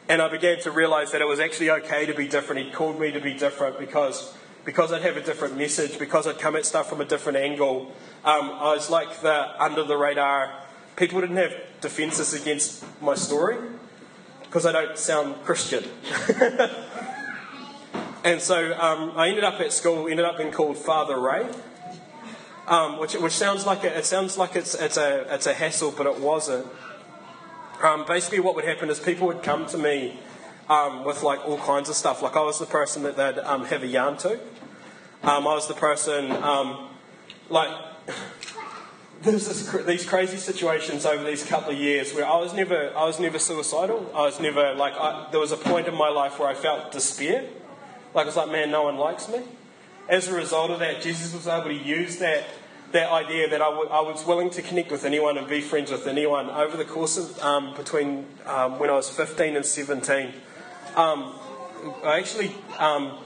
And 0.09 0.23
I 0.23 0.29
began 0.29 0.59
to 0.61 0.71
realize 0.71 1.13
that 1.13 1.21
it 1.21 1.29
was 1.29 1.39
actually 1.39 1.71
okay 1.71 2.07
to 2.07 2.15
be 2.15 2.27
different. 2.27 2.65
He 2.67 2.73
called 2.73 2.99
me 2.99 3.13
to 3.13 3.21
be 3.21 3.35
different 3.35 3.79
because, 3.79 4.35
because 4.65 4.93
I'd 4.93 5.03
have 5.03 5.19
a 5.19 5.23
different 5.23 5.59
message, 5.59 5.99
because 5.99 6.27
I'd 6.27 6.39
come 6.39 6.57
at 6.57 6.65
stuff 6.65 6.89
from 6.89 7.03
a 7.03 7.05
different 7.05 7.37
angle. 7.37 7.93
Um, 8.25 8.51
I 8.51 8.75
was 8.75 8.89
like 8.89 9.21
the 9.21 9.63
under 9.63 9.85
the 9.85 9.99
radar. 9.99 10.68
People 10.99 11.21
didn't 11.21 11.37
have 11.37 11.55
defenses 11.81 12.35
against 12.35 12.85
my 13.01 13.15
story 13.15 13.57
because 14.43 14.67
I 14.67 14.73
don't 14.73 14.99
sound 14.99 15.43
Christian. 15.45 15.85
And 18.25 18.43
so 18.43 18.77
um, 18.79 19.13
I 19.17 19.29
ended 19.29 19.45
up 19.45 19.61
at 19.61 19.73
school, 19.73 20.09
ended 20.09 20.27
up 20.27 20.37
being 20.37 20.51
called 20.51 20.77
Father 20.77 21.19
Ray, 21.19 21.49
um, 22.67 22.99
which, 22.99 23.15
which 23.15 23.33
sounds 23.33 23.65
like 23.65 23.85
a, 23.85 23.97
it 23.97 24.05
sounds 24.05 24.37
like 24.37 24.57
it's, 24.57 24.75
it's, 24.75 24.97
a, 24.97 25.33
it's 25.33 25.47
a 25.47 25.55
hassle, 25.55 25.95
but 25.97 26.07
it 26.07 26.19
wasn't. 26.21 26.67
Um, 27.83 28.05
basically, 28.07 28.41
what 28.41 28.57
would 28.57 28.65
happen 28.65 28.91
is 28.91 28.99
people 28.99 29.29
would 29.29 29.43
come 29.43 29.67
to 29.69 29.79
me 29.79 30.19
um, 30.69 31.05
with 31.05 31.23
like 31.23 31.47
all 31.47 31.59
kinds 31.59 31.89
of 31.89 31.95
stuff. 31.95 32.21
Like 32.21 32.37
I 32.37 32.43
was 32.43 32.59
the 32.59 32.67
person 32.67 33.05
that 33.05 33.17
they'd 33.17 33.39
um, 33.39 33.65
have 33.67 33.85
a 33.85 33.87
yarn 33.87 34.17
to. 34.19 34.33
Um, 35.23 35.47
I 35.47 35.55
was 35.55 35.69
the 35.69 35.75
person 35.75 36.29
like. 37.49 37.71
There's 39.21 39.49
this, 39.49 39.85
these 39.85 40.07
crazy 40.07 40.37
situations 40.37 41.05
over 41.05 41.25
these 41.25 41.45
couple 41.45 41.73
of 41.73 41.79
years 41.79 42.14
where 42.14 42.25
I 42.25 42.37
was 42.37 42.55
never, 42.55 42.97
I 42.97 43.05
was 43.05 43.19
never 43.19 43.41
suicidal. 43.41 44.09
I 44.14 44.23
was 44.23 44.39
never 44.39 44.75
like, 44.75 44.95
I, 44.95 45.27
there 45.33 45.41
was 45.41 45.51
a 45.51 45.57
point 45.57 45.89
in 45.89 45.97
my 45.97 46.09
life 46.09 46.39
where 46.39 46.49
I 46.49 46.55
felt 46.55 46.93
despair. 46.93 47.45
Like 48.14 48.25
I 48.25 48.27
was 48.27 48.37
like, 48.37 48.53
man, 48.53 48.71
no 48.71 48.85
one 48.85 48.97
likes 48.97 49.29
me. 49.29 49.41
As 50.09 50.29
a 50.29 50.35
result 50.35 50.71
of 50.71 50.79
that, 50.79 51.03
Jesus 51.03 51.35
was 51.35 51.49
able 51.49 51.69
to 51.69 51.75
use 51.75 52.19
that, 52.19 52.45
that 52.93 53.11
idea 53.11 53.51
that 53.51 53.61
I, 53.61 53.71
w- 53.71 53.91
I 53.91 54.01
was 54.03 54.25
willing 54.25 54.51
to 54.51 54.62
connect 54.62 54.93
with 54.93 55.05
anyone 55.05 55.37
and 55.37 55.49
be 55.49 55.62
friends 55.62 55.91
with 55.91 56.07
anyone 56.07 56.49
over 56.49 56.77
the 56.77 56.85
course 56.85 57.19
of 57.19 57.39
um, 57.41 57.75
between 57.75 58.25
um, 58.47 58.79
when 58.79 58.89
I 58.89 58.95
was 58.95 59.11
15 59.11 59.57
and 59.57 59.66
17. 59.66 60.33
Um, 60.95 61.35
I 62.05 62.19
actually, 62.19 62.55
um, 62.79 63.19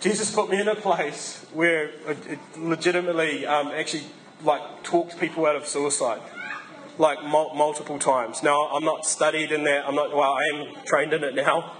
Jesus 0.00 0.34
put 0.34 0.50
me 0.50 0.60
in 0.60 0.66
a 0.66 0.74
place 0.74 1.46
where 1.52 1.90
it 2.08 2.38
legitimately 2.58 3.46
um, 3.46 3.68
actually 3.68 4.04
like 4.42 4.82
talked 4.82 5.18
people 5.18 5.46
out 5.46 5.56
of 5.56 5.66
suicide 5.66 6.20
like 6.98 7.24
mul- 7.24 7.54
multiple 7.54 7.98
times. 7.98 8.42
Now, 8.42 8.68
I'm 8.68 8.84
not 8.84 9.06
studied 9.06 9.52
in 9.52 9.64
that. 9.64 9.86
I'm 9.86 9.94
not. 9.94 10.14
Well, 10.14 10.34
I 10.34 10.42
am 10.54 10.84
trained 10.84 11.12
in 11.12 11.24
it 11.24 11.34
now. 11.34 11.76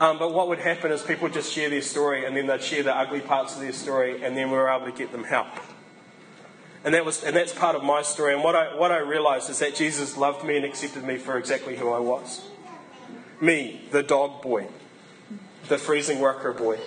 Um, 0.00 0.18
but 0.18 0.32
what 0.32 0.48
would 0.48 0.60
happen 0.60 0.92
is 0.92 1.02
people 1.02 1.24
would 1.24 1.34
just 1.34 1.52
share 1.52 1.68
their 1.68 1.82
story 1.82 2.24
and 2.24 2.34
then 2.34 2.46
they'd 2.46 2.62
share 2.62 2.82
the 2.82 2.96
ugly 2.96 3.20
parts 3.20 3.54
of 3.54 3.60
their 3.60 3.72
story 3.72 4.24
and 4.24 4.34
then 4.34 4.50
we 4.50 4.56
were 4.56 4.70
able 4.70 4.86
to 4.86 4.92
get 4.92 5.12
them 5.12 5.24
help. 5.24 5.48
And, 6.84 6.94
that 6.94 7.04
was, 7.04 7.22
and 7.22 7.36
that's 7.36 7.52
part 7.52 7.76
of 7.76 7.84
my 7.84 8.00
story. 8.00 8.32
And 8.32 8.42
what 8.42 8.56
I, 8.56 8.74
what 8.74 8.90
I 8.92 8.98
realized 9.00 9.50
is 9.50 9.58
that 9.58 9.74
Jesus 9.74 10.16
loved 10.16 10.42
me 10.42 10.56
and 10.56 10.64
accepted 10.64 11.04
me 11.04 11.18
for 11.18 11.36
exactly 11.36 11.76
who 11.76 11.90
I 11.90 11.98
was. 11.98 12.48
Me, 13.42 13.82
the 13.90 14.02
dog 14.02 14.40
boy, 14.40 14.68
the 15.68 15.76
freezing 15.76 16.20
worker 16.20 16.54
boy. 16.54 16.78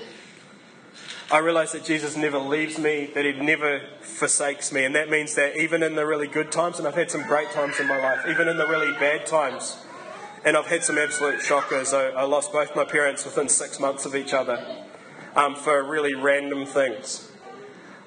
I 1.31 1.39
realize 1.39 1.71
that 1.71 1.83
Jesus 1.83 2.15
never 2.15 2.37
leaves 2.37 2.77
me, 2.77 3.09
that 3.15 3.25
He 3.25 3.33
never 3.33 3.81
forsakes 4.01 4.71
me. 4.71 4.85
And 4.85 4.95
that 4.95 5.09
means 5.09 5.35
that 5.35 5.57
even 5.57 5.81
in 5.81 5.95
the 5.95 6.05
really 6.05 6.27
good 6.27 6.51
times, 6.51 6.79
and 6.79 6.87
I've 6.87 6.95
had 6.95 7.09
some 7.09 7.23
great 7.23 7.51
times 7.51 7.79
in 7.79 7.87
my 7.87 7.99
life, 7.99 8.25
even 8.27 8.47
in 8.47 8.57
the 8.57 8.67
really 8.67 8.91
bad 8.93 9.25
times, 9.25 9.77
and 10.45 10.57
I've 10.57 10.67
had 10.67 10.83
some 10.83 10.97
absolute 10.97 11.41
shockers. 11.41 11.93
I, 11.93 12.09
I 12.09 12.23
lost 12.23 12.51
both 12.51 12.75
my 12.75 12.83
parents 12.83 13.25
within 13.25 13.47
six 13.49 13.79
months 13.79 14.05
of 14.05 14.15
each 14.15 14.33
other 14.33 14.83
um, 15.35 15.55
for 15.55 15.83
really 15.83 16.13
random 16.13 16.65
things. 16.65 17.31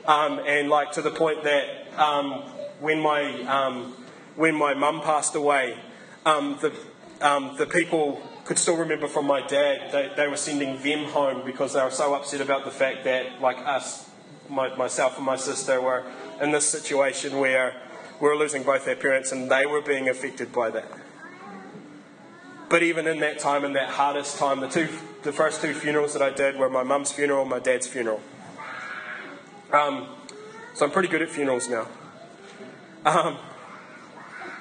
Um, 0.06 0.38
and 0.46 0.68
like 0.68 0.92
to 0.92 1.02
the 1.02 1.10
point 1.10 1.42
that 1.44 1.98
um, 1.98 2.42
when 2.80 3.00
my 3.00 3.42
um, 3.42 3.94
when 4.36 4.54
my 4.54 4.74
mum 4.74 5.00
passed 5.00 5.34
away, 5.34 5.76
um, 6.24 6.58
the 6.60 6.72
um, 7.26 7.56
the 7.56 7.66
people 7.66 8.20
could 8.46 8.58
still 8.58 8.76
remember 8.76 9.08
from 9.08 9.26
my 9.26 9.44
dad 9.44 9.90
they, 9.90 10.10
they 10.16 10.28
were 10.28 10.36
sending 10.36 10.80
them 10.80 11.04
home 11.06 11.44
because 11.44 11.72
they 11.72 11.82
were 11.82 11.90
so 11.90 12.14
upset 12.14 12.40
about 12.40 12.64
the 12.64 12.70
fact 12.70 13.02
that 13.04 13.40
like 13.40 13.58
us, 13.58 14.08
my, 14.48 14.74
myself 14.76 15.16
and 15.16 15.26
my 15.26 15.36
sister 15.36 15.80
were 15.80 16.04
in 16.40 16.52
this 16.52 16.64
situation 16.64 17.38
where 17.38 17.74
we 18.20 18.28
were 18.28 18.36
losing 18.36 18.62
both 18.62 18.86
our 18.86 18.94
parents 18.94 19.32
and 19.32 19.50
they 19.50 19.66
were 19.66 19.82
being 19.82 20.08
affected 20.08 20.52
by 20.52 20.70
that. 20.70 20.88
But 22.68 22.82
even 22.82 23.06
in 23.06 23.20
that 23.20 23.38
time, 23.40 23.64
in 23.64 23.74
that 23.74 23.90
hardest 23.90 24.38
time, 24.38 24.60
the 24.60 24.68
two, 24.68 24.88
the 25.22 25.32
first 25.32 25.60
two 25.60 25.74
funerals 25.74 26.12
that 26.14 26.22
I 26.22 26.30
did 26.30 26.56
were 26.56 26.70
my 26.70 26.82
mum's 26.82 27.12
funeral 27.12 27.42
and 27.42 27.50
my 27.50 27.58
dad's 27.58 27.86
funeral. 27.86 28.20
Um, 29.72 30.08
so 30.74 30.84
I'm 30.84 30.92
pretty 30.92 31.08
good 31.08 31.22
at 31.22 31.30
funerals 31.30 31.68
now. 31.68 31.88
Um, 33.04 33.38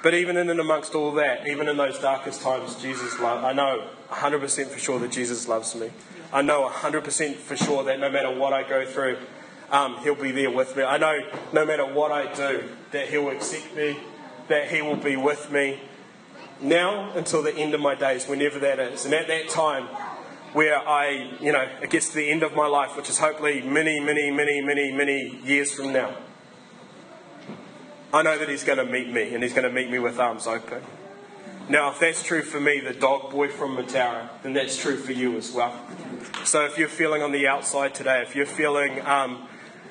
but 0.06 0.14
even 0.14 0.36
in 0.36 0.48
and 0.48 0.60
amongst 0.60 0.94
all 0.94 1.10
that, 1.10 1.48
even 1.48 1.66
in 1.66 1.76
those 1.76 1.98
darkest 1.98 2.40
times, 2.40 2.80
Jesus 2.80 3.18
loves. 3.18 3.44
I 3.44 3.52
know 3.52 3.88
100% 4.08 4.68
for 4.68 4.78
sure 4.78 5.00
that 5.00 5.10
Jesus 5.10 5.48
loves 5.48 5.74
me. 5.74 5.90
I 6.32 6.42
know 6.42 6.68
100% 6.68 7.34
for 7.34 7.56
sure 7.56 7.82
that 7.82 7.98
no 7.98 8.08
matter 8.08 8.30
what 8.30 8.52
I 8.52 8.62
go 8.62 8.86
through, 8.86 9.18
um, 9.72 9.96
He'll 10.04 10.14
be 10.14 10.30
there 10.30 10.52
with 10.52 10.76
me. 10.76 10.84
I 10.84 10.96
know 10.96 11.18
no 11.52 11.66
matter 11.66 11.84
what 11.84 12.12
I 12.12 12.32
do, 12.32 12.68
that 12.92 13.08
He'll 13.08 13.30
accept 13.30 13.74
me, 13.74 13.98
that 14.46 14.68
He 14.68 14.80
will 14.80 14.94
be 14.94 15.16
with 15.16 15.50
me, 15.50 15.80
now 16.60 17.10
until 17.16 17.42
the 17.42 17.56
end 17.56 17.74
of 17.74 17.80
my 17.80 17.96
days, 17.96 18.28
whenever 18.28 18.60
that 18.60 18.78
is. 18.78 19.06
And 19.06 19.12
at 19.12 19.26
that 19.26 19.48
time, 19.48 19.88
where 20.52 20.88
I, 20.88 21.36
you 21.40 21.50
know, 21.50 21.68
it 21.82 21.90
gets 21.90 22.10
to 22.10 22.14
the 22.14 22.30
end 22.30 22.44
of 22.44 22.54
my 22.54 22.68
life, 22.68 22.96
which 22.96 23.10
is 23.10 23.18
hopefully 23.18 23.60
many, 23.60 23.98
many, 23.98 24.30
many, 24.30 24.60
many, 24.60 24.92
many 24.92 25.40
years 25.42 25.74
from 25.74 25.92
now, 25.92 26.16
I 28.16 28.22
know 28.22 28.38
that 28.38 28.48
He's 28.48 28.64
going 28.64 28.78
to 28.78 28.84
meet 28.84 29.12
me, 29.12 29.34
and 29.34 29.42
He's 29.42 29.52
going 29.52 29.68
to 29.68 29.72
meet 29.72 29.90
me 29.90 29.98
with 29.98 30.18
arms 30.18 30.46
open. 30.46 30.82
Now, 31.68 31.90
if 31.90 32.00
that's 32.00 32.22
true 32.22 32.42
for 32.42 32.58
me, 32.58 32.80
the 32.80 32.94
dog 32.94 33.30
boy 33.30 33.48
from 33.48 33.76
Mataura, 33.76 34.30
then 34.42 34.54
that's 34.54 34.80
true 34.80 34.96
for 34.96 35.12
you 35.12 35.36
as 35.36 35.52
well. 35.52 35.78
So 36.44 36.64
if 36.64 36.78
you're 36.78 36.88
feeling 36.88 37.22
on 37.22 37.32
the 37.32 37.46
outside 37.46 37.94
today, 37.94 38.22
if 38.22 38.34
you're 38.34 38.46
feeling 38.46 39.04
um, 39.04 39.48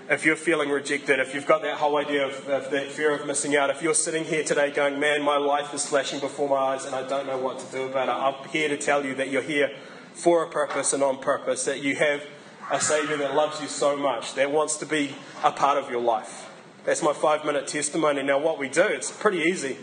if 0.09 0.25
you're 0.25 0.35
feeling 0.35 0.69
rejected, 0.69 1.19
if 1.19 1.33
you've 1.33 1.47
got 1.47 1.61
that 1.63 1.77
whole 1.77 1.97
idea 1.97 2.27
of, 2.27 2.47
of 2.47 2.71
that 2.71 2.91
fear 2.91 3.13
of 3.15 3.25
missing 3.25 3.55
out, 3.55 3.69
if 3.69 3.81
you're 3.81 3.95
sitting 3.95 4.23
here 4.23 4.43
today 4.43 4.71
going, 4.71 4.99
man, 4.99 5.23
my 5.23 5.37
life 5.37 5.73
is 5.73 5.85
flashing 5.85 6.19
before 6.19 6.47
my 6.47 6.73
eyes 6.73 6.85
and 6.85 6.95
I 6.95 7.07
don't 7.07 7.25
know 7.25 7.37
what 7.37 7.59
to 7.59 7.71
do 7.71 7.83
about 7.83 8.07
it, 8.07 8.11
I'm 8.11 8.49
here 8.49 8.69
to 8.69 8.77
tell 8.77 9.05
you 9.05 9.15
that 9.15 9.29
you're 9.29 9.41
here 9.41 9.71
for 10.13 10.43
a 10.43 10.49
purpose 10.49 10.93
and 10.93 11.01
on 11.01 11.17
purpose, 11.17 11.65
that 11.65 11.81
you 11.81 11.95
have 11.95 12.23
a 12.71 12.79
Savior 12.79 13.17
that 13.17 13.35
loves 13.35 13.59
you 13.61 13.67
so 13.67 13.97
much, 13.97 14.35
that 14.35 14.51
wants 14.51 14.77
to 14.77 14.85
be 14.85 15.15
a 15.43 15.51
part 15.51 15.77
of 15.77 15.89
your 15.89 16.01
life. 16.01 16.51
That's 16.85 17.01
my 17.01 17.13
five 17.13 17.43
minute 17.45 17.67
testimony. 17.67 18.21
Now, 18.21 18.39
what 18.39 18.59
we 18.59 18.69
do, 18.69 18.83
it's 18.83 19.11
pretty 19.11 19.39
easy. 19.39 19.77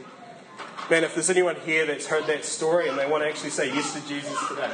Man, 0.88 1.04
if 1.04 1.14
there's 1.14 1.30
anyone 1.30 1.56
here 1.56 1.84
that's 1.84 2.06
heard 2.06 2.26
that 2.26 2.44
story 2.44 2.88
and 2.88 2.98
they 2.98 3.06
want 3.06 3.24
to 3.24 3.28
actually 3.28 3.50
say 3.50 3.66
yes 3.74 3.92
to 3.94 4.08
Jesus 4.08 4.36
today, 4.48 4.70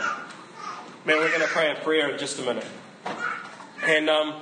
man, 1.07 1.19
we're 1.19 1.29
going 1.29 1.41
to 1.41 1.49
pray 1.49 1.71
a 1.71 1.75
prayer 1.77 2.11
in 2.11 2.19
just 2.19 2.39
a 2.39 2.43
minute. 2.43 2.67
And 3.83 4.11
um, 4.11 4.35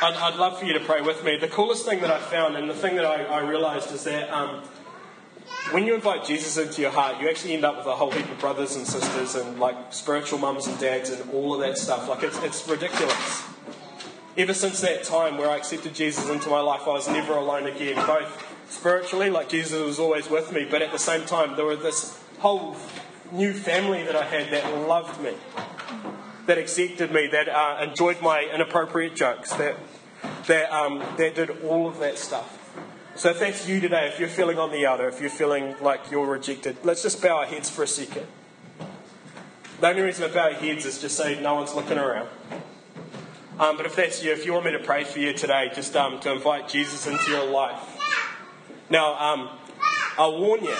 I'd, 0.00 0.14
I'd, 0.14 0.36
love 0.36 0.58
for 0.58 0.64
you 0.64 0.72
to 0.74 0.80
pray 0.80 1.02
with 1.02 1.22
me. 1.24 1.36
The 1.36 1.48
coolest 1.48 1.84
thing 1.84 2.00
that 2.00 2.10
I 2.10 2.18
found 2.18 2.56
and 2.56 2.68
the 2.68 2.74
thing 2.74 2.96
that 2.96 3.04
I, 3.04 3.24
I 3.24 3.40
realized 3.40 3.92
is 3.92 4.04
that 4.04 4.30
um, 4.30 4.62
when 5.70 5.86
you 5.86 5.94
invite 5.94 6.24
Jesus 6.24 6.56
into 6.56 6.80
your 6.80 6.90
heart, 6.92 7.20
you 7.20 7.28
actually 7.28 7.54
end 7.54 7.64
up 7.64 7.76
with 7.76 7.86
a 7.86 7.94
whole 7.94 8.10
heap 8.10 8.30
of 8.30 8.38
brothers 8.38 8.76
and 8.76 8.86
sisters 8.86 9.34
and 9.34 9.58
like 9.58 9.76
spiritual 9.92 10.38
mums 10.38 10.66
and 10.66 10.78
dads 10.78 11.10
and 11.10 11.30
all 11.32 11.54
of 11.54 11.60
that 11.60 11.76
stuff. 11.76 12.08
Like 12.08 12.22
it's, 12.22 12.42
it's 12.42 12.66
ridiculous. 12.68 13.42
Ever 14.34 14.54
since 14.54 14.80
that 14.80 15.04
time 15.04 15.36
where 15.36 15.50
I 15.50 15.58
accepted 15.58 15.94
Jesus 15.94 16.28
into 16.30 16.48
my 16.48 16.60
life, 16.60 16.82
I 16.86 16.92
was 16.92 17.06
never 17.06 17.34
alone 17.34 17.66
again. 17.66 17.96
Both 18.06 18.42
spiritually, 18.70 19.28
like 19.28 19.50
Jesus 19.50 19.78
was 19.78 19.98
always 19.98 20.30
with 20.30 20.52
me, 20.52 20.66
but 20.70 20.80
at 20.80 20.90
the 20.90 20.98
same 20.98 21.26
time, 21.26 21.54
there 21.54 21.66
was 21.66 21.80
this 21.80 22.18
whole 22.38 22.74
new 23.30 23.52
family 23.52 24.02
that 24.04 24.16
I 24.16 24.24
had 24.24 24.50
that 24.50 24.88
loved 24.88 25.20
me, 25.22 25.34
that 26.46 26.56
accepted 26.56 27.12
me, 27.12 27.26
that 27.26 27.48
uh, 27.48 27.86
enjoyed 27.86 28.22
my 28.22 28.48
inappropriate 28.54 29.14
jokes, 29.14 29.52
that 29.54 29.76
that, 30.46 30.72
um, 30.72 31.00
that 31.18 31.34
did 31.34 31.50
all 31.64 31.86
of 31.86 31.98
that 31.98 32.18
stuff. 32.18 32.58
So 33.14 33.30
if 33.30 33.40
that's 33.40 33.68
you 33.68 33.80
today, 33.80 34.08
if 34.08 34.18
you're 34.18 34.28
feeling 34.28 34.58
on 34.58 34.72
the 34.72 34.86
outer, 34.86 35.08
if 35.08 35.20
you're 35.20 35.30
feeling 35.30 35.76
like 35.80 36.10
you're 36.10 36.26
rejected, 36.26 36.78
let's 36.84 37.02
just 37.02 37.20
bow 37.22 37.38
our 37.38 37.46
heads 37.46 37.68
for 37.68 37.82
a 37.82 37.86
second. 37.86 38.26
The 39.80 39.88
only 39.88 40.02
reason 40.02 40.30
I 40.30 40.32
bow 40.32 40.44
our 40.44 40.52
heads 40.52 40.86
is 40.86 41.00
just 41.00 41.16
so 41.16 41.34
no 41.40 41.54
one's 41.54 41.74
looking 41.74 41.98
around. 41.98 42.28
Um, 43.62 43.76
but 43.76 43.86
if 43.86 43.94
that's 43.94 44.24
you, 44.24 44.32
if 44.32 44.44
you 44.44 44.52
want 44.52 44.64
me 44.64 44.72
to 44.72 44.80
pray 44.80 45.04
for 45.04 45.20
you 45.20 45.32
today, 45.32 45.70
just 45.72 45.94
um, 45.94 46.18
to 46.18 46.32
invite 46.32 46.68
Jesus 46.68 47.06
into 47.06 47.30
your 47.30 47.46
life. 47.46 47.96
Now, 48.90 49.14
um, 49.14 49.50
I'll 50.18 50.40
warn 50.40 50.64
you, 50.64 50.74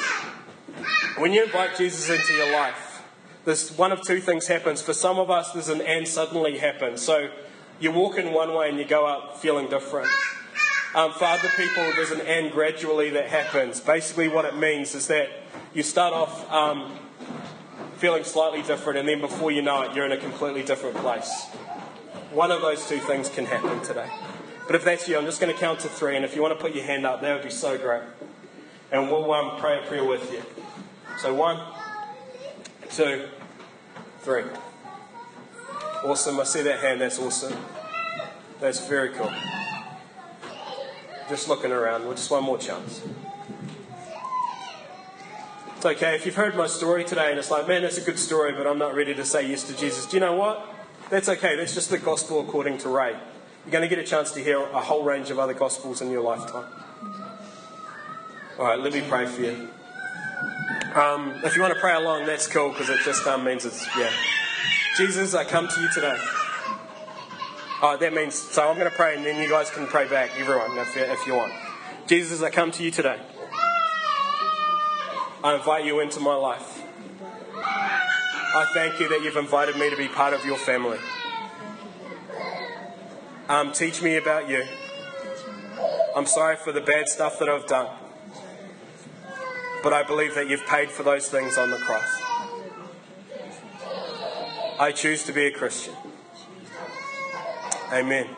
when 1.17 1.33
you 1.33 1.45
invite 1.45 1.77
Jesus 1.77 2.11
into 2.11 2.35
your 2.35 2.51
life, 2.53 3.05
there's 3.45 3.71
one 3.79 3.93
of 3.93 4.03
two 4.03 4.21
things 4.21 4.49
happens. 4.49 4.83
For 4.83 4.95
some 4.95 5.21
of 5.21 5.31
us, 5.31 5.53
there's 5.53 5.69
an 5.69 5.81
and 5.81 6.09
suddenly 6.09 6.59
happens. 6.59 7.03
So 7.03 7.31
you 7.79 7.93
walk 7.93 8.19
in 8.19 8.33
one 8.33 8.53
way 8.53 8.69
and 8.69 8.77
you 8.77 8.85
go 8.85 9.07
out 9.07 9.41
feeling 9.41 9.69
different. 9.69 10.09
Um, 10.97 11.13
for 11.13 11.27
other 11.27 11.51
people, 11.57 11.85
there's 11.95 12.11
an 12.11 12.23
and 12.23 12.51
gradually 12.51 13.11
that 13.11 13.29
happens. 13.29 13.79
Basically, 13.79 14.27
what 14.27 14.45
it 14.45 14.57
means 14.57 14.97
is 14.97 15.07
that 15.07 15.29
you 15.73 15.85
start 15.85 16.15
off 16.15 16.51
um, 16.51 16.99
feeling 17.99 18.25
slightly 18.25 18.63
different, 18.63 18.99
and 18.99 19.09
then 19.09 19.21
before 19.21 19.53
you 19.53 19.63
know 19.63 19.83
it, 19.83 19.95
you're 19.95 20.05
in 20.05 20.11
a 20.11 20.17
completely 20.17 20.65
different 20.65 20.97
place. 20.97 21.47
One 22.33 22.51
of 22.51 22.63
those 22.63 22.89
two 22.89 22.99
things 22.99 23.29
can 23.29 23.45
happen 23.45 23.83
today. 23.83 24.11
But 24.67 24.75
if 24.75 24.85
that's 24.85 25.07
you, 25.07 25.19
I'm 25.19 25.27
just 25.27 25.39
going 25.39 25.53
to 25.53 25.61
count 25.61 25.81
to 25.81 25.89
three, 25.89 26.17
and 26.17 26.25
if 26.25 26.35
you 26.35 26.41
want 26.41 26.57
to 26.57 26.61
put 26.61 26.75
your 26.75 26.85
hand 26.85 27.05
up, 27.05 27.21
that 27.21 27.35
would 27.35 27.45
be 27.45 27.51
so 27.51 27.77
great. 27.77 28.03
And 28.91 29.11
we'll 29.11 29.31
um, 29.33 29.59
pray 29.61 29.79
a 29.79 29.83
prayer 29.83 30.05
with 30.05 30.33
you. 30.33 30.43
So, 31.19 31.35
one, 31.35 31.61
two, 32.91 33.29
three. 34.21 34.45
Awesome. 36.05 36.41
I 36.41 36.45
see 36.45 36.63
that 36.63 36.81
hand. 36.81 37.03
That's 37.03 37.19
awesome. 37.19 37.55
That's 38.61 38.87
very 38.87 39.11
cool. 39.11 39.33
Just 41.29 41.49
looking 41.49 41.71
around. 41.71 42.05
Well, 42.05 42.15
just 42.15 42.31
one 42.31 42.45
more 42.45 42.57
chance. 42.57 43.03
It's 45.77 45.85
okay. 45.85 46.15
If 46.15 46.25
you've 46.25 46.35
heard 46.35 46.57
my 46.57 46.67
story 46.67 47.05
today 47.05 47.31
and 47.31 47.39
it's 47.39 47.51
like, 47.51 47.69
man, 47.69 47.83
that's 47.83 47.99
a 47.99 48.03
good 48.03 48.19
story, 48.19 48.53
but 48.53 48.67
I'm 48.67 48.79
not 48.79 48.95
ready 48.95 49.15
to 49.15 49.25
say 49.25 49.49
yes 49.49 49.65
to 49.65 49.77
Jesus, 49.77 50.07
do 50.07 50.17
you 50.17 50.21
know 50.21 50.35
what? 50.35 50.67
That's 51.13 51.29
okay. 51.29 51.57
That's 51.57 51.75
just 51.75 51.91
the 51.91 51.99
gospel 51.99 52.41
according 52.41 52.79
to 52.79 52.89
Ray. 52.89 53.11
You're 53.11 53.71
going 53.71 53.83
to 53.83 53.89
get 53.89 53.99
a 53.99 54.03
chance 54.03 54.33
to 54.33 54.41
hear 54.41 54.59
a 54.59 54.81
whole 54.81 55.05
range 55.05 55.31
of 55.31 55.39
other 55.39 55.53
gospels 55.53 56.01
in 56.01 56.11
your 56.11 56.23
lifetime. 56.23 56.65
All 58.59 58.65
right, 58.65 58.79
let 58.79 58.95
me 58.95 59.03
pray 59.07 59.27
for 59.27 59.43
you. 59.43 59.69
Um, 60.95 61.39
if 61.45 61.55
you 61.55 61.61
want 61.61 61.75
to 61.75 61.81
pray 61.81 61.93
along, 61.93 62.25
that's 62.25 62.47
cool 62.47 62.71
because 62.71 62.89
it 62.89 63.01
just 63.05 63.27
um, 63.27 63.45
means 63.45 63.67
it's, 63.67 63.87
yeah. 63.95 64.11
Jesus, 64.97 65.35
I 65.35 65.45
come 65.45 65.69
to 65.69 65.81
you 65.83 65.91
today. 65.93 66.17
Oh, 67.83 67.99
that 68.01 68.15
means, 68.15 68.35
so 68.35 68.67
I'm 68.67 68.79
going 68.79 68.91
to 68.91 68.97
pray 68.97 69.15
and 69.15 69.23
then 69.23 69.39
you 69.39 69.51
guys 69.51 69.69
can 69.69 69.87
pray 69.87 70.09
back, 70.09 70.31
everyone, 70.39 70.79
if 70.79 70.97
if 70.97 71.27
you 71.27 71.35
want. 71.35 71.53
Jesus, 72.07 72.43
I 72.43 72.49
come 72.49 72.71
to 72.71 72.83
you 72.83 72.91
today. 72.91 73.21
I 75.45 75.57
invite 75.57 75.85
you 75.85 76.01
into 76.01 76.21
my 76.21 76.37
life. 76.37 76.82
I 78.55 78.67
thank 78.75 79.01
you 79.01 79.09
that 79.09 79.23
you've 79.23 79.37
invited 79.37 79.77
me 79.77 79.89
to 79.89 79.97
be 79.97 80.09
part 80.09 80.35
of 80.35 80.45
your 80.45 80.59
family. 80.59 80.99
Um, 83.49 83.73
teach 83.73 84.03
me 84.03 84.17
about 84.17 84.47
you. 84.47 84.63
I'm 86.15 86.27
sorry 86.27 86.57
for 86.57 86.71
the 86.71 86.83
bad 86.83 87.09
stuff 87.09 87.39
that 87.39 87.49
I've 87.49 87.67
done. 87.67 87.89
But 89.83 89.95
I 89.95 90.03
believe 90.03 90.35
that 90.35 90.49
you've 90.49 90.67
paid 90.67 90.91
for 90.91 91.03
those 91.03 91.29
things 91.29 91.57
on 91.57 91.71
the 91.71 91.79
cross. 91.79 92.21
I 94.79 94.93
choose 94.95 95.25
to 95.25 95.33
be 95.33 95.47
a 95.47 95.51
Christian. 95.51 95.95
Amen. 97.91 98.29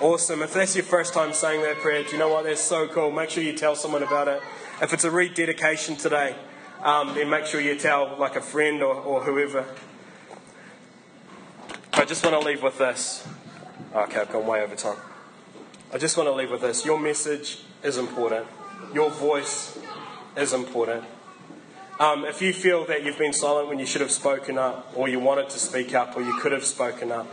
Awesome. 0.00 0.42
If 0.42 0.54
that's 0.54 0.76
your 0.76 0.84
first 0.84 1.14
time 1.14 1.32
saying 1.32 1.62
that 1.62 1.78
prayer, 1.78 2.04
do 2.04 2.10
you 2.10 2.18
know 2.18 2.28
what? 2.28 2.44
That's 2.44 2.60
so 2.60 2.86
cool. 2.86 3.10
Make 3.10 3.30
sure 3.30 3.42
you 3.42 3.54
tell 3.54 3.74
someone 3.74 4.04
about 4.04 4.28
it. 4.28 4.40
If 4.80 4.92
it's 4.92 5.04
a 5.04 5.10
rededication 5.10 5.96
today, 5.96 6.36
um, 6.82 7.14
then 7.14 7.30
make 7.30 7.46
sure 7.46 7.60
you 7.60 7.78
tell 7.78 8.16
like 8.18 8.36
a 8.36 8.40
friend 8.40 8.82
or, 8.82 8.94
or 8.94 9.22
whoever. 9.22 9.64
I 11.92 12.04
just 12.04 12.24
want 12.24 12.40
to 12.40 12.46
leave 12.46 12.62
with 12.62 12.78
this. 12.78 13.26
Okay, 13.94 14.20
I've 14.20 14.32
gone 14.32 14.46
way 14.46 14.62
over 14.62 14.74
time. 14.74 14.96
I 15.92 15.98
just 15.98 16.16
want 16.16 16.28
to 16.28 16.32
leave 16.32 16.50
with 16.50 16.62
this. 16.62 16.84
Your 16.84 16.98
message 16.98 17.60
is 17.82 17.98
important. 17.98 18.46
Your 18.94 19.10
voice 19.10 19.78
is 20.36 20.52
important. 20.52 21.04
Um, 22.00 22.24
if 22.24 22.40
you 22.42 22.52
feel 22.52 22.86
that 22.86 23.04
you've 23.04 23.18
been 23.18 23.34
silent 23.34 23.68
when 23.68 23.78
you 23.78 23.86
should 23.86 24.00
have 24.00 24.10
spoken 24.10 24.58
up, 24.58 24.90
or 24.96 25.08
you 25.08 25.20
wanted 25.20 25.50
to 25.50 25.58
speak 25.58 25.94
up, 25.94 26.16
or 26.16 26.22
you 26.22 26.36
could 26.40 26.52
have 26.52 26.64
spoken 26.64 27.12
up, 27.12 27.28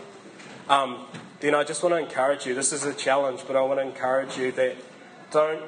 um, 0.68 1.06
then 1.40 1.56
I 1.56 1.64
just 1.64 1.82
want 1.82 1.96
to 1.96 2.00
encourage 2.00 2.46
you. 2.46 2.54
This 2.54 2.74
is 2.74 2.84
a 2.84 2.94
challenge, 2.94 3.46
but 3.48 3.56
I 3.56 3.62
want 3.62 3.80
to 3.80 3.86
encourage 3.86 4.38
you 4.38 4.52
that 4.52 4.76
don't 5.32 5.64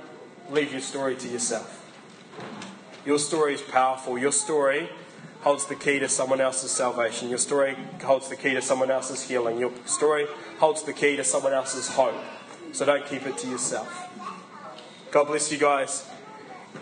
leave 0.49 0.71
your 0.71 0.82
story 0.82 1.15
to 1.15 1.27
yourself. 1.27 1.80
Your 3.06 3.18
story 3.18 3.56
is 3.56 3.62
powerful. 3.62 4.18
Your 4.18 4.32
story 4.32 4.89
holds 5.41 5.66
the 5.66 5.76
key 5.76 5.97
to 5.99 6.08
someone 6.08 6.39
else's 6.39 6.72
salvation. 6.72 7.30
Your 7.30 7.39
story 7.39 7.76
holds 8.04 8.30
the 8.30 8.36
key 8.36 8.54
to 8.54 8.62
someone 8.62 8.91
else's 8.91 9.24
healing. 9.24 9.60
Your 9.60 9.72
story 9.86 10.28
holds 10.60 10.84
the 10.84 10.93
key 10.93 11.16
to 11.16 11.24
someone 11.24 11.54
else's 11.54 11.88
hope. 11.88 12.14
So 12.74 12.86
don't 12.86 13.06
keep 13.08 13.26
it 13.26 13.38
to 13.39 13.47
yourself. 13.47 14.08
God 15.12 15.26
bless 15.26 15.52
you 15.52 15.58
guys 15.58 16.08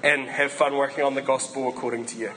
and 0.04 0.28
have 0.28 0.52
fun 0.52 0.76
working 0.76 1.04
on 1.04 1.16
the 1.16 1.22
gospel 1.22 1.70
according 1.70 2.06
to 2.08 2.18
you. 2.18 2.32